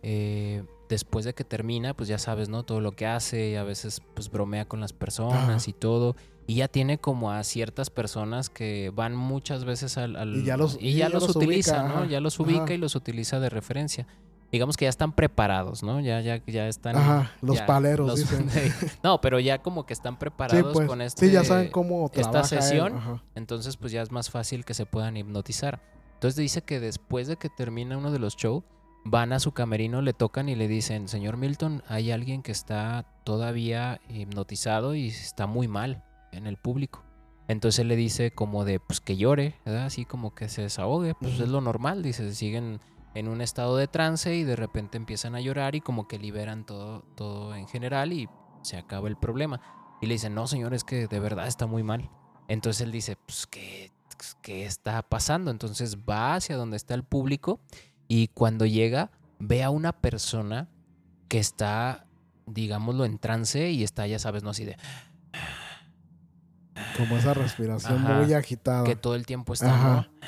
eh, 0.04 0.64
después 0.89 1.26
de 1.26 1.34
que 1.34 1.44
termina, 1.44 1.96
pues 1.96 2.10
ya 2.10 2.20
sabes, 2.20 2.50
¿no? 2.50 2.64
Todo 2.64 2.80
lo 2.80 2.91
que 2.91 3.08
hace, 3.08 3.50
y 3.52 3.56
a 3.56 3.64
veces 3.64 4.02
pues 4.14 4.30
bromea 4.30 4.66
con 4.66 4.80
las 4.80 4.94
personas 4.94 5.64
Ajá. 5.64 5.70
y 5.70 5.74
todo. 5.74 6.16
Y 6.46 6.56
ya 6.56 6.68
tiene 6.68 7.00
como 7.00 7.32
a 7.32 7.41
ciertas 7.44 7.89
personas 7.89 8.50
que 8.50 8.91
van 8.94 9.16
muchas 9.16 9.64
veces 9.66 9.98
al... 9.98 10.16
al- 10.18 10.36
Y 10.36 10.44
ya 10.44 10.58
los- 10.58 10.78
y 10.80 10.94
ya 10.94 11.10
los 11.10 11.36
utiliza, 11.36 11.84
¿no? 11.88 11.96
ajá, 12.00 12.06
Ya 12.08 12.20
los 12.20 12.39
ubica 12.39 12.66
ajá. 12.66 12.74
y 12.74 12.78
los 12.78 12.96
utiliza 12.96 13.39
de 13.39 13.50
referencia. 13.50 14.06
Digamos 14.54 14.78
que 14.78 14.86
ya 14.86 14.89
están 14.89 15.12
preparados, 15.14 15.84
¿no? 15.84 15.99
Ya, 15.99 16.22
ya, 16.22 16.41
ya 16.45 16.68
están. 16.68 16.95
Ajá, 16.95 17.32
los 17.41 17.58
ya, 17.58 17.66
paleros, 17.66 18.08
los- 18.08 18.20
dicen. 18.20 18.47
no, 19.04 19.20
pero 19.20 19.39
ya 19.39 19.62
como 19.62 19.86
que 19.86 19.93
están 19.93 20.14
Sí, 20.14 20.20
preparados 20.20 20.74
pues. 20.74 20.88
con 20.88 21.01
este. 21.01 21.26
sí, 21.28 21.32
ya 21.34 21.43
saben 21.43 21.70
cómo 21.72 22.10
esta 22.14 22.39
él, 22.39 22.45
sesión. 22.45 23.22
Entonces, 23.36 23.76
pues 23.78 23.91
ya 23.91 24.01
es 24.01 24.12
más 24.12 24.30
fácil 24.30 24.64
que 24.64 24.74
se 24.74 24.86
puedan 24.86 25.18
hipnotizar. 25.18 25.82
Entonces 26.14 26.38
dice 26.38 26.62
que 26.62 26.80
después 26.80 27.28
de 27.28 27.36
que 27.36 27.49
termina 27.49 27.97
uno 27.97 28.12
de 28.12 28.20
los 28.20 28.38
shows, 28.38 28.64
van 29.06 29.34
a 29.34 29.39
su 29.41 29.51
camerino, 29.51 30.01
le 30.01 30.14
tocan 30.14 30.47
y 30.47 30.56
le 30.56 30.70
dicen, 30.70 31.10
señor 31.10 31.36
Milton, 31.36 31.84
hay 31.89 32.12
alguien 32.12 32.41
que 32.41 32.54
está 32.54 33.06
todavía 33.26 33.99
hipnotizado 34.10 34.95
y 34.95 35.08
está 35.08 35.47
muy 35.47 35.68
mal 35.68 36.04
en 36.32 36.47
el 36.47 36.56
público. 36.58 37.04
Entonces 37.49 37.80
él 37.80 37.89
le 37.89 37.97
dice 37.97 38.32
como 38.32 38.64
de, 38.64 38.80
pues 38.80 39.01
que 39.01 39.18
llore, 39.18 39.56
¿verdad? 39.66 39.86
Así 39.88 40.06
como 40.06 40.34
que 40.34 40.47
se 40.47 40.62
desahogue, 40.62 41.14
pues 41.20 41.39
es 41.41 41.49
lo 41.49 41.60
normal, 41.60 42.01
dice, 42.01 42.34
siguen 42.34 42.80
en 43.16 43.28
un 43.28 43.41
estado 43.41 43.78
de 43.78 43.88
trance 43.88 44.34
y 44.36 44.43
de 44.43 44.55
repente 44.55 44.97
empiezan 44.97 45.36
a 45.36 45.41
llorar 45.41 45.76
y 45.76 45.82
como 45.82 46.07
que 46.07 46.18
liberan 46.20 46.66
todo, 46.66 47.03
todo 47.16 47.55
en 47.55 47.68
general 47.68 48.14
y 48.14 48.28
se 48.64 48.78
acaba 48.78 49.07
el 49.07 49.18
problema. 49.18 49.61
Y 50.01 50.07
le 50.07 50.16
dicen, 50.16 50.34
no 50.36 50.47
señor, 50.47 50.74
es 50.74 50.84
que 50.84 51.07
de 51.07 51.20
verdad 51.20 51.47
está 51.47 51.66
muy 51.68 51.84
mal. 51.84 52.09
Entonces 52.47 52.82
él 52.82 52.91
dice, 52.91 53.16
pues, 53.26 53.47
¿qué, 53.47 53.91
qué 54.41 54.66
está 54.66 55.01
pasando? 55.03 55.51
Entonces 55.51 55.97
va 55.97 56.36
hacia 56.36 56.57
donde 56.57 56.78
está 56.78 56.93
el 56.93 57.03
público 57.03 57.59
y 58.07 58.28
cuando 58.30 58.66
llega 58.66 59.11
ve 59.39 59.64
a 59.64 59.70
una 59.70 59.91
persona 59.93 60.68
que 61.30 61.39
está, 61.39 62.05
digámoslo, 62.45 63.05
en 63.05 63.18
trance 63.18 63.70
y 63.72 63.84
está, 63.84 64.07
ya 64.07 64.20
sabes, 64.20 64.43
no 64.43 64.49
así 64.51 64.66
de 64.66 64.78
Como 66.97 67.18
esa 67.18 67.34
respiración 67.34 68.05
Ajá, 68.05 68.20
muy 68.22 68.34
agitada. 68.34 68.84
que 68.84 68.95
todo 68.95 69.16
el 69.16 69.26
tiempo 69.26 69.53
está, 69.53 69.74
Ajá. 69.74 70.07
¿no? 70.22 70.28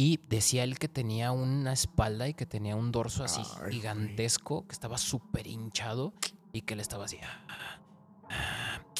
Y 0.00 0.20
decía 0.28 0.62
él 0.62 0.78
que 0.78 0.86
tenía 0.86 1.32
una 1.32 1.72
espalda 1.72 2.28
y 2.28 2.34
que 2.34 2.46
tenía 2.46 2.76
un 2.76 2.92
dorso 2.92 3.24
así 3.24 3.42
Ay, 3.64 3.72
gigantesco, 3.72 4.64
que 4.68 4.72
estaba 4.72 4.96
súper 4.96 5.48
hinchado 5.48 6.12
y 6.52 6.60
que 6.62 6.76
le 6.76 6.82
estaba 6.82 7.06
así. 7.06 7.18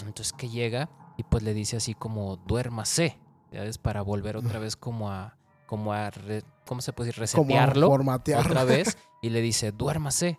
Entonces 0.04 0.32
que 0.32 0.48
llega 0.48 0.90
y 1.16 1.22
pues 1.22 1.44
le 1.44 1.54
dice 1.54 1.76
así 1.76 1.94
como 1.94 2.36
duérmase, 2.36 3.16
¿sabes? 3.52 3.78
Para 3.78 4.02
volver 4.02 4.36
otra 4.36 4.58
vez 4.58 4.74
como 4.76 5.10
a, 5.10 5.36
como 5.66 5.92
a, 5.92 6.10
re- 6.10 6.42
¿cómo 6.66 6.80
se 6.80 6.92
puede 6.92 7.08
decir? 7.10 7.20
Resetearlo 7.20 7.90
otra 7.92 8.64
vez 8.64 8.98
y 9.22 9.30
le 9.30 9.40
dice 9.40 9.70
duérmase. 9.70 10.38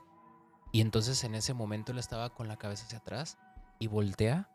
Y 0.73 0.81
entonces 0.81 1.23
en 1.23 1.35
ese 1.35 1.53
momento 1.53 1.93
él 1.93 1.99
estaba 1.99 2.29
con 2.33 2.49
la 2.49 2.57
cabeza 2.57 2.85
hacia 2.85 2.99
atrás 2.99 3.37
y 3.79 3.87
voltea, 3.87 4.49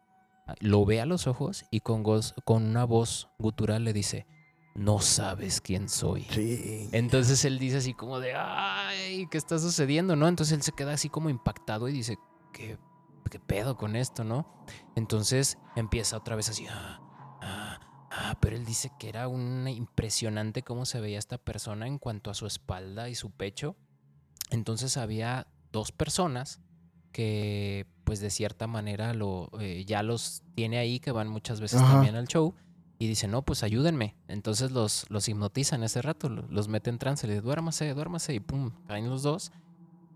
lo 0.60 0.84
ve 0.84 1.00
a 1.00 1.06
los 1.06 1.26
ojos 1.26 1.64
y 1.70 1.80
con, 1.80 2.02
con 2.44 2.62
una 2.62 2.84
voz 2.84 3.28
gutural 3.38 3.84
le 3.84 3.92
dice, 3.92 4.26
no 4.74 4.98
sabes 5.00 5.60
quién 5.60 5.88
soy. 5.88 6.26
Sí. 6.30 6.88
Entonces 6.92 7.44
él 7.44 7.58
dice 7.58 7.78
así 7.78 7.94
como 7.94 8.20
de, 8.20 8.34
ay, 8.34 9.26
¿qué 9.30 9.38
está 9.38 9.58
sucediendo? 9.58 10.16
¿No? 10.16 10.26
Entonces 10.28 10.56
él 10.56 10.62
se 10.62 10.72
queda 10.72 10.92
así 10.92 11.08
como 11.08 11.30
impactado 11.30 11.88
y 11.88 11.92
dice, 11.92 12.18
¿qué, 12.52 12.78
qué 13.30 13.38
pedo 13.38 13.76
con 13.76 13.94
esto, 13.96 14.24
no? 14.24 14.46
Entonces 14.96 15.58
empieza 15.76 16.16
otra 16.16 16.34
vez 16.34 16.48
así, 16.48 16.66
ah, 16.68 17.00
ah, 17.40 17.80
ah, 18.10 18.36
pero 18.40 18.56
él 18.56 18.64
dice 18.64 18.90
que 18.98 19.08
era 19.08 19.28
un 19.28 19.68
impresionante 19.68 20.62
cómo 20.62 20.86
se 20.86 21.00
veía 21.00 21.18
esta 21.18 21.38
persona 21.38 21.86
en 21.86 21.98
cuanto 21.98 22.30
a 22.30 22.34
su 22.34 22.46
espalda 22.46 23.08
y 23.08 23.14
su 23.14 23.30
pecho. 23.30 23.76
Entonces 24.50 24.96
había 24.96 25.46
dos 25.70 25.92
personas 25.92 26.60
que 27.12 27.86
pues 28.02 28.18
de 28.20 28.28
cierta 28.28 28.66
manera 28.66 29.14
lo, 29.14 29.48
eh, 29.60 29.84
ya 29.86 30.02
los 30.02 30.42
tiene 30.56 30.78
ahí, 30.78 30.98
que 30.98 31.12
van 31.12 31.28
muchas 31.28 31.60
veces 31.60 31.80
Ajá. 31.80 31.92
también 31.94 32.16
al 32.16 32.26
show. 32.26 32.54
Y 33.04 33.08
dice, 33.08 33.28
no, 33.28 33.42
pues 33.42 33.62
ayúdenme. 33.62 34.14
Entonces 34.28 34.70
los, 34.70 35.04
los 35.10 35.28
hipnotizan 35.28 35.82
ese 35.82 36.00
rato, 36.00 36.30
lo- 36.30 36.46
los 36.48 36.68
meten 36.68 36.94
en 36.94 36.98
trance, 36.98 37.26
les 37.26 37.42
duérmase, 37.42 37.92
duérmase 37.92 38.32
y 38.32 38.40
pum, 38.40 38.70
caen 38.86 39.10
los 39.10 39.22
dos. 39.22 39.52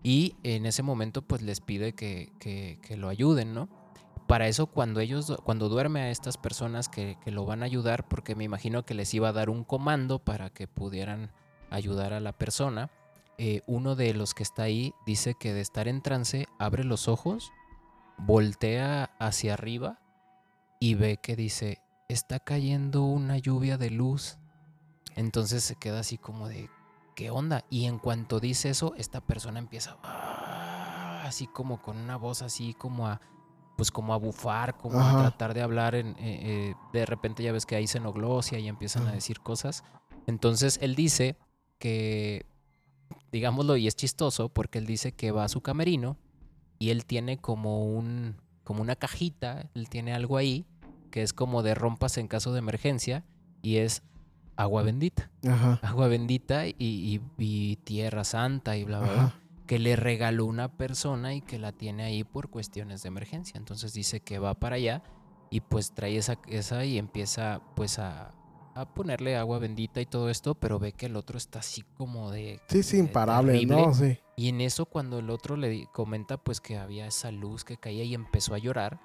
Y 0.01 0.35
en 0.41 0.65
ese 0.65 0.81
momento 0.81 1.21
pues 1.21 1.43
les 1.43 1.61
pide 1.61 1.93
que, 1.93 2.31
que- 2.39 2.79
que 2.81 2.97
lo 2.97 3.09
ayuden, 3.09 3.53
¿no? 3.53 3.69
Para 4.27 4.47
eso 4.47 4.65
cuando 4.65 5.01
ellos, 5.01 5.35
cuando 5.43 5.69
duerme 5.69 6.01
a 6.01 6.09
estas 6.09 6.37
personas 6.37 6.89
que, 6.89 7.17
que 7.23 7.29
lo 7.31 7.45
van 7.45 7.61
a 7.61 7.65
ayudar, 7.67 8.07
porque 8.07 8.33
me 8.35 8.43
imagino 8.45 8.83
que 8.85 8.95
les 8.95 9.13
iba 9.13 9.29
a 9.29 9.33
dar 9.33 9.51
un 9.51 9.63
comando 9.63 10.17
para 10.17 10.49
que 10.49 10.67
pudieran 10.67 11.31
ayudar 11.69 12.13
a 12.13 12.19
la 12.19 12.31
persona, 12.33 12.89
eh, 13.37 13.61
uno 13.67 13.95
de 13.95 14.15
los 14.15 14.33
que 14.33 14.41
está 14.43 14.63
ahí 14.63 14.93
dice 15.05 15.35
que 15.39 15.53
de 15.53 15.61
estar 15.61 15.87
en 15.87 16.01
trance 16.01 16.47
abre 16.57 16.83
los 16.83 17.07
ojos, 17.07 17.51
voltea 18.17 19.11
hacia 19.19 19.53
arriba 19.53 19.99
y 20.79 20.95
ve 20.95 21.17
que 21.17 21.35
dice, 21.35 21.81
está 22.09 22.39
cayendo 22.39 23.03
una 23.03 23.37
lluvia 23.37 23.77
de 23.77 23.91
luz. 23.91 24.37
Entonces 25.15 25.63
se 25.63 25.75
queda 25.75 25.99
así 25.99 26.17
como 26.17 26.47
de, 26.47 26.69
¿qué 27.15 27.29
onda? 27.29 27.63
Y 27.69 27.85
en 27.85 27.99
cuanto 27.99 28.39
dice 28.39 28.69
eso, 28.69 28.93
esta 28.97 29.21
persona 29.21 29.59
empieza 29.59 29.97
"Ah", 30.03 31.23
así 31.25 31.47
como 31.47 31.81
con 31.81 31.97
una 31.97 32.17
voz 32.17 32.41
así 32.41 32.73
como 32.73 33.07
a, 33.07 33.21
pues 33.77 33.91
como 33.91 34.13
a 34.13 34.17
bufar, 34.17 34.75
como 34.77 34.99
Ajá. 34.99 35.13
a 35.13 35.17
tratar 35.17 35.53
de 35.53 35.61
hablar. 35.61 35.95
En, 35.95 36.09
eh, 36.09 36.15
eh, 36.19 36.75
de 36.93 37.05
repente 37.05 37.43
ya 37.43 37.51
ves 37.51 37.65
que 37.65 37.75
hay 37.75 37.87
xenoglosia 37.87 38.57
y 38.59 38.67
empiezan 38.67 39.07
a 39.07 39.11
decir 39.11 39.39
cosas. 39.39 39.83
Entonces 40.25 40.79
él 40.81 40.95
dice 40.95 41.37
que, 41.77 42.45
digámoslo, 43.31 43.77
y 43.77 43.87
es 43.87 43.95
chistoso 43.95 44.49
porque 44.49 44.79
él 44.79 44.85
dice 44.87 45.11
que 45.11 45.31
va 45.31 45.43
a 45.43 45.49
su 45.49 45.61
camerino 45.61 46.17
y 46.79 46.89
él 46.89 47.05
tiene 47.05 47.37
como 47.37 47.85
un, 47.85 48.41
como 48.63 48.81
una 48.81 48.95
cajita, 48.95 49.69
él 49.75 49.89
tiene 49.89 50.13
algo 50.13 50.37
ahí 50.37 50.65
que 51.09 51.23
es 51.23 51.33
como 51.33 51.63
de 51.63 51.75
rompas 51.75 52.17
en 52.17 52.27
caso 52.27 52.53
de 52.53 52.59
emergencia 52.59 53.23
y 53.61 53.77
es 53.77 54.03
agua 54.55 54.83
bendita. 54.83 55.31
Ajá. 55.47 55.79
Agua 55.83 56.07
bendita 56.07 56.67
y, 56.67 56.75
y- 56.79 57.21
y 57.37 57.75
tierra 57.77 58.23
santa 58.23 58.75
y 58.77 58.83
bla, 58.83 58.99
bla, 58.99 59.11
bla. 59.13 59.35
Que 59.65 59.79
le 59.79 59.95
regaló 59.95 60.45
una 60.45 60.77
persona 60.77 61.33
y 61.35 61.41
que 61.41 61.59
la 61.59 61.71
tiene 61.71 62.03
ahí 62.03 62.23
por 62.23 62.49
cuestiones 62.49 63.03
de 63.03 63.07
emergencia. 63.07 63.57
Entonces 63.57 63.93
dice 63.93 64.19
que 64.19 64.39
va 64.39 64.53
para 64.55 64.75
allá 64.77 65.03
y 65.51 65.61
pues 65.61 65.93
trae 65.93 66.17
esa, 66.17 66.37
esa 66.47 66.85
y 66.85 66.97
empieza 66.97 67.61
pues 67.75 67.99
a, 67.99 68.33
a 68.75 68.93
ponerle 68.93 69.37
agua 69.37 69.59
bendita 69.59 70.01
y 70.01 70.05
todo 70.05 70.29
esto, 70.29 70.55
pero 70.55 70.77
ve 70.79 70.91
que 70.93 71.05
el 71.07 71.15
otro 71.15 71.37
está 71.37 71.59
así 71.59 71.83
como 71.97 72.31
de... 72.31 72.59
Sí, 72.67 72.83
sí, 72.83 72.97
imparable, 72.97 73.53
terrible. 73.53 73.75
¿no? 73.75 73.93
Sí. 73.93 74.17
Y 74.35 74.49
en 74.49 74.61
eso 74.61 74.85
cuando 74.85 75.19
el 75.19 75.29
otro 75.29 75.55
le 75.57 75.85
comenta 75.93 76.37
pues 76.37 76.59
que 76.61 76.77
había 76.77 77.05
esa 77.07 77.31
luz 77.31 77.63
que 77.63 77.77
caía 77.77 78.03
y 78.03 78.13
empezó 78.13 78.53
a 78.55 78.57
llorar, 78.57 78.99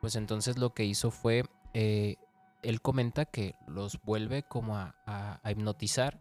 pues 0.00 0.16
entonces 0.16 0.58
lo 0.58 0.74
que 0.74 0.84
hizo 0.84 1.10
fue, 1.10 1.44
eh, 1.74 2.16
él 2.62 2.80
comenta 2.82 3.24
que 3.24 3.54
los 3.66 4.00
vuelve 4.02 4.42
como 4.42 4.76
a, 4.76 4.94
a- 5.06 5.40
a 5.42 5.50
hipnotizar, 5.50 6.20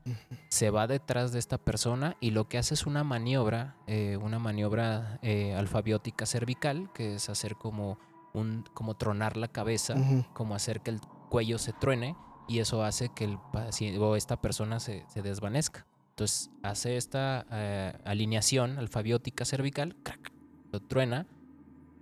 se 0.50 0.70
va 0.70 0.88
detrás 0.88 1.32
de 1.32 1.40
esta 1.40 1.58
persona 1.58 2.16
y 2.22 2.32
lo 2.32 2.48
que 2.48 2.58
hace 2.58 2.74
es 2.74 2.86
una 2.86 3.04
maniobra, 3.04 3.76
eh, 3.88 4.18
una 4.18 4.40
maniobra 4.40 5.20
eh, 5.22 5.54
alfabiótica 5.54 6.26
cervical, 6.26 6.90
que 6.94 7.16
es 7.16 7.30
hacer 7.30 7.56
como 7.56 8.00
un, 8.34 8.64
como 8.74 8.96
tronar 8.96 9.38
la 9.38 9.48
cabeza, 9.48 9.96
como 10.34 10.56
hacer 10.56 10.82
que 10.82 10.92
el 10.92 11.02
cuello 11.30 11.58
se 11.60 11.74
truene 11.74 12.16
y 12.48 12.60
eso 12.60 12.84
hace 12.84 13.10
que 13.10 13.26
el 13.26 13.38
paciente 13.54 14.00
o 14.00 14.16
esta 14.16 14.38
persona 14.42 14.80
se, 14.80 15.06
se 15.10 15.22
desvanezca. 15.22 15.86
Entonces 16.12 16.50
hace 16.64 16.98
esta 16.98 17.46
eh, 17.52 17.94
alineación 18.06 18.78
alfabiótica 18.80 19.46
cervical, 19.46 19.96
crack, 20.04 20.32
lo 20.72 20.80
truena 20.80 21.28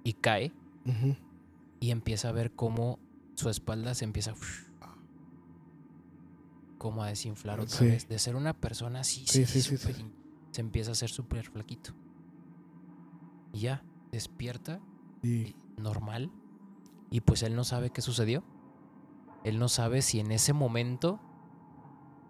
y 0.03 0.13
cae 0.13 0.53
Ujú. 0.86 1.15
Y 1.80 1.91
empieza 1.91 2.30
a 2.30 2.32
ver 2.32 2.53
cómo 2.53 2.99
su 3.36 3.49
espalda 3.49 3.93
se 3.93 4.05
empieza 4.05 4.34
como 6.78 7.03
a 7.03 7.07
desinflar 7.07 7.59
otra 7.59 7.78
Sí. 7.78 7.86
vez. 7.86 8.07
De 8.07 8.19
ser 8.19 8.36
una 8.36 8.53
persona 8.53 8.99
así, 9.01 9.25
Sí, 9.28 9.45
sí, 9.45 9.61
se 9.61 10.61
empieza 10.61 10.91
a 10.91 10.93
hacer 10.93 11.09
súper 11.09 11.45
flaquito. 11.49 11.91
Y 13.53 13.59
ya, 13.61 13.84
despierta 14.11 14.80
Y- 15.23 15.55
normal. 15.78 16.32
Y 17.09 17.21
pues 17.21 17.43
él 17.43 17.55
no 17.55 17.63
sabe 17.63 17.89
qué 17.89 18.01
sucedió. 18.01 18.43
Él 19.43 19.59
no 19.59 19.69
sabe 19.69 20.01
si 20.01 20.19
en 20.19 20.32
ese 20.32 20.53
momento 20.53 21.19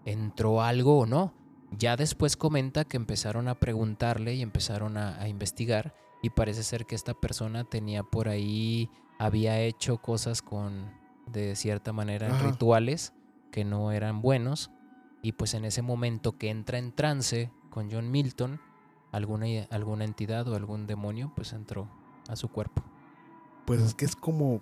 entró 0.05 0.61
algo 0.61 0.99
o 0.99 1.05
no. 1.05 1.33
Ya 1.77 1.97
después 1.97 2.37
comenta 2.37 2.85
que 2.85 2.95
empezaron 2.97 3.47
a 3.49 3.59
preguntarle 3.59 4.35
y 4.35 4.41
empezaron 4.41 4.97
a, 4.97 5.19
a 5.19 5.27
investigar. 5.27 5.95
Y 6.21 6.29
parece 6.29 6.63
ser 6.63 6.85
que 6.85 6.95
esta 6.95 7.13
persona 7.13 7.63
tenía 7.65 8.03
por 8.03 8.29
ahí, 8.29 8.89
había 9.19 9.59
hecho 9.59 9.97
cosas 9.97 10.41
con, 10.41 10.91
de 11.25 11.55
cierta 11.55 11.93
manera, 11.93 12.27
Ajá. 12.27 12.47
rituales 12.47 13.13
que 13.51 13.65
no 13.65 13.91
eran 13.91 14.21
buenos. 14.21 14.71
Y 15.21 15.33
pues 15.33 15.53
en 15.53 15.65
ese 15.65 15.81
momento 15.81 16.37
que 16.37 16.49
entra 16.49 16.77
en 16.77 16.93
trance 16.93 17.51
con 17.69 17.91
John 17.91 18.11
Milton, 18.11 18.59
alguna, 19.11 19.45
alguna 19.71 20.05
entidad 20.05 20.47
o 20.47 20.55
algún 20.55 20.87
demonio 20.87 21.31
pues 21.35 21.53
entró 21.53 21.89
a 22.29 22.35
su 22.35 22.49
cuerpo. 22.49 22.83
Pues 23.65 23.81
es 23.81 23.93
que 23.93 24.05
es 24.05 24.15
como, 24.15 24.61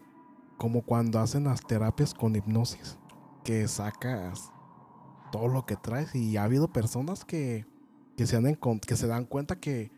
como 0.57 0.81
cuando 0.81 1.19
hacen 1.19 1.43
las 1.43 1.61
terapias 1.61 2.13
con 2.13 2.35
hipnosis, 2.35 2.97
que 3.43 3.67
sacas 3.67 4.51
todo 5.31 5.47
lo 5.47 5.65
que 5.65 5.75
traes 5.75 6.15
y 6.15 6.37
ha 6.37 6.43
habido 6.43 6.69
personas 6.69 7.25
que, 7.25 7.65
que, 8.17 8.25
se, 8.25 8.37
han 8.37 8.55
que 8.55 8.95
se 8.95 9.07
dan 9.07 9.25
cuenta 9.25 9.59
que 9.59 9.91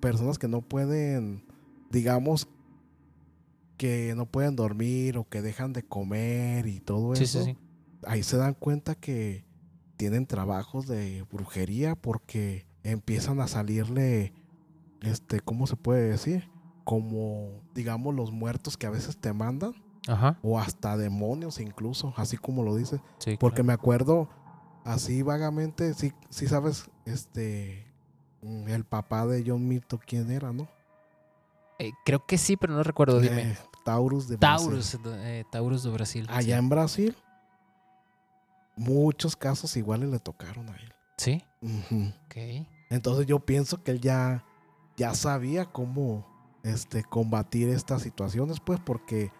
personas 0.00 0.38
que 0.38 0.48
no 0.48 0.60
pueden, 0.60 1.44
digamos, 1.90 2.48
que 3.76 4.14
no 4.16 4.26
pueden 4.26 4.56
dormir 4.56 5.18
o 5.18 5.24
que 5.28 5.42
dejan 5.42 5.72
de 5.72 5.82
comer 5.82 6.66
y 6.66 6.80
todo 6.80 7.14
Sí, 7.14 7.24
eso, 7.24 7.44
sí, 7.44 7.52
sí. 7.52 7.58
ahí 8.06 8.22
se 8.22 8.36
dan 8.36 8.54
cuenta 8.54 8.94
que 8.94 9.44
tienen 9.96 10.26
trabajos 10.26 10.86
de 10.86 11.22
brujería 11.30 11.94
porque 11.94 12.66
empiezan 12.82 13.40
a 13.40 13.48
salirle, 13.48 14.32
este, 15.00 15.40
¿cómo 15.40 15.66
se 15.66 15.76
puede 15.76 16.08
decir? 16.08 16.50
Como, 16.84 17.62
digamos, 17.74 18.14
los 18.14 18.30
muertos 18.32 18.76
que 18.76 18.86
a 18.86 18.90
veces 18.90 19.16
te 19.18 19.32
mandan, 19.32 19.72
Ajá. 20.06 20.38
o 20.42 20.58
hasta 20.58 20.96
demonios 20.96 21.60
incluso, 21.60 22.12
así 22.16 22.36
como 22.36 22.62
lo 22.62 22.76
dices. 22.76 23.00
Sí, 23.18 23.36
Porque 23.38 23.56
claro. 23.62 23.64
me 23.68 23.72
acuerdo 23.72 24.28
así 24.84 25.22
vagamente, 25.22 25.94
sí, 25.94 26.12
sí 26.28 26.46
sabes, 26.46 26.90
este, 27.06 27.86
mm, 28.42 28.68
el 28.68 28.84
papá 28.84 29.26
de 29.26 29.42
John 29.46 29.66
Milton, 29.66 30.00
¿quién 30.06 30.30
era, 30.30 30.52
no? 30.52 30.68
Eh, 31.78 31.92
creo 32.04 32.24
que 32.26 32.38
sí, 32.38 32.56
pero 32.56 32.72
no 32.74 32.82
recuerdo. 32.82 33.20
Dime. 33.20 33.52
Eh, 33.52 33.58
Taurus 33.84 34.28
de 34.28 34.36
Brasil. 34.36 34.66
Taurus, 34.68 34.98
eh, 35.06 35.44
Taurus 35.50 35.82
de 35.82 35.90
Brasil. 35.90 36.26
Allá 36.30 36.54
sí. 36.56 36.58
en 36.58 36.68
Brasil, 36.68 37.16
muchos 38.76 39.36
casos 39.36 39.76
iguales 39.76 40.08
le 40.08 40.18
tocaron 40.18 40.68
a 40.68 40.76
él. 40.76 40.92
Sí, 41.16 41.44
Ujú. 41.60 42.12
ok. 42.26 42.66
Entonces 42.90 43.26
yo 43.26 43.40
pienso 43.40 43.82
que 43.82 43.92
él 43.92 44.00
ya, 44.00 44.44
ya 44.96 45.14
sabía 45.14 45.66
cómo 45.66 46.26
este, 46.62 47.04
combatir 47.04 47.68
estas 47.68 48.02
situaciones, 48.02 48.58
pues, 48.60 48.80
porque 48.80 49.30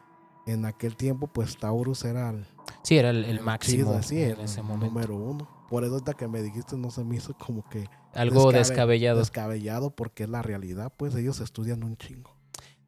en 0.46 0.66
aquel 0.66 0.96
tiempo, 0.96 1.26
pues, 1.26 1.56
Taurus 1.56 2.04
era 2.04 2.30
el, 2.30 2.46
Sí, 2.82 2.96
era 2.98 3.10
el, 3.10 3.24
el 3.24 3.40
máximo 3.40 3.84
chido, 3.92 4.02
sí, 4.02 4.22
en 4.22 4.40
ese 4.40 4.62
momento. 4.62 4.86
número 4.86 5.16
uno. 5.16 5.48
Por 5.68 5.84
eso 5.84 5.94
ahorita 5.94 6.14
que 6.14 6.28
me 6.28 6.42
dijiste 6.42 6.76
no 6.76 6.90
se 6.90 7.04
me 7.04 7.16
hizo 7.16 7.34
como 7.34 7.68
que 7.68 7.88
Algo 8.12 8.52
descabe- 8.52 8.58
descabellado. 8.58 9.18
descabellado 9.18 9.90
porque 9.90 10.24
es 10.24 10.28
la 10.28 10.42
realidad, 10.42 10.92
pues 10.96 11.14
ellos 11.14 11.40
estudian 11.40 11.82
un 11.84 11.96
chingo. 11.96 12.30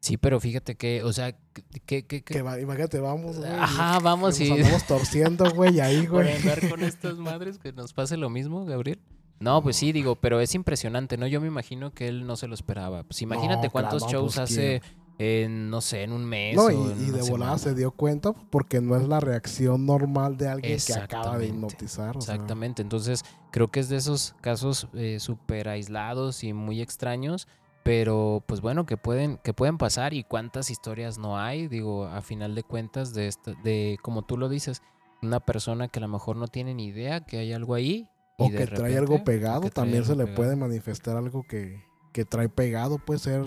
Sí, 0.01 0.19
pero 0.19 0.39
fíjate 0.39 0.77
que, 0.77 1.03
o 1.03 1.13
sea, 1.13 1.33
que, 1.33 1.63
que, 1.85 2.07
que- 2.07 2.23
Que 2.23 2.43
va- 2.43 2.61
imagínate, 2.61 3.01
vamos, 3.01 3.39
güey, 3.39 3.51
Ajá, 3.51 3.99
vamos 3.99 4.39
y 4.41 4.49
nos 4.51 4.59
andamos 4.61 4.85
torciendo, 4.87 5.51
güey, 5.53 5.81
ahí, 5.81 6.07
por 6.07 6.23
güey. 6.25 6.37
andar 6.37 6.69
con 6.69 6.83
estas 6.85 7.17
madres 7.17 7.59
que 7.59 7.73
nos 7.73 7.93
pase 7.93 8.17
lo 8.17 8.31
mismo, 8.31 8.65
Gabriel. 8.65 9.01
No, 9.41 9.63
pues 9.63 9.77
sí, 9.77 9.93
digo, 9.93 10.15
pero 10.17 10.41
es 10.41 10.55
impresionante, 10.55 11.17
¿no? 11.19 11.27
Yo 11.27 11.41
me 11.41 11.47
imagino 11.49 11.93
que 11.93 12.09
él 12.09 12.27
no 12.27 12.37
se 12.37 12.47
lo 12.47 12.55
esperaba. 12.55 13.03
Pues 13.03 13.21
imagínate 13.21 13.67
No, 13.67 13.73
cuántos 13.73 14.05
claro, 14.05 14.21
shows 14.21 14.37
pues, 14.37 14.51
hace, 14.51 14.83
en, 15.19 15.71
no 15.71 15.81
sé, 15.81 16.03
en 16.03 16.13
un 16.13 16.25
mes. 16.25 16.55
No, 16.57 16.65
o 16.65 16.71
y, 16.71 16.75
en 16.93 17.09
y 17.09 17.11
de 17.11 17.23
volada 17.31 17.57
se 17.59 17.75
dio 17.75 17.91
cuenta 17.91 18.33
porque 18.51 18.81
no 18.81 18.97
es 18.97 19.07
la 19.09 19.21
reacción 19.21 19.87
normal 19.87 20.37
de 20.37 20.49
alguien 20.49 20.79
que 20.85 20.95
acaba 20.95 21.39
de 21.39 21.47
hipnotizar. 21.49 22.13
sea. 22.21 22.35
Exactamente, 22.35 22.83
entonces 22.83 23.25
creo 23.51 23.69
que 23.69 23.81
es 23.81 23.89
de 23.89 23.97
esos 23.97 24.35
casos 24.41 24.89
eh, 24.95 25.19
súper 25.21 25.69
aislados 25.69 26.45
y 26.45 26.53
muy 26.53 26.81
extraños, 26.83 27.49
pero 27.83 28.43
pues 28.47 28.61
bueno, 28.61 28.85
que 28.85 28.97
pueden, 28.97 29.39
que 29.43 29.55
pueden 29.55 29.79
pasar 29.79 30.13
y 30.13 30.25
cuántas 30.25 30.71
historias 30.71 31.19
no 31.19 31.39
hay, 31.39 31.69
digo, 31.69 32.07
a 32.07 32.21
final 32.21 32.55
de 32.55 32.63
cuentas, 32.63 33.15
de, 33.15 33.29
esta, 33.29 33.53
de 33.65 33.97
como 34.03 34.23
tú 34.23 34.37
lo 34.37 34.49
dices, 34.49 34.83
una 35.23 35.41
persona 35.41 35.89
que 35.89 35.99
a 36.01 36.03
lo 36.03 36.09
mejor 36.09 36.37
no 36.37 36.47
tiene 36.49 36.75
ni 36.75 36.87
idea 36.87 37.21
que 37.25 37.39
hay 37.39 37.53
algo 37.53 37.75
ahí. 37.75 38.09
y 38.39 38.43
O 38.45 38.51
de 38.51 38.59
que 38.59 38.67
trae 38.67 38.77
repente- 38.91 38.99
algo 38.99 39.25
pegado, 39.25 39.61
trae 39.61 39.71
también 39.71 40.05
se 40.05 40.15
le 40.15 40.25
pegado. 40.25 40.37
puede 40.37 40.57
manifestar 40.57 41.17
algo 41.17 41.43
que, 41.49 41.81
que 42.13 42.25
trae 42.27 42.49
pegado, 42.51 42.99
puede 42.99 43.19
ser 43.21 43.47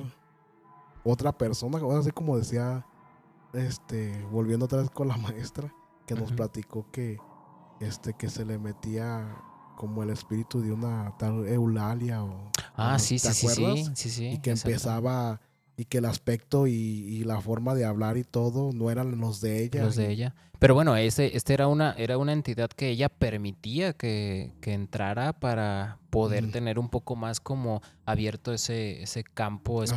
otra 1.09 1.37
persona, 1.37 1.79
así 1.97 2.11
como 2.11 2.37
decía, 2.37 2.85
este, 3.53 4.23
volviendo 4.31 4.65
otra 4.65 4.79
vez 4.79 4.89
con 4.89 5.07
la 5.07 5.17
maestra, 5.17 5.73
que 6.05 6.15
nos 6.15 6.31
platicó 6.31 6.89
que, 6.91 7.17
este, 7.79 8.13
que 8.13 8.29
se 8.29 8.45
le 8.45 8.57
metía 8.57 9.37
como 9.77 10.03
el 10.03 10.09
espíritu 10.09 10.61
de 10.61 10.71
una 10.71 11.15
tal 11.17 11.47
Eulalia 11.47 12.23
o... 12.23 12.51
Ah, 12.75 12.99
sí, 12.99 13.19
¿te 13.19 13.33
sí, 13.33 13.47
sí, 13.47 13.55
sí, 13.55 13.91
sí, 13.95 14.09
sí. 14.09 14.25
y 14.27 14.37
que 14.39 14.51
exacto. 14.51 14.69
empezaba 14.69 15.41
y 15.77 15.85
que 15.85 15.99
el 15.99 16.05
aspecto 16.05 16.67
y, 16.67 16.73
y 16.73 17.23
la 17.23 17.39
forma 17.39 17.73
de 17.73 17.85
hablar 17.85 18.17
y 18.17 18.25
todo 18.25 18.71
no 18.73 18.91
eran 18.91 19.17
los 19.19 19.39
de 19.39 19.63
ella. 19.63 19.85
los 19.85 19.95
de 19.95 20.11
ella. 20.11 20.35
Pero 20.59 20.73
bueno, 20.73 20.97
este, 20.97 21.37
este 21.37 21.53
era 21.53 21.67
una, 21.67 21.93
era 21.93 22.17
una 22.17 22.33
entidad 22.33 22.69
que 22.69 22.89
ella 22.89 23.07
permitía 23.07 23.93
que, 23.93 24.51
que 24.59 24.73
entrara 24.73 25.31
para 25.31 25.97
poder 26.09 26.51
tener 26.51 26.79
un 26.79 26.89
poco 26.89 27.15
más 27.15 27.39
como 27.39 27.81
abierto 28.05 28.51
ese, 28.51 29.01
ese 29.01 29.23
campo 29.23 29.83
Ajá. 29.83 29.95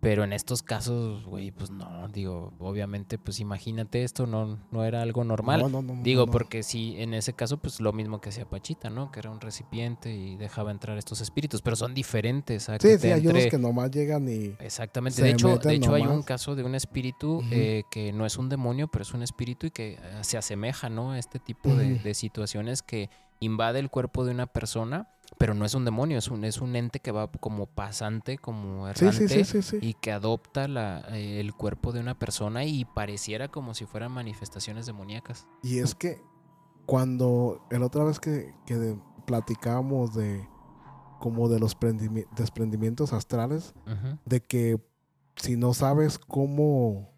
Pero 0.00 0.24
en 0.24 0.32
estos 0.32 0.62
casos, 0.62 1.26
güey, 1.26 1.50
pues 1.50 1.70
no, 1.70 2.08
digo, 2.08 2.54
obviamente, 2.58 3.18
pues 3.18 3.38
imagínate 3.38 4.02
esto, 4.02 4.26
no, 4.26 4.58
no 4.70 4.84
era 4.84 5.02
algo 5.02 5.24
normal. 5.24 5.60
No, 5.60 5.68
no, 5.68 5.82
no, 5.82 6.02
Digo, 6.02 6.26
porque 6.26 6.62
sí, 6.62 6.94
en 6.98 7.12
ese 7.12 7.34
caso, 7.34 7.58
pues 7.58 7.80
lo 7.80 7.92
mismo 7.92 8.18
que 8.18 8.30
hacía 8.30 8.46
Pachita, 8.48 8.88
¿no? 8.88 9.12
Que 9.12 9.20
era 9.20 9.30
un 9.30 9.40
recipiente 9.42 10.14
y 10.16 10.36
dejaba 10.38 10.70
entrar 10.70 10.96
estos 10.96 11.20
espíritus, 11.20 11.60
pero 11.60 11.76
son 11.76 11.92
diferentes. 11.92 12.68
a 12.70 12.78
que 12.78 12.88
Sí, 12.88 12.94
te 12.94 12.98
sí, 13.00 13.12
hay 13.12 13.20
unos 13.26 13.34
entre- 13.42 13.50
que 13.50 13.58
nomás 13.58 13.90
llegan 13.90 14.26
y... 14.26 14.54
Exactamente. 14.58 15.20
De 15.22 15.30
hecho, 15.32 15.58
de 15.58 15.74
hecho 15.74 15.92
hay 15.94 16.06
un 16.06 16.22
caso 16.22 16.54
de 16.54 16.64
un 16.64 16.74
espíritu 16.74 17.42
eh, 17.50 17.82
que 17.90 18.12
no 18.14 18.24
es 18.24 18.38
un 18.38 18.48
demonio, 18.48 18.88
pero 18.88 19.02
es 19.02 19.12
un 19.12 19.22
espíritu 19.22 19.66
y 19.66 19.70
que 19.70 19.92
eh, 19.92 19.98
se 20.22 20.38
asemeja, 20.38 20.88
¿no? 20.88 21.12
A 21.12 21.18
este 21.18 21.38
tipo 21.38 21.74
de 21.74 22.14
situaciones 22.14 22.80
que 22.82 23.10
invade 23.40 23.78
el 23.78 23.90
cuerpo 23.90 24.24
de 24.24 24.32
una 24.32 24.46
persona, 24.46 25.08
pero 25.38 25.54
no 25.54 25.64
es 25.64 25.74
un 25.74 25.84
demonio, 25.84 26.18
es 26.18 26.28
un, 26.28 26.44
es 26.44 26.60
un 26.60 26.76
ente 26.76 27.00
que 27.00 27.12
va 27.12 27.30
como 27.30 27.66
pasante, 27.66 28.36
como 28.38 28.88
errante. 28.88 29.28
sí, 29.28 29.44
sí, 29.44 29.62
sí, 29.62 29.62
sí. 29.62 29.78
Y 29.80 29.94
que 29.94 30.12
adopta 30.12 30.68
la, 30.68 31.00
eh, 31.10 31.40
el 31.40 31.54
cuerpo 31.54 31.92
de 31.92 32.00
una 32.00 32.18
persona 32.18 32.64
y 32.64 32.84
pareciera 32.84 33.48
como 33.48 33.74
si 33.74 33.86
fueran 33.86 34.12
manifestaciones 34.12 34.86
demoníacas. 34.86 35.46
Y 35.62 35.78
es 35.78 35.94
que 35.94 36.22
cuando 36.86 37.66
el 37.70 37.82
otra 37.82 38.04
vez 38.04 38.18
que, 38.20 38.54
que 38.66 38.98
platicábamos 39.26 40.14
de 40.14 40.46
como 41.20 41.48
de 41.48 41.60
los 41.60 41.78
prendimi- 41.78 42.26
desprendimientos 42.34 43.12
astrales, 43.12 43.74
de 44.24 44.40
que 44.42 44.80
si 45.36 45.56
no 45.56 45.74
sabes 45.74 46.18
cómo 46.18 47.12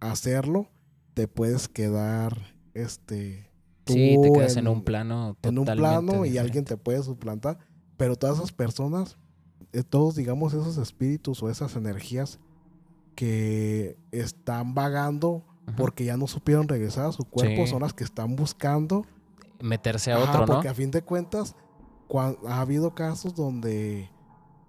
hacerlo, 0.00 0.68
te 1.14 1.28
puedes 1.28 1.68
quedar 1.68 2.36
este 2.74 3.45
Sí, 3.86 4.18
te 4.20 4.32
quedas 4.32 4.56
en, 4.56 4.68
un 4.68 4.82
plano 4.82 5.36
en 5.42 5.58
un 5.58 5.64
plano 5.64 6.24
y 6.26 6.38
alguien 6.38 6.64
te 6.64 6.76
puede 6.76 7.02
suplantar, 7.02 7.58
pero 7.96 8.16
todas 8.16 8.38
esas 8.38 8.52
personas, 8.52 9.16
eh, 9.72 9.82
todos 9.82 10.16
digamos 10.16 10.54
esos 10.54 10.76
espíritus 10.76 11.42
o 11.42 11.50
esas 11.50 11.76
energías 11.76 12.40
que 13.14 13.96
están 14.12 14.74
vagando 14.74 15.44
porque 15.76 16.04
ya 16.04 16.16
no 16.16 16.26
supieron 16.26 16.68
regresar 16.68 17.06
a 17.06 17.12
su 17.12 17.24
cuerpo, 17.24 17.64
Sí. 17.64 17.70
son 17.70 17.82
las 17.82 17.92
que 17.92 18.04
están 18.04 18.36
buscando 18.36 19.04
Meterse 19.60 20.12
a 20.12 20.16
Ajá, 20.16 20.30
otro, 20.30 20.40
¿no? 20.40 20.52
Porque 20.54 20.68
a 20.68 20.74
fin 20.74 20.90
de 20.90 21.02
cuentas, 21.02 21.56
ha 22.46 22.60
habido 22.60 22.94
casos 22.94 23.34
donde 23.34 24.10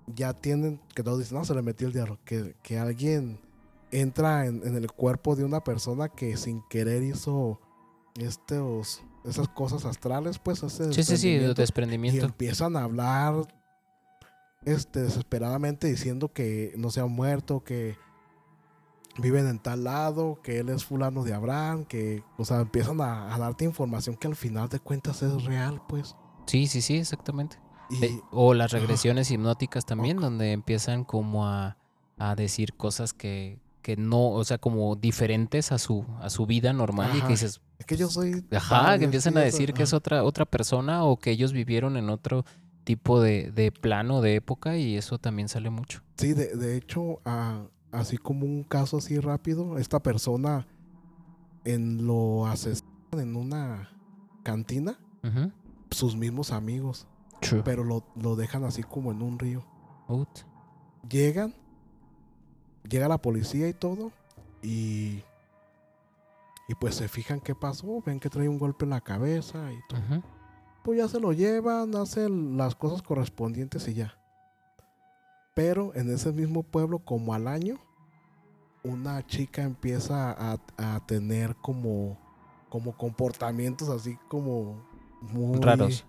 ya 0.08 0.34
tienen, 0.34 0.80
que 0.96 1.04
todos 1.04 1.20
dicen, 1.20 1.38
no, 1.38 1.44
se 1.44 1.54
le 1.54 1.62
metió 1.62 1.88
el 1.88 1.94
diablo, 1.94 2.18
que, 2.24 2.56
que 2.64 2.80
alguien 2.80 3.40
entra 3.92 4.46
en, 4.46 4.66
en 4.66 4.76
el 4.76 4.92
cuerpo 4.92 5.36
de 5.36 5.44
una 5.44 5.64
persona 5.64 6.08
que 6.10 6.38
sin 6.38 6.62
querer 6.70 7.04
hizo 7.04 7.60
estos, 8.22 9.04
esas 9.26 9.48
cosas 9.50 9.86
astrales, 9.86 10.40
pues 10.40 10.64
ese 10.64 10.94
Sí, 10.94 11.04
sí, 11.04 11.18
sí, 11.18 11.38
desprendimiento, 11.38 12.22
y 12.22 12.26
empiezan 12.26 12.76
a 12.76 12.84
hablar 12.84 13.48
este, 14.66 15.02
desesperadamente 15.02 15.88
diciendo 15.88 16.32
que 16.34 16.74
no 16.78 16.90
se 16.90 17.02
han 17.02 17.12
muerto, 17.12 17.64
que 17.64 17.98
viven 19.18 19.48
en 19.48 19.60
tal 19.60 19.84
lado, 19.84 20.40
que 20.44 20.60
él 20.60 20.70
es 20.70 20.86
fulano 20.86 21.24
de 21.24 21.34
Abraham, 21.34 21.86
que, 21.86 22.24
o 22.38 22.46
sea, 22.46 22.60
empiezan 22.62 23.02
a, 23.02 23.34
a 23.34 23.38
darte 23.38 23.66
información 23.66 24.16
que 24.16 24.28
al 24.28 24.36
final 24.36 24.70
de 24.70 24.80
cuentas 24.80 25.24
es 25.24 25.44
real, 25.46 25.82
pues. 25.88 26.16
Sí, 26.46 26.68
sí, 26.68 26.82
sí, 26.82 26.98
exactamente. 26.98 27.58
Y, 27.90 28.22
o 28.32 28.54
las 28.54 28.72
regresiones 28.72 29.32
hipnóticas 29.32 29.86
también, 29.86 30.18
donde 30.18 30.52
empiezan 30.52 31.04
como 31.06 31.48
a, 31.48 31.78
a 32.18 32.36
decir 32.36 32.74
cosas 32.74 33.14
que, 33.14 33.60
que 33.82 33.96
no, 33.96 34.32
o 34.32 34.44
sea, 34.44 34.58
como 34.58 34.96
diferentes 34.96 35.72
a 35.72 35.78
su, 35.78 36.06
a 36.20 36.30
su 36.30 36.46
vida 36.46 36.74
normal 36.74 37.12
y 37.16 37.22
que 37.22 37.30
dices, 37.30 37.62
es 37.80 37.86
que 37.86 37.98
yo 37.98 38.10
soy... 38.10 38.46
ajá, 38.52 38.98
que 38.98 39.06
empiezan 39.06 39.38
a 39.38 39.42
decir 39.42 39.74
que 39.74 39.84
es 39.84 39.94
otra, 39.94 40.24
otra 40.24 40.46
persona 40.46 41.04
o 41.04 41.18
que 41.18 41.32
ellos 41.32 41.54
vivieron 41.54 41.98
en 41.98 42.10
otro 42.10 42.46
tipo 42.84 43.22
de, 43.22 43.52
de 43.52 43.72
plano, 43.72 44.22
de 44.22 44.36
época 44.36 44.78
y 44.78 44.96
eso 44.96 45.18
también 45.20 45.50
sale 45.50 45.70
mucho. 45.70 46.02
Sí, 46.18 46.34
de, 46.34 46.56
de 46.56 46.78
hecho, 46.78 47.20
así 47.92 48.18
como 48.18 48.46
un 48.46 48.64
caso 48.64 48.98
así 48.98 49.20
rápido, 49.20 49.78
esta 49.78 50.02
persona 50.02 50.66
en 51.66 52.08
lo 52.08 52.48
asesinan 52.48 52.88
en 53.14 53.36
una 53.36 53.90
cantina, 54.44 54.98
Ujú. 55.24 55.52
sus 55.92 56.16
mismos 56.16 56.52
amigos, 56.52 57.08
True. 57.42 57.62
pero 57.64 57.84
lo, 57.84 58.06
lo 58.16 58.36
dejan 58.36 58.64
así 58.64 58.84
como 58.84 59.12
en 59.12 59.22
un 59.22 59.38
río. 59.38 59.66
Ut. 60.08 60.30
llegan, 61.10 61.54
llega 62.90 63.10
la 63.10 63.18
policía 63.18 63.68
y 63.68 63.74
todo, 63.74 64.12
y, 64.64 65.24
y 66.68 66.76
pues 66.76 66.96
se 66.96 67.08
fijan 67.08 67.40
qué 67.40 67.56
pasó, 67.56 68.02
ven 68.06 68.20
que 68.20 68.30
trae 68.30 68.50
un 68.50 68.60
golpe 68.60 68.86
en 68.86 68.92
la 68.92 69.02
cabeza 69.02 69.72
y 69.72 69.80
todo. 69.88 70.24
Pues 70.84 71.00
ya 71.00 71.08
se 71.08 71.20
lo 71.20 71.34
llevan, 71.34 71.96
hacen 71.96 72.58
las 72.58 72.76
cosas 72.76 73.02
correspondientes 73.02 73.88
y 73.88 73.94
ya. 73.94 74.18
Pero 75.54 75.94
en 75.96 76.10
ese 76.14 76.32
mismo 76.32 76.64
pueblo, 76.64 77.00
como 77.00 77.34
al 77.34 77.48
año, 77.48 77.78
una 78.84 79.26
chica 79.26 79.64
empieza 79.64 80.32
a, 80.32 80.60
a 80.78 81.06
tener 81.06 81.56
como, 81.56 82.18
como 82.70 82.96
comportamientos 82.96 83.90
así 83.90 84.18
como 84.28 84.86
muy, 85.22 85.60
Raros. 85.60 86.06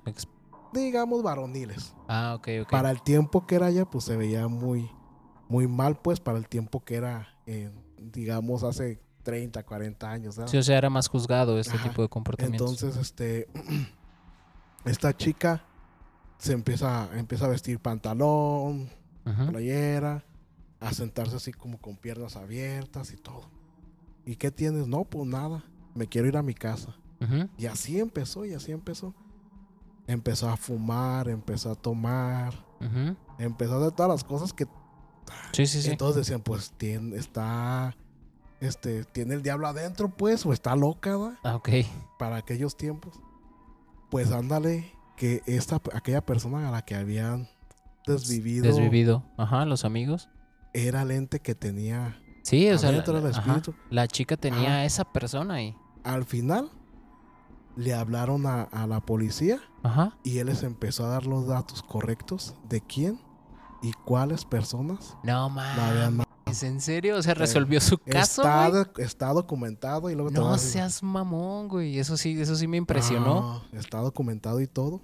Digamos, 0.73 1.23
varoniles. 1.23 1.95
Ah, 2.09 2.35
ok, 2.37 2.49
ok. 2.63 2.71
Para 2.71 2.91
el 2.91 3.03
tiempo 3.03 3.47
que 3.47 3.55
era 3.55 3.71
ella, 3.71 3.85
pues 3.87 4.05
se 4.05 4.17
veía 4.17 4.49
muy, 4.49 4.91
muy 5.49 5.67
mal, 5.67 5.97
pues 5.97 6.21
para 6.21 6.37
el 6.39 6.47
tiempo 6.47 6.85
que 6.85 6.97
era, 6.97 7.29
eh, 7.47 7.73
digamos, 7.97 8.65
hace 8.65 9.01
30, 9.23 9.63
40 9.63 10.11
años. 10.11 10.37
¿verdad? 10.37 10.51
Sí, 10.51 10.57
o 10.59 10.63
sea, 10.63 10.79
era 10.79 10.91
más 10.91 11.09
juzgado 11.09 11.59
este 11.59 11.77
Ajá. 11.77 11.89
tipo 11.89 12.03
de 12.03 12.09
comportamientos. 12.09 12.71
Entonces, 12.83 13.01
este, 13.01 13.49
esta 14.85 15.17
chica 15.17 15.63
se 16.39 16.53
empieza, 16.53 17.09
empieza 17.19 17.47
a 17.47 17.49
vestir 17.49 17.79
pantalón, 17.81 18.89
playera, 19.51 20.25
a 20.81 20.93
sentarse 20.93 21.37
así 21.37 21.53
como 21.53 21.79
con 21.79 21.97
piernas 21.97 22.37
abiertas 22.37 23.13
y 23.13 23.17
todo. 23.17 23.51
¿Y 24.25 24.37
qué 24.37 24.51
tienes? 24.51 24.87
No, 24.87 25.05
pues 25.05 25.27
nada. 25.27 25.65
Me 25.95 26.07
quiero 26.07 26.29
ir 26.29 26.37
a 26.37 26.43
mi 26.43 26.55
casa. 26.55 26.95
Y 27.57 27.67
así 27.67 27.99
empezó, 27.99 28.45
y 28.45 28.55
así 28.55 28.71
empezó. 28.73 29.15
Empezó 30.07 30.49
a 30.49 30.57
fumar, 30.57 31.29
empezó 31.29 31.71
a 31.73 31.75
tomar, 31.75 32.55
empezó 33.39 33.75
a 33.75 33.79
hacer 33.79 33.93
todas 33.93 34.11
las 34.11 34.25
cosas 34.25 34.53
que 34.53 34.67
Sí, 35.53 35.67
sí, 35.67 35.83
sí. 35.83 35.91
entonces 35.91 36.17
decían, 36.27 36.41
pues 36.41 36.73
tiene, 36.79 37.17
está, 37.17 37.95
este, 38.61 39.05
tiene 39.05 39.35
el 39.35 39.43
diablo 39.43 39.67
adentro, 39.69 40.09
pues, 40.09 40.45
o 40.47 40.53
está 40.53 40.75
loca, 40.77 41.17
¿va? 41.17 41.39
Ah, 41.45 41.57
ok. 41.57 41.69
Para 42.19 42.37
aquellos 42.37 42.77
tiempos. 42.77 43.15
Pues 44.11 44.33
ándale, 44.33 44.93
que 45.17 45.43
esta, 45.47 45.77
aquella 45.93 46.25
persona 46.25 46.69
a 46.69 46.71
la 46.71 46.83
que 46.83 46.95
habían 46.95 47.49
desvivido, 48.07 48.65
Desvivido. 48.65 49.23
Ajá, 49.37 49.65
los 49.67 49.85
amigos. 49.85 50.29
era 50.73 51.03
el 51.03 51.11
ente 51.11 51.41
que 51.41 51.55
tenía. 51.55 52.21
Sí, 52.43 52.69
o 52.71 52.79
sea, 52.79 52.91
la, 52.93 53.03
del 53.03 53.27
ajá, 53.27 53.41
espíritu. 53.41 53.75
la 53.91 54.07
chica 54.09 54.37
tenía 54.37 54.69
Ajá. 54.71 54.75
a 54.77 54.85
esa 54.87 55.05
persona 55.05 55.55
ahí. 55.55 55.77
Al 56.05 56.25
final, 56.25 56.71
le 57.77 57.93
hablaron 57.95 58.47
a, 58.47 58.63
a 58.63 58.87
la 58.87 59.01
policía 59.01 59.61
Ajá. 59.83 60.17
y 60.25 60.39
él 60.39 60.47
les 60.47 60.63
empezó 60.63 61.05
a 61.05 61.09
dar 61.09 61.27
los 61.27 61.47
datos 61.47 61.83
correctos 61.83 62.55
de 62.69 62.81
quién 62.81 63.21
y 63.83 63.93
cuáles 64.05 64.45
personas 64.45 65.17
No 65.23 65.51
la 65.55 65.89
habían 65.91 66.23
matado. 66.49 66.67
¿en 66.73 66.81
serio? 66.81 67.17
O 67.17 67.23
sea, 67.23 67.35
resolvió 67.35 67.81
su 67.81 67.99
caso, 67.99 68.43
Está, 68.43 68.69
güey. 68.69 68.85
de- 68.97 69.03
está 69.05 69.29
documentado 69.33 70.11
y 70.11 70.15
luego 70.15 70.31
No 70.31 70.57
seas 70.59 71.03
mamón, 71.03 71.69
güey. 71.69 71.99
Eso 71.99 72.17
sí, 72.17 72.41
eso 72.41 72.57
sí 72.57 72.67
me 72.67 72.77
impresionó. 72.77 73.63
Está 73.73 73.99
documentado 73.99 74.61
y 74.61 74.67
todo. 74.67 75.01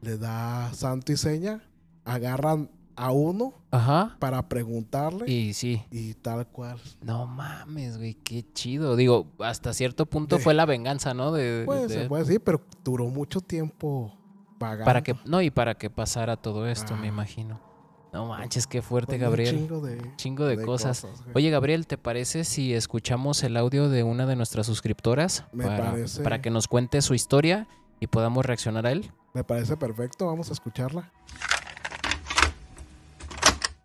Le 0.00 0.18
da 0.18 0.72
santo 0.74 1.12
y 1.12 1.16
seña. 1.16 1.62
Agarran 2.04 2.70
a 2.96 3.10
uno 3.10 3.54
Ajá. 3.72 4.16
para 4.20 4.48
preguntarle 4.48 5.24
y, 5.28 5.48
Y 5.48 5.54
sí. 5.54 5.82
tal 6.22 6.46
cual. 6.46 6.78
No 7.02 7.26
mames, 7.26 7.96
güey, 7.98 8.14
qué 8.14 8.44
chido. 8.52 8.94
Digo, 8.94 9.26
hasta 9.40 9.72
cierto 9.72 10.06
punto 10.06 10.36
De- 10.36 10.42
fue 10.42 10.54
la 10.54 10.64
venganza, 10.66 11.12
¿no? 11.14 11.32
De, 11.32 11.64
Pues 11.66 11.88
de- 11.88 12.02
se 12.02 12.08
puede 12.08 12.22
decir, 12.24 12.40
pero 12.42 12.60
duró 12.84 13.06
mucho 13.06 13.40
tiempo 13.40 14.14
pagando. 14.58 14.84
para 14.84 15.02
que 15.02 15.16
no 15.24 15.42
y 15.42 15.50
para 15.50 15.74
que 15.76 15.90
pasara 15.90 16.36
todo 16.36 16.68
esto, 16.68 16.94
me 16.96 17.08
imagino. 17.08 17.58
No 18.14 18.26
manches, 18.26 18.68
qué 18.68 18.80
fuerte, 18.80 19.12
Pues, 19.18 19.20
Gabriel. 19.22 19.56
chingo 19.56 19.80
de, 19.80 20.16
Chingo 20.16 20.44
de, 20.44 20.56
de 20.56 20.64
cosas. 20.64 21.04
Oye, 21.34 21.50
Gabriel, 21.50 21.88
¿te 21.88 21.98
parece 21.98 22.44
si 22.44 22.72
escuchamos 22.72 23.42
el 23.42 23.56
audio 23.56 23.88
de 23.88 24.04
una 24.04 24.24
de 24.24 24.36
nuestras 24.36 24.66
suscriptoras 24.66 25.44
Me 25.52 25.64
para, 25.66 25.90
parece. 25.90 26.22
para 26.22 26.40
que 26.40 26.48
nos 26.50 26.68
cuente 26.68 27.02
su 27.02 27.14
historia 27.14 27.66
y 27.98 28.06
podamos 28.06 28.46
reaccionar 28.46 28.86
a 28.86 28.92
él? 28.92 29.10
Me 29.32 29.42
parece 29.42 29.76
perfecto. 29.76 30.26
Vamos 30.26 30.48
a 30.50 30.52
escucharla. 30.52 31.10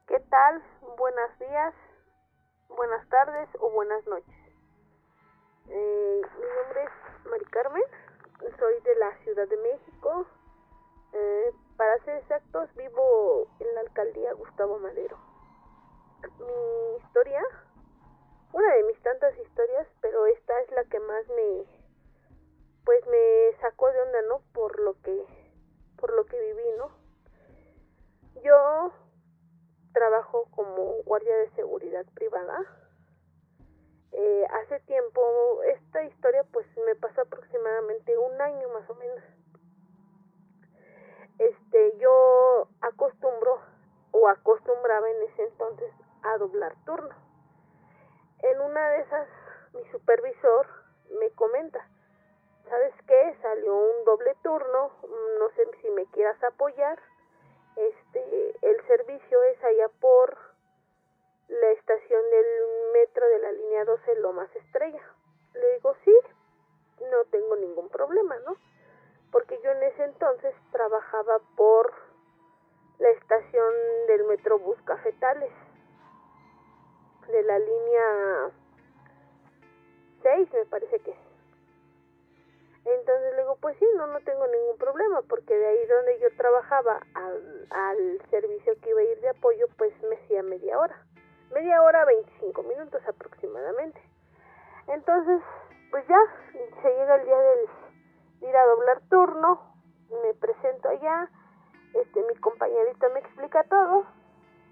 ¿Qué 0.07 0.19
tal? 0.29 0.61
Buenos 0.95 1.39
días, 1.39 1.73
buenas 2.69 3.09
tardes 3.09 3.49
o 3.59 3.71
buenas 3.71 4.05
noches. 4.05 4.35
Eh, 5.69 6.21
mi 6.21 6.45
nombre 6.55 6.83
es 6.83 7.29
Mari 7.31 7.45
Carmen, 7.45 7.81
soy 8.59 8.73
de 8.83 8.95
la 8.99 9.23
Ciudad 9.23 9.47
de 9.49 9.57
México. 9.57 10.27
Eh, 11.13 11.51
para 11.79 11.97
ser 12.03 12.17
exactos, 12.17 12.75
vivo 12.75 13.47
en 13.61 13.73
la 13.73 13.79
alcaldía 13.79 14.33
Gustavo 14.33 14.79
Madero. 14.79 15.17
Mi 16.37 16.97
historia, 16.97 17.41
una 18.51 18.73
de 18.73 18.83
mis 18.83 19.01
tantas 19.01 19.33
historias, 19.37 19.87
pero 20.01 20.25
esta 20.25 20.59
es 20.59 20.71
la 20.71 20.83
que 20.83 20.99
más 20.99 21.25
me, 21.29 21.63
pues 22.83 23.07
me 23.07 23.57
sacó 23.61 23.89
de 23.93 24.01
onda, 24.01 24.21
¿no? 24.23 24.41
Por 24.51 24.77
lo 24.81 25.01
que, 25.01 25.25
por 25.95 26.11
lo 26.11 26.25
que 26.25 26.37
viví, 26.37 26.69
¿no? 26.77 26.91
Yo 28.43 28.91
trabajo 29.93 30.49
como 30.51 31.01
guardia 31.05 31.37
de 31.37 31.49
seguridad 31.51 32.05
privada. 32.13 32.59
Eh, 34.11 34.45
hace 34.51 34.81
tiempo, 34.81 35.63
esta 35.63 36.03
historia 36.03 36.43
pues 36.51 36.67
me 36.85 36.95
pasó 36.95 37.21
aproximadamente 37.21 38.17
un 38.17 38.41
año 38.41 38.67
más 38.67 38.89
o 38.89 38.95
menos. 38.95 39.38
Este, 41.39 41.97
yo 41.97 42.67
acostumbro 42.81 43.59
o 44.11 44.27
acostumbraba 44.27 45.09
en 45.09 45.23
ese 45.23 45.43
entonces 45.43 45.91
a 46.23 46.37
doblar 46.37 46.75
turno. 46.85 47.15
En 48.43 48.61
una 48.61 48.89
de 48.89 49.01
esas, 49.01 49.27
mi 49.73 49.83
supervisor 49.91 50.67
me 51.19 51.31
comenta, 51.31 51.85
¿sabes 52.69 52.93
qué? 53.07 53.37
Salió 53.41 53.75
un 53.75 54.05
doble 54.05 54.35
turno, 54.43 54.91
no 55.39 55.49
sé 55.55 55.65
si 55.81 55.89
me 55.89 56.05
quieras 56.07 56.41
apoyar 56.43 56.99
este 57.79 58.55
el 58.61 58.87
servicio 58.87 59.41
es 59.43 59.63
allá 59.63 59.87
por 60.01 60.37
la 61.47 61.71
estación 61.71 62.21
del 62.29 62.45
metro 62.93 63.25
de 63.27 63.39
la 63.39 63.51
línea 63.53 63.85
12 63.85 64.15
Lomas 64.15 64.53
Estrella. 64.55 65.01
Le 65.53 65.73
digo, 65.75 65.95
sí, 66.03 66.15
no 67.09 67.25
tengo 67.31 67.55
ningún 67.55 67.89
problema, 67.89 68.37
¿no? 68.39 68.55
Porque 69.31 69.59
yo 69.63 69.71
en 69.71 69.83
ese 69.83 70.03
entonces 70.05 70.55
trabajaba 70.71 71.39
por 71.55 71.93
la 72.99 73.09
estación 73.09 73.73
del 74.07 74.25
Metrobús 74.25 74.81
Cafetales, 74.83 75.51
de 77.27 77.43
la 77.43 77.59
línea 77.59 78.51
6, 80.23 80.53
me 80.53 80.65
parece 80.65 80.99
que 80.99 81.11
es. 81.11 81.29
Entonces 82.85 83.35
le 83.35 83.41
digo, 83.41 83.57
pues 83.61 83.77
sí, 83.77 83.85
no, 83.95 84.07
no 84.07 84.19
tengo 84.21 84.47
ningún 84.47 84.77
problema, 84.77 85.21
porque 85.23 85.55
de 85.55 85.65
ahí 85.67 85.85
donde 85.85 86.19
yo 86.19 86.27
trabajaba 86.37 86.99
al, 87.13 87.67
al 87.69 88.21
servicio 88.29 88.73
que 88.81 88.89
iba 88.89 89.01
a 89.01 89.03
ir 89.03 89.21
de 89.21 89.29
apoyo, 89.29 89.67
pues 89.77 89.93
me 90.03 90.15
hacía 90.15 90.41
media 90.43 90.79
hora. 90.79 91.05
Media 91.53 91.81
hora, 91.81 92.05
25 92.05 92.63
minutos 92.63 93.01
aproximadamente. 93.07 94.01
Entonces, 94.87 95.41
pues 95.91 96.05
ya, 96.07 96.19
se 96.81 96.89
llega 96.89 97.15
el 97.15 97.25
día 97.25 97.37
del, 97.37 97.59
de 97.59 97.88
ir 98.41 98.55
a 98.55 98.65
doblar 98.65 99.01
turno, 99.09 99.61
me 100.23 100.33
presento 100.33 100.89
allá, 100.89 101.29
este, 101.93 102.23
mi 102.23 102.35
compañerito 102.35 103.09
me 103.09 103.19
explica 103.19 103.63
todo, 103.63 104.05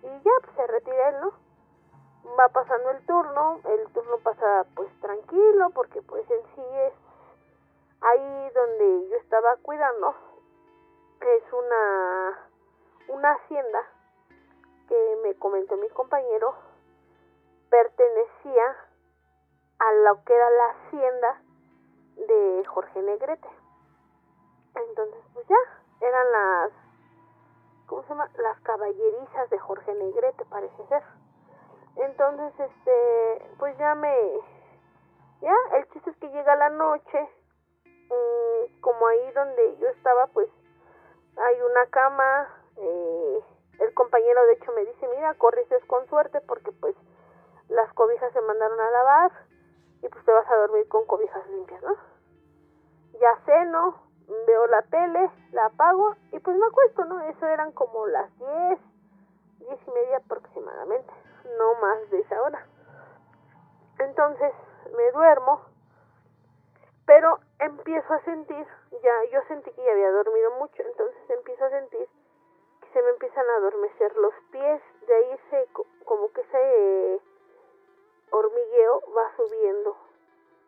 y 0.04 0.08
ya, 0.08 0.32
pues 0.42 0.56
se 0.56 0.68
retira 0.68 1.10
él, 1.10 1.16
¿no? 1.22 1.34
Va 2.38 2.50
pasando 2.50 2.92
el 2.92 3.06
turno, 3.06 3.62
el 3.64 3.92
turno 3.94 4.18
pasa 4.20 4.66
pues 4.76 4.90
tranquilo, 5.00 5.70
porque 5.74 6.02
pues 6.02 6.30
en 6.30 6.42
sí 6.56 6.62
es 6.62 6.94
ahí 8.02 8.50
donde 8.54 9.10
yo 9.10 9.18
estaba 9.18 9.56
cuidando 9.58 10.14
es 11.28 11.44
una 11.52 12.50
una 13.10 13.32
hacienda 13.32 13.80
que 14.88 15.18
me 15.24 15.36
comentó 15.36 15.76
mi 15.78 15.90
compañero 15.90 16.56
pertenecía 17.70 18.76
a 19.80 19.92
lo 20.06 20.24
que 20.24 20.34
era 20.34 20.50
la 20.50 20.70
hacienda 20.70 21.42
de 22.28 22.66
Jorge 22.66 23.02
Negrete 23.02 23.50
entonces 24.76 25.24
pues 25.34 25.48
ya 25.48 26.08
eran 26.08 26.32
las 26.32 26.72
¿cómo 27.88 28.02
se 28.04 28.10
llama? 28.10 28.30
las 28.38 28.60
caballerizas 28.62 29.50
de 29.50 29.60
Jorge 29.60 29.94
Negrete 29.94 30.46
parece 30.46 30.88
ser 30.88 31.04
entonces 31.96 32.54
este 32.60 33.56
pues 33.60 33.78
ya 33.78 33.96
me 33.96 34.14
ya 35.42 35.56
el 35.76 35.88
chiste 35.90 36.10
es 36.10 36.18
que 36.18 36.30
llega 36.30 36.56
la 36.56 36.70
noche 36.70 37.30
Mm, 38.10 38.80
como 38.80 39.08
ahí 39.08 39.32
donde 39.32 39.78
yo 39.80 39.88
estaba, 39.90 40.28
pues 40.28 40.50
hay 41.38 41.62
una 41.62 41.86
cama. 41.88 42.48
Eh, 42.78 43.40
el 43.80 43.94
compañero, 43.94 44.46
de 44.46 44.54
hecho, 44.54 44.72
me 44.74 44.86
dice: 44.86 45.08
Mira, 45.10 45.34
corriste 45.36 45.80
con 45.88 46.08
suerte 46.08 46.40
porque, 46.42 46.72
pues, 46.72 46.96
las 47.70 47.92
cobijas 47.94 48.32
se 48.34 48.42
mandaron 48.42 48.80
a 48.80 48.92
lavar 48.92 49.32
y, 50.02 50.10
pues, 50.10 50.26
te 50.26 50.32
vas 50.32 50.50
a 50.50 50.56
dormir 50.56 50.88
con 50.88 51.06
cobijas 51.06 51.48
limpias, 51.50 51.82
¿no? 51.84 51.96
Ya 53.20 53.36
ceno, 53.46 53.96
veo 54.46 54.68
la 54.68 54.82
tele, 54.84 55.32
la 55.52 55.66
apago 55.66 56.16
y, 56.32 56.40
pues, 56.40 56.56
me 56.58 56.66
acuesto, 56.66 57.06
¿no? 57.06 57.22
Eso 57.22 57.46
eran 57.48 57.72
como 57.72 58.08
las 58.08 58.30
10, 58.38 58.80
10 59.60 59.80
y 59.88 59.92
media 59.92 60.18
aproximadamente, 60.18 61.14
no 61.58 61.76
más 61.82 62.10
de 62.10 62.20
esa 62.20 62.42
hora. 62.42 62.66
Entonces, 64.00 64.54
me 64.96 65.12
duermo 65.12 65.62
pero 67.08 67.40
empiezo 67.60 68.14
a 68.14 68.22
sentir, 68.26 68.68
ya 69.02 69.32
yo 69.32 69.40
sentí 69.48 69.72
que 69.72 69.84
ya 69.84 69.92
había 69.92 70.12
dormido 70.12 70.52
mucho, 70.60 70.84
entonces 70.84 71.30
empiezo 71.30 71.64
a 71.64 71.70
sentir 71.70 72.08
que 72.82 72.88
se 72.92 73.02
me 73.02 73.10
empiezan 73.12 73.50
a 73.50 73.56
adormecer 73.56 74.16
los 74.18 74.34
pies, 74.52 74.82
de 75.08 75.16
ahí 75.16 75.40
se 75.50 75.68
como 76.04 76.30
que 76.34 76.42
ese 76.42 77.22
hormigueo 78.32 79.04
va 79.16 79.36
subiendo, 79.36 79.98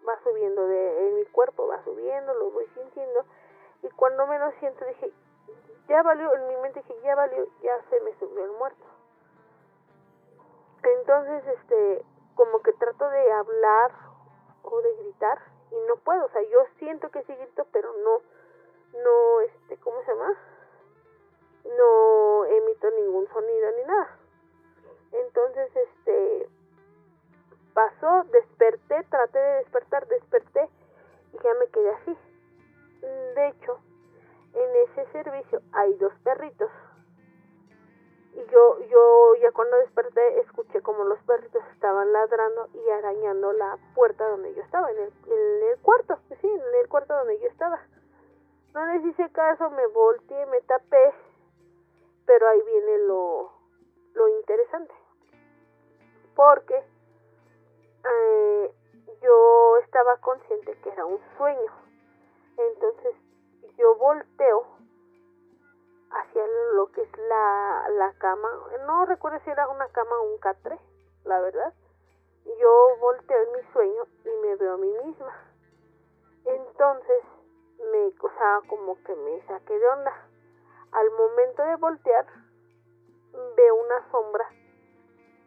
va 0.07 0.19
subiendo 0.23 0.67
de 0.67 1.07
en 1.07 1.15
mi 1.15 1.25
cuerpo, 1.25 1.67
va 1.67 1.83
subiendo, 1.83 2.33
lo 2.33 2.51
voy 2.51 2.65
sintiendo 2.73 3.25
y 3.81 3.89
cuando 3.89 4.27
menos 4.27 4.53
siento 4.59 4.85
dije, 4.85 5.11
ya 5.87 6.03
valió, 6.03 6.33
en 6.35 6.47
mi 6.47 6.57
mente 6.57 6.81
dije, 6.81 7.01
ya 7.01 7.15
valió, 7.15 7.47
ya 7.61 7.81
se 7.89 7.99
me 8.01 8.13
subió 8.19 8.43
el 8.45 8.51
muerto. 8.51 8.85
Entonces, 10.83 11.47
este, 11.47 12.05
como 12.35 12.61
que 12.61 12.73
trato 12.73 13.09
de 13.09 13.31
hablar 13.31 13.91
o 14.63 14.81
de 14.81 14.95
gritar 14.97 15.39
y 15.71 15.75
no 15.87 15.97
puedo, 15.97 16.25
o 16.25 16.29
sea, 16.29 16.41
yo 16.43 16.65
siento 16.77 17.09
que 17.09 17.23
sí 17.23 17.35
grito, 17.35 17.65
pero 17.71 17.91
no, 18.03 18.21
no, 18.99 19.41
este, 19.41 19.77
¿cómo 19.77 20.01
se 20.03 20.11
llama? 20.11 20.37
siento 22.79 22.89
ningún 22.91 23.27
sonido 23.27 23.71
ni 23.71 23.83
nada. 23.83 24.17
Entonces, 25.11 25.75
este, 25.75 26.49
pasó, 27.79 28.25
desperté, 28.33 29.03
traté 29.09 29.39
de 29.39 29.55
despertar, 29.59 30.05
desperté 30.07 30.69
y 31.31 31.37
ya 31.41 31.53
me 31.53 31.67
quedé 31.67 31.89
así. 31.91 32.17
De 33.35 33.47
hecho, 33.47 33.79
en 34.53 34.75
ese 34.83 35.09
servicio 35.13 35.61
hay 35.71 35.93
dos 35.93 36.11
perritos. 36.25 36.69
Y 38.33 38.45
yo, 38.51 38.79
yo 38.81 39.35
ya 39.35 39.53
cuando 39.53 39.77
desperté 39.77 40.41
escuché 40.41 40.81
como 40.81 41.05
los 41.05 41.19
perritos 41.23 41.63
estaban 41.73 42.11
ladrando 42.11 42.67
y 42.73 42.89
arañando 42.89 43.53
la 43.53 43.77
puerta 43.95 44.27
donde 44.27 44.53
yo 44.55 44.61
estaba, 44.61 44.91
en 44.91 44.97
el, 44.97 45.13
en 45.27 45.69
el 45.71 45.79
cuarto, 45.79 46.19
sí, 46.41 46.47
en 46.47 46.75
el 46.81 46.89
cuarto 46.89 47.13
donde 47.13 47.39
yo 47.39 47.47
estaba. 47.47 47.79
No 48.73 48.85
les 48.87 49.05
hice 49.05 49.31
caso, 49.31 49.69
me 49.69 49.87
volteé, 49.87 50.45
me 50.47 50.59
tapé, 50.61 51.13
pero 52.25 52.45
ahí 52.45 52.61
viene 52.61 52.97
lo, 53.07 53.53
lo 54.15 54.27
interesante. 54.37 54.93
Porque 56.35 56.83
eh, 58.03 58.73
yo 59.21 59.77
estaba 59.77 60.17
consciente 60.17 60.77
que 60.81 60.89
era 60.89 61.05
un 61.05 61.19
sueño. 61.37 61.71
Entonces 62.57 63.15
yo 63.77 63.95
volteo 63.95 64.65
hacia 66.11 66.43
lo 66.73 66.91
que 66.91 67.01
es 67.01 67.17
la, 67.17 67.89
la 67.91 68.13
cama. 68.13 68.49
No 68.85 69.05
recuerdo 69.05 69.39
si 69.43 69.49
era 69.49 69.67
una 69.67 69.87
cama 69.89 70.19
o 70.19 70.33
un 70.33 70.39
catre, 70.39 70.77
la 71.23 71.39
verdad. 71.39 71.73
Yo 72.59 72.97
volteo 72.99 73.43
en 73.43 73.51
mi 73.51 73.71
sueño 73.73 74.03
y 74.25 74.29
me 74.41 74.55
veo 74.55 74.73
a 74.73 74.77
mí 74.77 74.91
misma. 75.05 75.33
Entonces 76.45 77.23
me, 77.91 78.07
o 78.07 78.29
sea, 78.37 78.61
como 78.67 78.95
que 79.03 79.15
me 79.15 79.41
saqué 79.47 79.77
de 79.77 79.87
onda. 79.87 80.13
Al 80.91 81.11
momento 81.11 81.63
de 81.63 81.75
voltear, 81.75 82.25
veo 83.55 83.75
una 83.75 84.11
sombra 84.11 84.49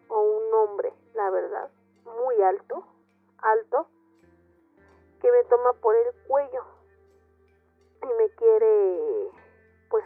o 0.09 0.21
un 0.21 0.55
hombre, 0.55 0.95
la 1.15 1.31
verdad, 1.31 1.71
muy 2.05 2.43
alto, 2.43 2.85
alto, 3.39 3.87
que 5.21 5.31
me 5.31 5.45
toma 5.45 5.73
por 5.75 5.95
el 5.95 6.13
cuello 6.27 6.65
y 8.03 8.07
me 8.07 8.31
quiere, 8.31 9.31
pues, 9.89 10.05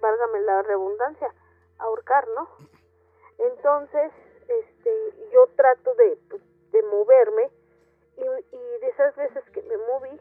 válgame 0.00 0.40
la 0.40 0.62
redundancia, 0.62 1.34
ahorcar, 1.78 2.26
¿no? 2.28 2.48
Entonces, 3.38 4.12
este, 4.48 5.30
yo 5.32 5.46
trato 5.56 5.94
de, 5.94 6.18
de 6.70 6.82
moverme 6.84 7.50
y, 8.16 8.56
y 8.56 8.78
de 8.80 8.88
esas 8.88 9.16
veces 9.16 9.44
que 9.50 9.62
me 9.62 9.76
moví, 9.76 10.20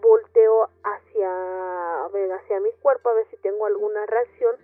volteo 0.00 0.68
hacia, 0.84 2.04
a 2.04 2.08
ver, 2.08 2.32
hacia 2.32 2.60
mi 2.60 2.72
cuerpo 2.74 3.08
a 3.08 3.14
ver 3.14 3.26
si 3.30 3.36
tengo 3.38 3.66
alguna 3.66 4.06
reacción 4.06 4.56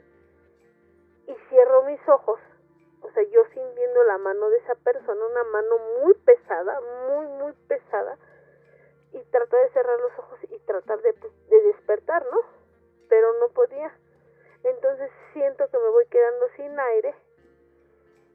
y 1.27 1.35
cierro 1.49 1.85
mis 1.85 2.01
ojos. 2.09 2.39
Sea, 3.15 3.23
yo 3.25 3.45
sintiendo 3.53 4.05
la 4.05 4.19
mano 4.19 4.49
de 4.51 4.59
esa 4.59 4.75
persona, 4.77 5.27
una 5.27 5.45
mano 5.45 5.79
muy 6.03 6.15
pesada, 6.15 6.81
muy, 7.09 7.27
muy 7.27 7.53
pesada, 7.69 8.17
y 9.13 9.23
trato 9.25 9.57
de 9.57 9.69
cerrar 9.71 10.01
los 10.01 10.19
ojos 10.19 10.39
y 10.49 10.59
tratar 10.61 11.01
de, 11.03 11.13
pues, 11.15 11.33
de 11.49 11.63
despertar, 11.63 12.25
¿no? 12.31 12.39
Pero 13.09 13.33
no 13.41 13.49
podía. 13.51 13.93
Entonces 14.65 15.11
siento 15.33 15.69
que 15.69 15.79
me 15.79 15.89
voy 15.89 16.07
quedando 16.07 16.49
sin 16.57 16.79
aire 16.79 17.15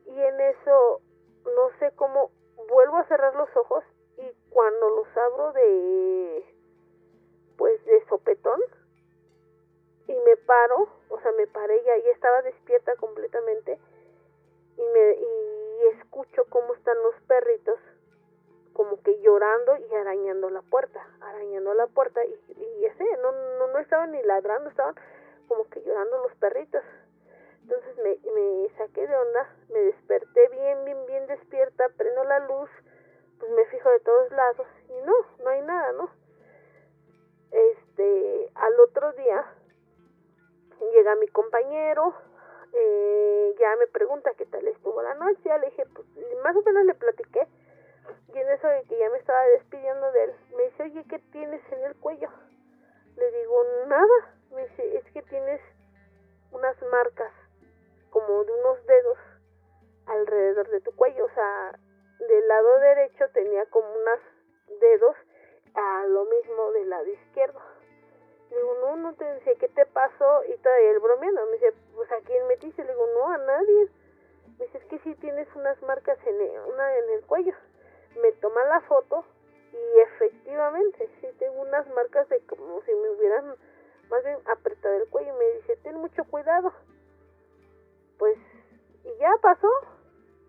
y 0.05 0.21
en 0.21 0.41
eso 0.41 1.01
no 1.45 1.69
sé 1.80 1.91
cómo 1.95 2.32
vuelvo 2.69 2.97
a 2.97 3.07
cerrar 3.07 3.36
los 3.36 3.49
ojos 3.55 3.84
y 4.17 4.32
cuando 4.49 4.89
los 4.89 5.07
abro 5.17 5.53
de 5.53 6.45
pues 7.57 7.84
de 7.86 8.05
sopetón 8.07 8.59
y 10.07 10.13
me 10.13 10.38
paro, 10.38 10.89
o 11.09 11.19
sea, 11.21 11.32
me 11.34 11.47
paré 11.47 11.82
y 11.82 11.89
ahí 11.89 12.09
estaba 12.09 12.41
despierta 12.41 12.95
completamente 12.95 13.80
y 14.78 14.82
me 14.82 15.11
y 15.13 15.97
escucho 15.99 16.45
cómo 16.49 16.73
están 16.73 16.97
los 17.03 17.15
perritos 17.28 17.80
como 18.73 19.01
que 19.01 19.19
llorando 19.21 19.75
y 19.78 19.95
arañando 19.95 20.49
la 20.51 20.61
puerta, 20.61 21.05
arañando 21.19 21.73
la 21.73 21.88
puerta 21.88 22.23
y, 22.23 22.53
y 22.57 22.86
ese 22.86 23.03
no, 23.23 23.32
no 23.32 23.67
no 23.67 23.80
estaban 23.80 24.11
ni 24.11 24.21
ladrando, 24.23 24.69
estaban 24.69 24.95
como 25.47 25.67
que 25.69 25.82
llorando 25.82 26.17
los 26.19 26.36
perritos. 26.36 26.84
Entonces 27.63 27.97
me, 27.97 28.17
me 28.34 28.69
saqué 28.78 29.05
de 29.05 29.15
onda, 29.15 29.55
me 29.69 29.80
desperté 29.80 30.47
bien, 30.49 30.86
bien, 30.86 31.05
bien 31.05 31.28
despierta, 31.28 31.89
prendo 31.97 32.23
la 32.23 32.39
luz, 32.39 32.69
pues 33.39 33.51
me 33.51 33.65
fijo 33.65 33.89
de 33.89 33.99
todos 33.99 34.32
lados 34.32 34.67
y 34.89 35.01
no, 35.05 35.13
no 35.43 35.49
hay 35.49 35.61
nada, 35.63 35.91
¿no? 35.93 36.09
Este, 37.51 38.51
al 38.55 38.80
otro 38.80 39.11
día 39.13 39.45
llega 40.93 41.15
mi 41.15 41.28
compañero, 41.28 42.13
eh, 42.74 43.55
ya 43.59 43.76
me 43.78 43.88
pregunta 43.88 44.32
qué 44.38 44.45
tal 44.45 44.68
estuvo 44.68 45.01
la 45.01 45.15
noche, 45.15 45.41
ya 45.45 45.57
le 45.57 45.68
dije, 45.68 45.86
pues 45.93 46.07
más 46.43 46.55
o 46.55 46.61
menos 46.63 46.86
le 46.86 46.95
platiqué, 46.95 47.47
y 48.34 48.38
en 48.38 48.49
eso 48.49 48.68
de 48.68 48.84
que 48.84 48.97
ya 48.97 49.09
me 49.09 49.18
estaba 49.18 49.43
despidiendo 49.47 50.11
de 50.11 50.24
él, 50.26 50.36
me 50.55 50.63
dice, 50.63 50.84
oye, 50.84 51.05
¿qué 51.09 51.20
tienes 51.32 51.61
en 51.72 51.84
el 51.84 51.95
cuello? 51.95 52.30
Le 53.15 53.32
digo, 53.32 53.63
nada, 53.88 54.36
me 54.51 54.68
dice, 54.68 54.97
es 54.97 55.11
que 55.11 55.22
tienes 55.24 55.61
unas 56.51 56.76
marcas 56.91 57.34
como 58.09 58.43
de 58.43 58.51
unos 58.51 58.86
dedos 58.86 59.18
alrededor 60.05 60.70
de 60.70 60.82
tu 60.82 60.95
cuello, 60.95 61.26
o 61.26 61.30
sea, 61.30 61.80
del 62.20 62.47
lado 62.47 62.80
derecho 62.80 63.26
tenía 63.34 63.65
como 63.68 63.88
unos 63.91 64.20
dedos 64.80 65.15
a 65.74 66.05
lo 66.07 66.26
mismo 66.26 66.72
del 66.72 66.89
lado 66.89 67.07
izquierdo. 67.07 67.59
Le 68.49 68.57
digo, 68.57 68.77
no, 68.81 68.95
no 68.97 69.13
te 69.13 69.25
decía, 69.25 69.53
¿qué 69.59 69.67
te 69.69 69.85
pasó? 69.85 70.43
Y 70.45 70.57
todavía 70.57 70.91
él 70.91 70.99
bromeando, 70.99 71.45
me 71.47 71.53
dice, 71.53 71.73
pues 71.95 72.11
a 72.11 72.19
quién 72.21 72.47
metiste? 72.47 72.83
Le 72.83 72.91
digo, 72.91 73.07
no, 73.15 73.29
a 73.29 73.37
nadie. 73.37 73.89
Me 74.57 74.65
dice, 74.65 74.77
es 74.77 74.85
que 74.85 74.99
sí 74.99 75.15
tienes 75.15 75.47
unas 75.55 75.81
marcas 75.81 76.17
en 76.25 76.41
el, 76.41 76.59
una 76.61 76.97
en 76.97 77.09
el 77.11 77.25
cuello. 77.25 77.53
Me 78.21 78.31
toma 78.33 78.63
la 78.65 78.81
foto 78.81 79.25
y 79.71 79.99
efectivamente, 79.99 81.09
sí 81.21 81.27
tengo 81.37 81.61
unas 81.61 81.87
marcas 81.89 82.27
de 82.29 82.39
como 82.47 82.81
si 82.81 82.93
me 82.93 83.09
hubieran 83.11 83.55
más 84.09 84.23
bien 84.23 84.37
apretado 84.45 84.95
el 84.95 85.09
cuello 85.09 85.33
y 85.35 85.37
me 85.37 85.45
dice, 85.57 85.77
ten 85.83 85.95
mucho 85.95 86.23
cuidado. 86.25 86.73
Pues, 88.17 88.37
y 89.03 89.17
ya 89.17 89.31
pasó. 89.41 89.69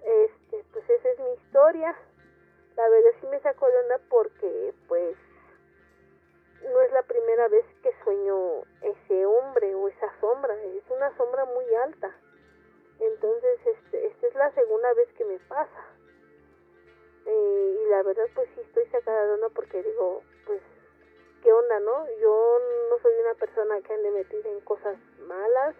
Este, 0.03 0.64
pues 0.72 0.88
esa 0.88 1.09
es 1.11 1.18
mi 1.18 1.32
historia. 1.34 1.94
La 2.76 2.88
verdad 2.88 3.11
sí 3.20 3.26
me 3.26 3.40
sacó 3.40 3.66
de 3.66 3.78
onda 3.80 4.01
porque, 4.09 4.74
pues, 4.86 5.16
no 6.63 6.81
es 6.81 6.93
la 6.93 7.03
primera 7.03 7.49
vez 7.49 7.65
que 7.83 7.93
sueño 8.05 8.63
ese 8.83 9.27
hombre 9.27 9.75
o 9.75 9.89
esa 9.89 10.13
sombra. 10.21 10.55
Es 10.55 10.85
una 10.91 11.17
sombra 11.17 11.45
muy 11.45 11.75
alta. 11.75 12.15
Entonces, 12.99 13.61
este, 13.65 14.07
esta 14.07 14.27
es 14.27 14.35
la 14.35 14.51
segunda 14.53 14.93
vez 14.95 15.09
que 15.15 15.25
me 15.25 15.39
pasa. 15.41 15.87
Eh, 17.27 17.77
y 17.85 17.91
la 17.91 18.03
verdad, 18.03 18.27
pues 18.35 18.49
sí 18.55 18.61
estoy 18.61 18.87
sacada 18.87 19.27
de 19.27 19.33
onda 19.35 19.49
porque 19.51 19.83
digo, 19.83 20.23
pues, 20.47 20.61
¿qué 21.43 21.53
onda, 21.53 21.79
no? 21.81 22.07
Yo 22.19 22.59
no 22.91 22.99
soy 22.99 23.13
una 23.21 23.35
persona 23.35 23.81
que 23.83 23.93
ande 23.93 24.11
metida 24.11 24.49
en 24.51 24.61
cosas 24.61 24.97
malas. 25.21 25.77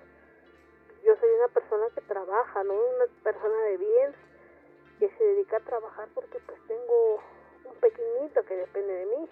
Yo 1.03 1.17
soy 1.17 1.31
una 1.31 1.49
persona 1.49 1.87
que 1.95 2.01
trabaja, 2.03 2.65
¿no? 2.65 2.75
Una 2.75 3.07
persona 3.23 3.63
de 3.63 3.77
bien 3.79 4.15
que 4.99 5.09
se 5.11 5.25
dedica 5.25 5.57
a 5.57 5.61
trabajar 5.61 6.09
porque 6.15 6.39
pues 6.41 6.59
tengo 6.67 7.21
un 7.65 7.75
pequeñito 7.81 8.43
que 8.45 8.57
depende 8.57 8.93
de 8.93 9.07
mí. 9.07 9.31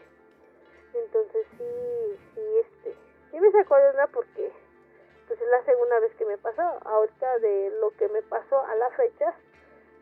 Entonces 1.05 1.47
sí, 1.59 2.19
sí, 2.35 2.59
este, 2.59 2.97
sí 3.31 3.41
me 3.41 3.51
sacó 3.53 3.77
de 3.77 3.89
onda 3.91 4.07
porque 4.09 4.53
pues 5.27 5.41
es 5.41 5.49
la 5.49 5.65
segunda 5.65 5.99
vez 6.01 6.15
que 6.17 6.25
me 6.25 6.39
pasó. 6.39 6.63
Ahorita 6.85 7.39
de 7.39 7.71
lo 7.81 7.91
que 7.93 8.09
me 8.09 8.23
pasó 8.23 8.61
a 8.61 8.75
la 8.77 8.91
fecha, 8.91 9.35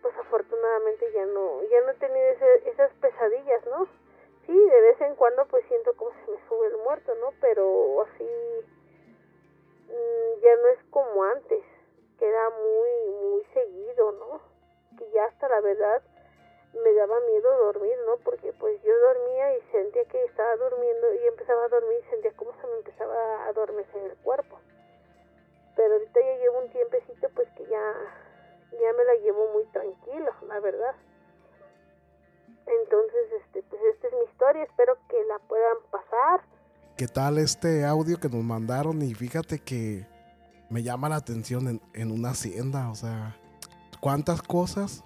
pues 0.03 0.15
afortunadamente 0.19 1.11
ya 1.13 1.25
no, 1.27 1.63
ya 1.63 1.81
no 1.83 1.91
he 1.91 1.95
tenido 1.95 2.27
esas 2.67 2.93
pesadillas, 3.01 3.65
¿no? 3.67 3.87
Sí, 4.47 4.53
de 4.53 4.81
vez 4.83 5.01
en 5.01 5.15
cuando 5.15 5.47
pues 5.47 5.65
siento 5.67 5.95
como 5.95 6.11
se 6.13 6.31
me 6.31 6.49
sube 6.49 6.67
el 6.67 6.77
muerto, 6.79 7.15
¿no? 7.17 7.33
Pero 7.41 8.03
así 8.03 8.29
mmm, 9.89 10.41
ya 10.41 10.57
no 10.57 10.69
es 10.69 10.79
como 10.91 11.25
antes, 11.25 11.65
que 12.19 12.29
era 12.29 12.51
muy, 12.51 13.15
muy 13.23 13.45
seguido, 13.55 14.13
¿no? 14.13 14.41
Que 14.99 15.11
ya 15.11 15.25
hasta 15.25 15.49
la 15.49 15.61
verdad 15.61 16.03
me 16.83 16.93
daba 16.95 17.20
miedo 17.20 17.49
dormir, 17.64 17.95
¿no? 18.07 18.16
Porque 18.25 18.53
pues 18.55 18.81
yo 18.83 18.93
dormía 19.01 19.57
y 19.57 19.62
sentía 19.70 20.05
que 20.07 20.25
estaba 20.25 20.57
durmiendo 20.57 21.14
y 21.14 21.27
empezaba 21.27 21.64
a 21.64 21.68
dormir 21.68 21.99
y 22.01 22.11
sentía 22.11 22.33
como 22.33 22.53
se 22.61 22.66
me 22.66 22.77
empezaba 22.79 23.14
a 23.14 23.49
adormecer 23.49 24.03
el 24.11 24.16
cuerpo. 24.18 24.59
Pero 25.77 25.95
ahorita 25.95 26.20
ya 26.20 26.37
llevo 26.39 26.59
un 26.61 26.70
tiempecito 26.70 27.29
pues 27.35 27.49
que 27.57 27.66
ya, 27.66 27.93
ya 28.72 28.93
me 28.97 29.05
la 29.05 29.14
llevo 29.22 29.53
muy 29.53 29.64
tranquilo, 29.66 30.33
la 30.49 30.61
verdad. 30.61 30.95
Entonces, 32.66 33.43
este, 33.43 33.62
pues 33.62 33.83
esta 33.95 34.09
es 34.09 34.12
mi 34.14 34.25
historia, 34.31 34.62
espero 34.62 34.97
que 35.09 35.22
la 35.25 35.39
puedan 35.41 35.77
pasar. 35.91 36.41
¿Qué 36.97 37.09
tal 37.09 37.39
este 37.39 37.85
audio 37.85 38.18
que 38.18 38.29
nos 38.29 38.43
mandaron? 38.43 39.03
Y 39.03 39.14
fíjate 39.14 39.59
que 39.59 40.07
me 40.70 40.83
llama 40.83 41.09
la 41.09 41.16
atención 41.16 41.68
en, 41.68 41.81
en 41.93 42.11
una 42.11 42.31
hacienda, 42.31 42.91
o 42.91 42.95
sea, 42.95 43.37
cuántas 44.01 44.41
cosas 44.43 45.05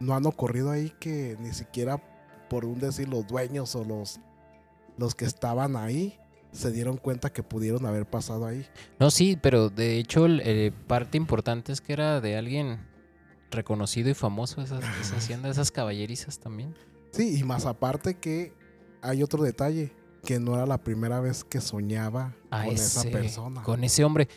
no 0.00 0.14
han 0.14 0.26
ocurrido 0.26 0.70
ahí 0.70 0.92
que 1.00 1.36
ni 1.40 1.52
siquiera 1.52 2.02
por 2.48 2.64
un 2.64 2.78
decir 2.78 3.08
los 3.08 3.26
dueños 3.26 3.74
o 3.76 3.84
los, 3.84 4.20
los 4.98 5.14
que 5.14 5.24
estaban 5.24 5.76
ahí 5.76 6.18
se 6.52 6.70
dieron 6.72 6.96
cuenta 6.96 7.30
que 7.30 7.42
pudieron 7.42 7.84
haber 7.86 8.06
pasado 8.06 8.46
ahí. 8.46 8.66
No, 8.98 9.10
sí, 9.10 9.36
pero 9.40 9.68
de 9.68 9.98
hecho, 9.98 10.24
el- 10.26 10.40
eh, 10.44 10.72
parte 10.86 11.18
importante 11.18 11.72
es 11.72 11.80
que 11.80 11.92
era 11.92 12.20
de 12.20 12.36
alguien 12.36 12.78
reconocido 13.50 14.08
y 14.10 14.14
famoso, 14.14 14.62
esa, 14.62 14.78
esa 15.00 15.16
hacienda, 15.18 15.48
esas 15.50 15.70
caballerizas 15.70 16.38
también. 16.38 16.74
Sí, 17.10 17.38
y 17.38 17.44
más 17.44 17.66
aparte 17.66 18.14
que 18.14 18.52
hay 19.02 19.22
otro 19.22 19.42
detalle, 19.42 19.92
que 20.24 20.40
no 20.40 20.54
era 20.54 20.66
la 20.66 20.78
primera 20.82 21.20
vez 21.20 21.44
que 21.44 21.60
soñaba 21.60 22.34
A 22.50 22.64
con 22.64 22.74
esa 22.74 23.02
persona. 23.04 23.62
Con 23.62 23.84
ese 23.84 24.04
hombre. 24.04 24.28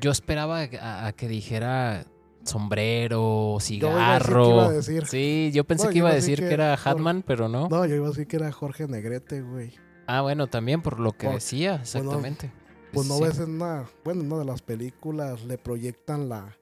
Yo 0.00 0.10
esperaba 0.10 0.60
a, 0.80 1.06
a 1.06 1.12
que 1.12 1.26
dijera 1.26 2.04
sombrero, 2.44 3.54
Yo 3.54 3.60
cigarro. 3.60 4.50
iba 4.50 4.66
a 4.66 4.70
decir. 4.72 5.06
Sí, 5.06 5.50
yo 5.54 5.64
pensé 5.64 5.88
que 5.88 5.94
yo 5.94 5.98
iba 5.98 6.10
a 6.10 6.14
decir 6.14 6.38
que, 6.40 6.48
que 6.48 6.54
era 6.54 6.74
Hatman, 6.74 7.22
pero 7.26 7.48
no. 7.48 7.68
No, 7.68 7.84
yo 7.86 7.94
iba 7.96 8.06
a 8.06 8.10
decir 8.10 8.26
que 8.26 8.36
era 8.36 8.50
Jorge 8.52 8.86
Negrete, 8.88 9.42
güey. 9.42 9.74
Ah, 10.06 10.22
bueno, 10.22 10.46
también 10.48 10.82
por 10.82 10.98
lo 11.00 11.12
que 11.12 11.26
Por- 11.26 11.34
decía, 11.36 11.76
exactamente. 11.76 12.52
Pues 12.92 13.06
no 13.06 13.16
Sí. 13.18 13.22
ves 13.24 13.38
en 13.38 13.50
una, 13.54 13.84
bueno, 14.04 14.22
en 14.22 14.26
una 14.32 14.38
de 14.40 14.44
las 14.46 14.62
películas 14.62 15.44
le 15.44 15.58
proyectan 15.58 16.28
la, 16.28 16.56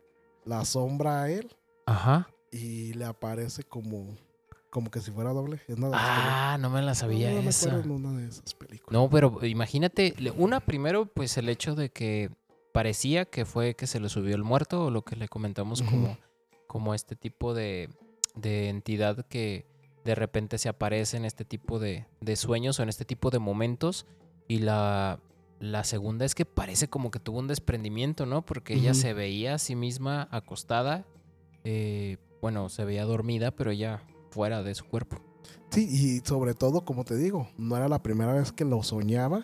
la 0.44 0.64
sombra 0.66 1.22
a 1.22 1.30
él 1.30 1.56
Ajá. 1.86 2.28
y 2.52 2.92
le 2.92 3.06
aparece 3.06 3.62
como, 3.62 4.14
como 4.68 4.90
que 4.90 5.00
si 5.00 5.10
fuera 5.10 5.30
doble. 5.32 5.60
Es 5.66 5.76
Ah, 5.94 6.58
no 6.60 6.68
me 6.68 6.82
la 6.82 6.94
sabía 6.94 7.30
no, 7.30 7.48
esa. 7.48 7.70
acuerdo 7.70 7.94
en 7.94 8.04
una 8.06 8.20
de 8.20 8.28
esas 8.28 8.52
películas. 8.52 8.92
No, 8.92 9.08
pero 9.08 9.38
imagínate, 9.46 10.14
una 10.36 10.60
primero, 10.60 11.06
pues 11.06 11.38
el 11.38 11.48
hecho 11.48 11.74
de 11.74 11.88
que 11.88 12.28
parecía 12.78 13.24
que 13.24 13.44
fue 13.44 13.74
que 13.74 13.88
se 13.88 13.98
le 13.98 14.08
subió 14.08 14.36
el 14.36 14.44
muerto, 14.44 14.84
o 14.84 14.90
lo 14.92 15.02
que 15.02 15.16
le 15.16 15.26
comentamos 15.26 15.82
como, 15.82 16.16
como 16.68 16.94
este 16.94 17.16
tipo 17.16 17.52
de, 17.52 17.88
de 18.36 18.68
entidad 18.68 19.26
que 19.26 19.66
de 20.04 20.14
repente 20.14 20.58
se 20.58 20.68
aparece 20.68 21.16
en 21.16 21.24
este 21.24 21.44
tipo 21.44 21.80
de, 21.80 22.06
de 22.20 22.36
sueños 22.36 22.78
o 22.78 22.84
en 22.84 22.88
este 22.88 23.04
tipo 23.04 23.30
de 23.30 23.40
momentos. 23.40 24.06
Y 24.46 24.58
la, 24.58 25.18
la 25.58 25.82
segunda 25.82 26.24
es 26.24 26.36
que 26.36 26.44
parece 26.44 26.86
como 26.86 27.10
que 27.10 27.18
tuvo 27.18 27.40
un 27.40 27.48
desprendimiento, 27.48 28.26
¿no? 28.26 28.46
Porque 28.46 28.74
ella 28.74 28.94
se 28.94 29.12
veía 29.12 29.54
a 29.54 29.58
sí 29.58 29.74
misma 29.74 30.28
acostada, 30.30 31.04
eh, 31.64 32.18
bueno, 32.40 32.68
se 32.68 32.84
veía 32.84 33.04
dormida, 33.04 33.50
pero 33.50 33.72
ella 33.72 34.04
fuera 34.30 34.62
de 34.62 34.76
su 34.76 34.84
cuerpo. 34.84 35.16
Sí, 35.70 35.88
y 35.90 36.20
sobre 36.24 36.54
todo, 36.54 36.84
como 36.84 37.04
te 37.04 37.16
digo, 37.16 37.48
no 37.58 37.76
era 37.76 37.88
la 37.88 38.04
primera 38.04 38.34
vez 38.34 38.52
que 38.52 38.64
lo 38.64 38.84
soñaba. 38.84 39.42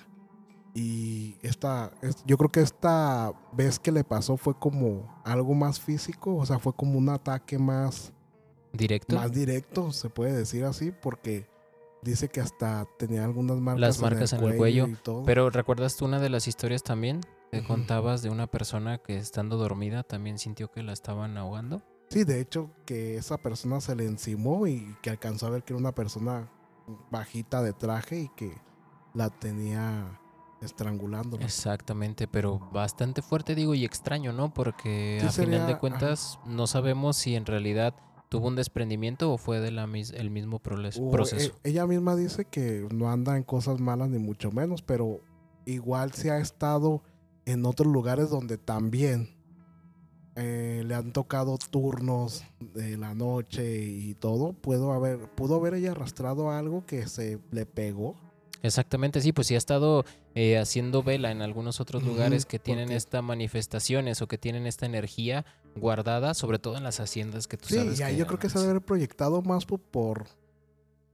Y 0.74 1.36
esta, 1.42 1.92
es- 2.02 2.24
yo 2.26 2.36
creo 2.36 2.50
que 2.50 2.60
esta 2.60 3.32
vez 3.52 3.78
que 3.78 3.92
le 3.92 4.02
pasó 4.02 4.36
fue 4.36 4.58
como 4.58 5.20
algo 5.24 5.54
más 5.54 5.78
físico, 5.80 6.34
o 6.36 6.44
sea, 6.44 6.58
fue 6.58 6.72
como 6.74 6.98
un 6.98 7.08
ataque 7.08 7.58
más, 7.58 8.12
Directo. 8.72 9.14
más 9.14 9.30
directo, 9.32 9.92
se 9.92 10.10
puede 10.10 10.32
decir 10.32 10.64
así, 10.64 10.90
porque 10.90 11.46
dice 12.02 12.28
que 12.28 12.40
hasta 12.40 12.86
tenía 12.98 13.24
algunas 13.24 13.58
marcas, 13.58 13.80
Las 13.80 14.00
marcas 14.00 14.32
en 14.32 14.42
el 14.42 14.56
cuello, 14.56 14.88
y 14.88 14.94
todo. 14.96 15.22
Pero 15.24 15.48
¿recuerdas 15.50 15.96
tú 15.96 16.06
una 16.06 16.18
de 16.18 16.28
las 16.28 16.48
historias 16.48 16.82
también 16.82 17.20
que 17.52 17.62
contabas 17.62 18.20
de 18.22 18.30
una 18.30 18.48
persona 18.48 18.98
que 18.98 19.16
estando 19.16 19.56
dormida 19.56 20.02
también 20.02 20.38
sintió 20.40 20.72
que 20.72 20.82
la 20.82 20.92
estaban 20.92 21.36
ahogando? 21.38 21.82
Sí, 22.08 22.24
de 22.24 22.40
hecho, 22.40 22.68
que 22.84 23.16
esa 23.16 23.38
persona 23.38 23.80
se 23.80 23.94
le 23.94 24.06
encimó 24.06 24.66
y 24.66 24.96
que 25.02 25.10
alcanzó 25.10 25.46
a 25.46 25.50
ver 25.50 25.62
que 25.62 25.72
era 25.72 25.78
una 25.78 25.94
persona 25.94 26.50
bajita 27.12 27.62
de 27.62 27.72
traje 27.72 28.18
y 28.22 28.28
que 28.36 28.52
la 29.14 29.30
tenía 29.30 30.20
estrangulando. 30.64 31.38
Exactamente, 31.40 32.26
pero 32.26 32.58
bastante 32.72 33.22
fuerte 33.22 33.54
digo 33.54 33.74
y 33.74 33.84
extraño, 33.84 34.32
¿no? 34.32 34.52
Porque 34.52 35.18
Sí 35.20 35.26
a 35.26 35.30
final 35.30 35.44
sería- 35.52 35.66
de 35.66 35.72
ajá. 35.72 35.80
cuentas 35.80 36.38
no 36.46 36.66
sabemos 36.66 37.16
si 37.16 37.34
en 37.36 37.46
realidad 37.46 37.94
tuvo 38.28 38.48
un 38.48 38.56
desprendimiento 38.56 39.32
o 39.32 39.38
fue 39.38 39.60
del 39.60 39.78
el 39.78 40.30
mismo 40.30 40.56
O, 40.56 41.10
proceso. 41.10 41.52
e- 41.62 41.70
ella 41.70 41.86
misma 41.86 42.16
dice 42.16 42.44
que 42.46 42.86
no 42.92 43.10
anda 43.10 43.36
en 43.36 43.44
cosas 43.44 43.78
malas 43.80 44.08
ni 44.08 44.18
mucho 44.18 44.50
menos, 44.50 44.82
pero 44.82 45.20
igual 45.66 46.12
se 46.12 46.30
ha 46.30 46.38
estado 46.38 47.02
en 47.46 47.64
otros 47.66 47.92
lugares 47.92 48.30
donde 48.30 48.58
también 48.58 49.28
eh, 50.36 50.82
le 50.84 50.94
han 50.96 51.12
tocado 51.12 51.56
turnos 51.70 52.42
de 52.74 52.96
la 52.96 53.14
noche 53.14 53.82
y 53.84 54.14
todo. 54.14 54.52
Pudo 54.52 54.92
haber, 54.92 55.30
pudo 55.36 55.54
haber 55.56 55.74
ella 55.74 55.92
arrastrado 55.92 56.50
algo 56.50 56.84
que 56.86 57.06
se 57.06 57.38
le 57.52 57.66
pegó. 57.66 58.16
Exactamente, 58.62 59.20
sí, 59.20 59.32
pues 59.32 59.46
sí 59.46 59.54
ha 59.54 59.58
estado 59.58 60.04
eh, 60.34 60.58
haciendo 60.58 61.02
vela 61.02 61.30
en 61.30 61.42
algunos 61.42 61.80
otros 61.80 62.02
lugares 62.02 62.44
que 62.46 62.58
tienen 62.58 62.90
estas 62.90 63.22
manifestaciones 63.22 64.20
o 64.22 64.26
que 64.26 64.38
tienen 64.38 64.66
esta 64.66 64.86
energía 64.86 65.44
guardada, 65.76 66.34
sobre 66.34 66.58
todo 66.58 66.76
en 66.76 66.82
las 66.84 67.00
haciendas 67.00 67.46
que 67.46 67.56
tú 67.56 67.68
Sí, 67.68 67.74
sabes. 67.76 68.00
ahí 68.00 68.16
yo 68.16 68.26
creo 68.26 68.38
que 68.38 68.48
se 68.48 68.54
sí. 68.54 68.58
debe 68.60 68.70
haber 68.72 68.82
proyectado 68.84 69.42
más 69.42 69.64
por, 69.64 69.80
por, 69.80 70.26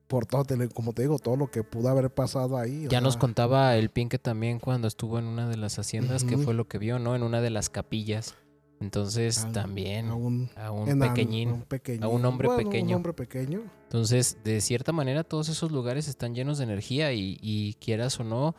por 0.09 0.27
todo, 0.27 0.45
como 0.75 0.93
te 0.93 1.03
digo, 1.03 1.19
todo 1.19 1.37
lo 1.37 1.51
que 1.51 1.63
pudo 1.63 1.89
haber 1.89 2.11
pasado 2.13 2.57
ahí. 2.59 2.87
Ya 2.89 3.01
nos 3.01 3.17
contaba 3.17 3.77
el 3.77 3.91
Pinque 3.91 4.19
también 4.19 4.59
cuando 4.59 4.89
estuvo 4.89 5.19
en 5.19 5.27
una 5.27 5.49
de 5.49 5.57
las 5.57 5.79
haciendas, 5.79 6.25
que 6.25 6.37
fue 6.39 6.55
lo 6.55 6.67
que 6.67 6.79
vio, 6.79 6.99
¿no? 6.99 7.15
En 7.15 7.23
una 7.23 7.41
de 7.41 7.51
las 7.51 7.69
capillas. 7.71 8.35
Entonces 8.81 9.45
a- 9.45 9.53
también 9.53 10.09
a 10.09 10.15
un, 10.15 10.49
a 10.57 10.71
un 10.71 10.89
enano, 10.89 11.13
pequeñín. 11.13 11.51
a 11.51 11.53
un 11.55 11.63
pequeñín. 11.65 12.03
a 12.03 12.09
un 12.09 12.25
hombre 12.25 12.49
Bueno, 12.49 12.65
pequeño. 12.71 12.89
Un 12.89 12.95
hombre 12.95 13.13
pequeño. 13.13 13.61
Entonces, 13.83 14.39
de 14.43 14.61
cierta 14.63 14.91
manera, 14.93 15.23
todos 15.23 15.51
esos 15.51 15.71
lugares 15.71 16.09
están 16.09 16.35
llenos 16.35 16.57
de 16.57 16.65
energía 16.65 17.13
y, 17.13 17.39
y 17.43 17.75
quieras 17.75 18.19
o 18.21 18.25
no, 18.25 18.55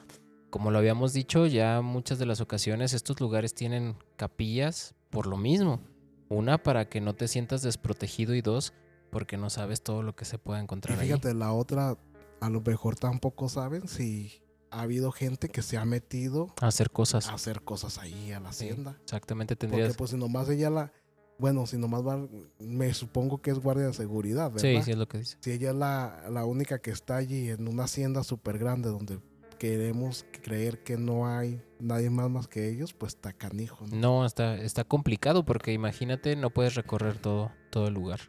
como 0.52 0.70
lo 0.70 0.78
habíamos 0.78 1.14
dicho, 1.14 1.48
ya 1.48 1.82
muchas 1.82 2.20
de 2.20 2.28
las 2.28 2.40
ocasiones 2.42 2.94
estos 2.94 3.20
lugares 3.20 3.56
tienen 3.56 3.96
capillas 4.18 4.94
por 5.10 5.26
lo 5.26 5.38
mismo. 5.38 5.82
Una, 6.30 6.62
para 6.62 6.88
que 6.88 7.02
no 7.02 7.16
te 7.16 7.28
sientas 7.28 7.62
desprotegido 7.64 8.36
y 8.36 8.42
dos, 8.42 8.74
porque 9.10 9.36
no 9.38 9.50
sabes 9.50 9.82
todo 9.82 10.04
lo 10.04 10.16
que 10.16 10.24
se 10.26 10.38
puede 10.38 10.60
Y 10.60 10.64
encontrar 10.64 11.00
ahí. 11.00 11.08
fíjate, 11.08 11.34
la 11.34 11.52
otra, 11.52 11.98
a 12.40 12.50
lo 12.50 12.62
mejor 12.62 12.96
tampoco 12.96 13.50
saben 13.50 13.88
si 13.88 14.42
ha 14.70 14.82
habido 14.84 15.12
gente 15.12 15.50
que 15.50 15.62
se 15.62 15.78
ha 15.78 15.84
metido 15.84 16.54
A 16.62 16.68
hacer 16.68 16.92
cosas. 16.92 17.28
a 17.28 17.34
hacer 17.34 17.62
cosas 17.64 17.98
ahí 17.98 18.32
a 18.32 18.40
la 18.40 18.54
Sí, 18.54 18.66
hacienda. 18.70 18.98
Exactamente, 19.04 19.56
Porque 19.58 19.68
tendrías... 19.68 19.98
pues 19.98 20.12
si 20.12 20.18
nomás 20.18 20.48
ella 20.50 20.70
la... 20.70 20.94
Bueno, 21.38 21.66
si 21.66 21.78
nomás 21.78 22.06
va... 22.08 22.26
Me 22.60 22.94
supongo 22.94 23.42
que 23.42 23.52
es 23.52 23.60
guardia 23.60 23.88
de 23.88 23.94
seguridad, 23.94 24.52
¿verdad? 24.52 24.62
Sí, 24.62 24.82
sí 24.84 24.92
es 24.92 24.98
lo 24.98 25.08
que 25.08 25.18
dice. 25.18 25.38
Si 25.42 25.52
ella 25.52 25.72
es 25.72 25.76
la, 25.76 26.24
la 26.30 26.46
única 26.46 26.80
que 26.80 26.92
está 26.92 27.18
allí 27.18 27.50
en 27.50 27.68
una 27.68 27.84
hacienda 27.86 28.24
súper 28.24 28.60
grande 28.60 28.90
donde 28.90 29.20
queremos 29.62 30.26
creer 30.42 30.82
que 30.82 30.98
no 30.98 31.28
hay 31.28 31.62
nadie 31.80 32.10
más 32.10 32.32
más 32.32 32.48
que 32.48 32.68
ellos, 32.68 32.94
pues 32.94 33.14
está 33.14 33.32
canijo, 33.32 33.86
¿no? 33.86 33.96
No, 33.96 34.26
está, 34.26 34.56
está 34.56 34.84
complicado 34.84 35.46
porque 35.46 35.72
imagínate, 35.72 36.36
no 36.36 36.50
puedes 36.50 36.74
recorrer 36.74 37.20
todo, 37.20 37.52
todo 37.70 37.88
el 37.88 37.94
lugar. 37.94 38.22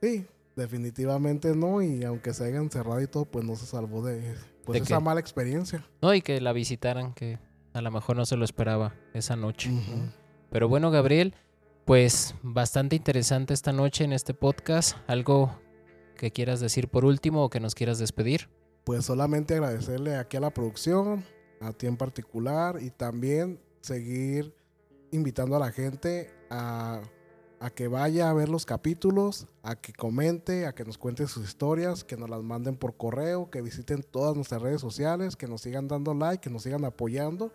Sí, 0.00 0.24
definitivamente 0.56 1.54
no. 1.54 1.82
Y 1.82 2.04
aunque 2.04 2.32
se 2.32 2.46
haya 2.46 2.56
encerrado 2.56 3.02
y 3.02 3.06
todo, 3.06 3.26
pues 3.26 3.44
no 3.44 3.54
se 3.54 3.66
salvó 3.66 4.02
de, 4.02 4.34
pues, 4.64 4.78
¿De 4.78 4.84
esa 4.86 4.96
qué? 4.96 5.04
mala 5.04 5.20
experiencia. 5.20 5.86
No, 6.00 6.14
y 6.14 6.22
que 6.22 6.40
la 6.40 6.54
visitaran, 6.54 7.12
que 7.12 7.38
a 7.74 7.82
lo 7.82 7.90
mejor 7.90 8.16
no 8.16 8.24
se 8.24 8.38
lo 8.38 8.44
esperaba 8.46 8.94
esa 9.12 9.36
noche. 9.36 9.70
Pero 10.50 10.70
bueno, 10.70 10.90
Gabriel, 10.90 11.34
pues 11.84 12.34
bastante 12.42 12.96
interesante 12.96 13.52
esta 13.52 13.72
noche 13.72 14.04
en 14.04 14.14
este 14.14 14.32
podcast. 14.32 14.96
¿Algo 15.06 15.54
que 16.16 16.30
quieras 16.30 16.60
decir 16.60 16.88
por 16.88 17.04
último 17.04 17.44
o 17.44 17.50
que 17.50 17.60
nos 17.60 17.74
quieras 17.74 17.98
despedir? 17.98 18.48
Pues 18.84 19.04
solamente 19.04 19.54
agradecerle 19.54 20.16
aquí 20.16 20.36
a 20.36 20.40
la 20.40 20.52
producción, 20.52 21.24
a 21.60 21.72
ti 21.72 21.86
en 21.86 21.96
particular, 21.96 22.78
y 22.80 22.90
también 22.90 23.60
seguir 23.80 24.54
invitando 25.12 25.56
a 25.56 25.60
la 25.60 25.70
gente 25.70 26.30
a, 26.50 27.02
que 27.76 27.86
vaya 27.86 28.28
a 28.28 28.32
ver 28.32 28.48
los 28.48 28.66
capítulos, 28.66 29.46
a 29.62 29.76
que 29.76 29.92
comente, 29.92 30.66
a 30.66 30.74
que 30.74 30.84
nos 30.84 30.98
cuente 30.98 31.28
sus 31.28 31.44
historias, 31.44 32.02
que 32.02 32.16
nos 32.16 32.28
las 32.28 32.42
manden 32.42 32.76
por 32.76 32.96
correo, 32.96 33.50
que 33.50 33.62
visiten 33.62 34.02
todas 34.02 34.34
nuestras 34.34 34.62
redes 34.62 34.80
sociales, 34.80 35.36
que 35.36 35.46
nos 35.46 35.60
sigan 35.60 35.86
dando 35.86 36.12
like, 36.12 36.40
que 36.40 36.50
nos 36.50 36.64
sigan 36.64 36.84
apoyando 36.84 37.52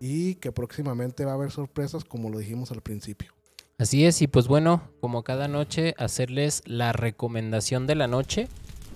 y 0.00 0.34
que 0.36 0.50
próximamente 0.50 1.24
va 1.24 1.32
a 1.32 1.34
haber 1.34 1.52
sorpresas 1.52 2.04
como 2.04 2.30
lo 2.30 2.38
dijimos 2.38 2.72
al 2.72 2.80
principio. 2.80 3.32
Así 3.78 4.04
es, 4.04 4.22
y 4.22 4.26
pues 4.26 4.48
bueno, 4.48 4.82
como 5.00 5.22
cada 5.22 5.46
noche, 5.46 5.94
hacerles 5.98 6.62
la 6.66 6.92
recomendación 6.92 7.86
de 7.86 7.94
la 7.94 8.06
noche. 8.06 8.48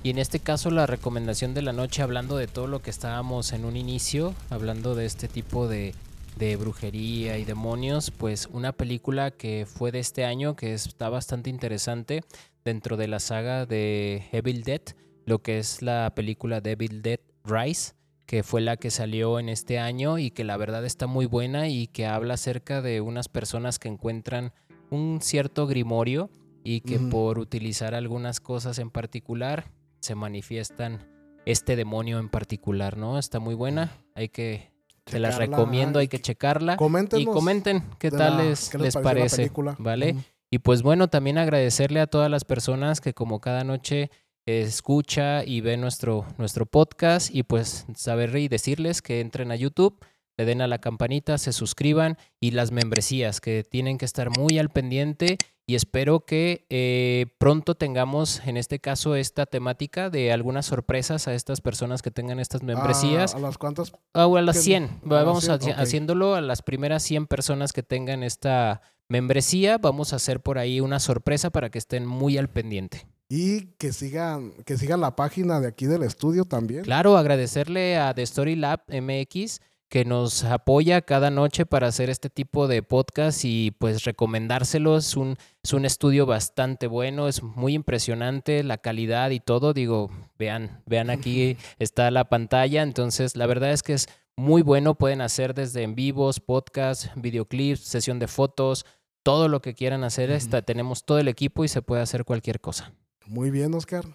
Y 0.03 0.11
en 0.11 0.19
este 0.19 0.39
caso 0.39 0.71
la 0.71 0.87
recomendación 0.87 1.55
de 1.55 1.63
la 1.63 1.73
noche, 1.73 2.03
hablando 2.03 2.37
de 2.37 2.47
todo 2.47 2.67
lo 2.67 2.81
que 2.81 2.91
estábamos 2.91 3.53
en 3.53 3.65
un 3.65 3.77
inicio, 3.77 4.35
hablando 4.49 4.95
de 4.95 5.07
este 5.07 5.29
tipo 5.29 5.69
de, 5.69 5.95
de 6.37 6.57
brujería 6.57 7.37
y 7.39 7.45
demonios, 7.45 8.11
pues 8.11 8.49
una 8.53 8.73
película 8.73 9.31
que 9.31 9.67
fue 9.67 9.91
de 9.91 9.99
este 9.99 10.25
año, 10.25 10.57
que 10.57 10.73
está 10.73 11.09
bastante 11.09 11.51
interesante 11.51 12.23
dentro 12.65 12.97
de 12.97 13.09
la 13.09 13.19
saga 13.19 13.67
de 13.67 14.29
Evil 14.33 14.63
Dead, 14.63 14.83
lo 15.27 15.41
que 15.41 15.59
es 15.59 15.83
la 15.83 16.13
película 16.15 16.61
de 16.61 16.73
Evil 16.73 17.03
Dead 17.03 17.21
Rise 17.45 17.99
que 18.29 18.43
fue 18.43 18.61
la 18.61 18.77
que 18.77 18.91
salió 18.91 19.41
en 19.41 19.49
este 19.49 19.79
año 19.79 20.19
y 20.19 20.31
que 20.31 20.45
la 20.45 20.59
verdad 20.59 20.85
está 20.85 21.07
muy 21.07 21.25
buena 21.25 21.69
y 21.69 21.87
que 21.87 22.05
habla 22.05 22.35
acerca 22.35 22.83
de 22.83 23.01
unas 23.01 23.27
personas 23.27 23.79
que 23.79 23.89
encuentran 23.89 24.53
un 24.91 25.21
cierto 25.23 25.67
grimorio 25.67 26.29
y 26.63 26.83
que 26.83 26.99
por 26.99 27.39
utilizar 27.39 27.95
algunas 27.95 28.41
cosas 28.41 28.79
en 28.79 28.91
particular 28.91 29.71
se 30.01 30.15
manifiestan 30.15 31.07
este 31.47 31.77
demonio 31.77 32.19
en 32.19 32.29
particular, 32.29 32.97
¿no? 32.97 33.19
Está 33.19 33.39
muy 33.41 33.55
buena, 33.55 33.91
hay 34.15 34.29
que, 34.29 34.71
te 35.05 35.19
las 35.19 35.35
Checarla, 35.37 35.57
recomiendo, 35.57 35.99
hay 35.99 36.09
que 36.09 36.21
checarla 36.21 36.77
y 37.19 37.25
comenten 37.25 37.83
qué 37.99 38.11
tal 38.11 38.37
la- 38.39 38.45
les, 38.45 38.69
qué 38.69 38.79
les 38.79 38.95
parece. 38.97 39.51
¿vale? 39.79 40.17
Y 40.51 40.59
pues 40.59 40.83
bueno, 40.83 41.09
también 41.09 41.39
agradecerle 41.39 42.01
a 42.01 42.07
todas 42.07 42.31
las 42.31 42.45
personas 42.45 43.01
que 43.01 43.15
como 43.15 43.41
cada 43.41 43.65
noche 43.65 44.11
escucha 44.47 45.45
y 45.45 45.61
ve 45.61 45.77
nuestro, 45.77 46.25
nuestro 46.39 46.67
podcast 46.67 47.35
y 47.35 47.43
pues 47.43 47.87
saber 47.95 48.35
y 48.37 48.49
decirles 48.49 49.03
que 49.03 49.21
entren 49.21 49.51
a 49.53 49.57
YouTube, 49.57 50.05
le 50.37 50.45
den 50.45 50.63
a 50.63 50.67
la 50.67 50.79
campanita, 50.79 51.37
se 51.39 51.53
suscriban 51.53 52.17
y 52.41 52.53
las 52.53 52.71
membresías 52.71 53.41
que 53.41 53.65
tienen 53.65 53.99
que 53.99 54.05
estar 54.05 54.31
muy 54.31 54.59
al 54.59 54.71
pendiente 54.71 55.37
y 55.69 55.75
espero 55.75 56.21
que 56.25 56.65
eh, 56.71 57.27
pronto 57.39 57.75
tengamos 57.75 58.41
en 58.47 58.57
este 58.57 58.79
caso 58.79 59.15
esta 59.15 59.45
temática 59.45 60.09
de 60.09 60.33
algunas 60.33 60.65
sorpresas 60.65 61.29
a 61.29 61.35
estas 61.35 61.61
personas 61.61 62.01
que 62.01 62.11
tengan 62.11 62.41
estas 62.41 62.63
membresías. 62.63 63.35
¿A, 63.35 63.37
a 63.37 63.41
las 63.41 63.59
cuantas? 63.59 63.93
Ah, 64.15 64.27
o 64.27 64.39
a 64.39 64.43
las 64.43 64.57
que- 64.57 64.63
100. 64.63 64.85
a 64.85 64.89
las 65.15 65.25
Vamos 65.27 65.45
100, 65.45 65.59
haci- 65.59 65.73
ok. 65.75 65.79
haciéndolo 65.79 66.35
a 66.35 66.41
las 66.41 66.63
primeras 66.63 67.03
100 67.03 67.27
personas 67.27 67.73
que 67.75 67.83
tengan 67.83 68.23
esta 68.23 68.81
membresía. 69.09 69.77
Vamos 69.79 70.13
a 70.13 70.17
hacer 70.17 70.41
por 70.41 70.57
ahí 70.59 70.81
una 70.81 71.01
sorpresa 71.01 71.51
para 71.51 71.71
que 71.71 71.79
estén 71.79 72.07
muy 72.07 72.39
al 72.39 72.49
pendiente. 72.49 73.07
Y 73.29 73.67
que 73.77 73.93
sigan, 73.93 74.53
que 74.65 74.79
sigan 74.79 75.03
la 75.03 75.15
página 75.17 75.61
de 75.61 75.69
aquí 75.69 75.85
del 75.85 76.03
estudio 76.03 76.47
también. 76.47 76.83
Claro, 76.83 77.19
agradecerle 77.19 77.99
a 77.99 78.15
The 78.15 78.23
Story 78.23 78.57
Lab 78.57 78.81
MX 78.89 79.61
que 79.91 80.05
nos 80.05 80.45
apoya 80.45 81.01
cada 81.01 81.31
noche 81.31 81.65
para 81.65 81.87
hacer 81.89 82.11
este 82.11 82.29
tipo 82.29 82.69
de 82.69 82.83
podcast 82.83 83.41
y 83.45 83.71
pues 83.71 84.05
recomendárselo. 84.05 84.99
Es 84.99 85.17
un, 85.17 85.37
es 85.69 85.75
un 85.75 85.85
estudio 85.85 86.25
bastante 86.25 86.87
bueno, 86.87 87.29
es 87.29 87.43
muy 87.43 87.75
impresionante 87.75 88.65
la 88.65 88.79
calidad 88.79 89.29
y 89.29 89.39
todo. 89.39 89.75
Digo, 89.75 90.11
vean, 90.39 90.83
vean 90.87 91.11
aquí 91.11 91.59
está 91.79 92.11
la 92.11 92.31
pantalla. 92.31 92.83
Entonces, 92.83 93.37
la 93.37 93.45
verdad 93.45 93.73
es 93.73 93.83
que 93.83 93.93
es 93.93 94.09
muy 94.35 94.63
bueno. 94.63 94.95
Pueden 94.95 95.21
hacer 95.21 95.53
desde 95.53 95.83
en 95.83 95.95
vivos, 95.95 96.41
podcast, 96.41 97.09
videoclips, 97.17 97.81
sesión 97.81 98.19
de 98.19 98.29
fotos, 98.29 98.87
todo 99.23 99.49
lo 99.49 99.61
que 99.61 99.75
quieran 99.75 100.05
hacer. 100.05 100.31
Está, 100.31 100.63
tenemos 100.63 101.05
todo 101.05 101.19
el 101.19 101.29
equipo 101.29 101.65
y 101.65 101.69
se 101.69 101.83
puede 101.83 102.01
hacer 102.01 102.25
cualquier 102.25 102.63
cosa. 102.63 102.95
Muy 103.27 103.51
bien, 103.51 103.75
Oscar. 103.75 104.07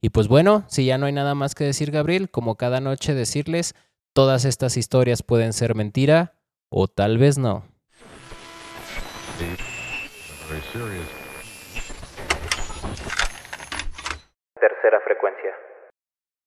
Y 0.00 0.08
pues 0.08 0.26
bueno, 0.26 0.64
si 0.66 0.84
ya 0.84 0.98
no 0.98 1.06
hay 1.06 1.12
nada 1.12 1.36
más 1.36 1.54
que 1.54 1.62
decir, 1.62 1.92
Gabriel, 1.92 2.28
como 2.28 2.56
cada 2.56 2.80
noche 2.80 3.14
decirles, 3.14 3.76
todas 4.12 4.44
estas 4.44 4.76
historias 4.76 5.22
pueden 5.22 5.52
ser 5.52 5.76
mentira 5.76 6.34
o 6.70 6.88
tal 6.88 7.18
vez 7.18 7.38
no. 7.38 7.62
Very 10.48 10.64
serious 10.72 11.27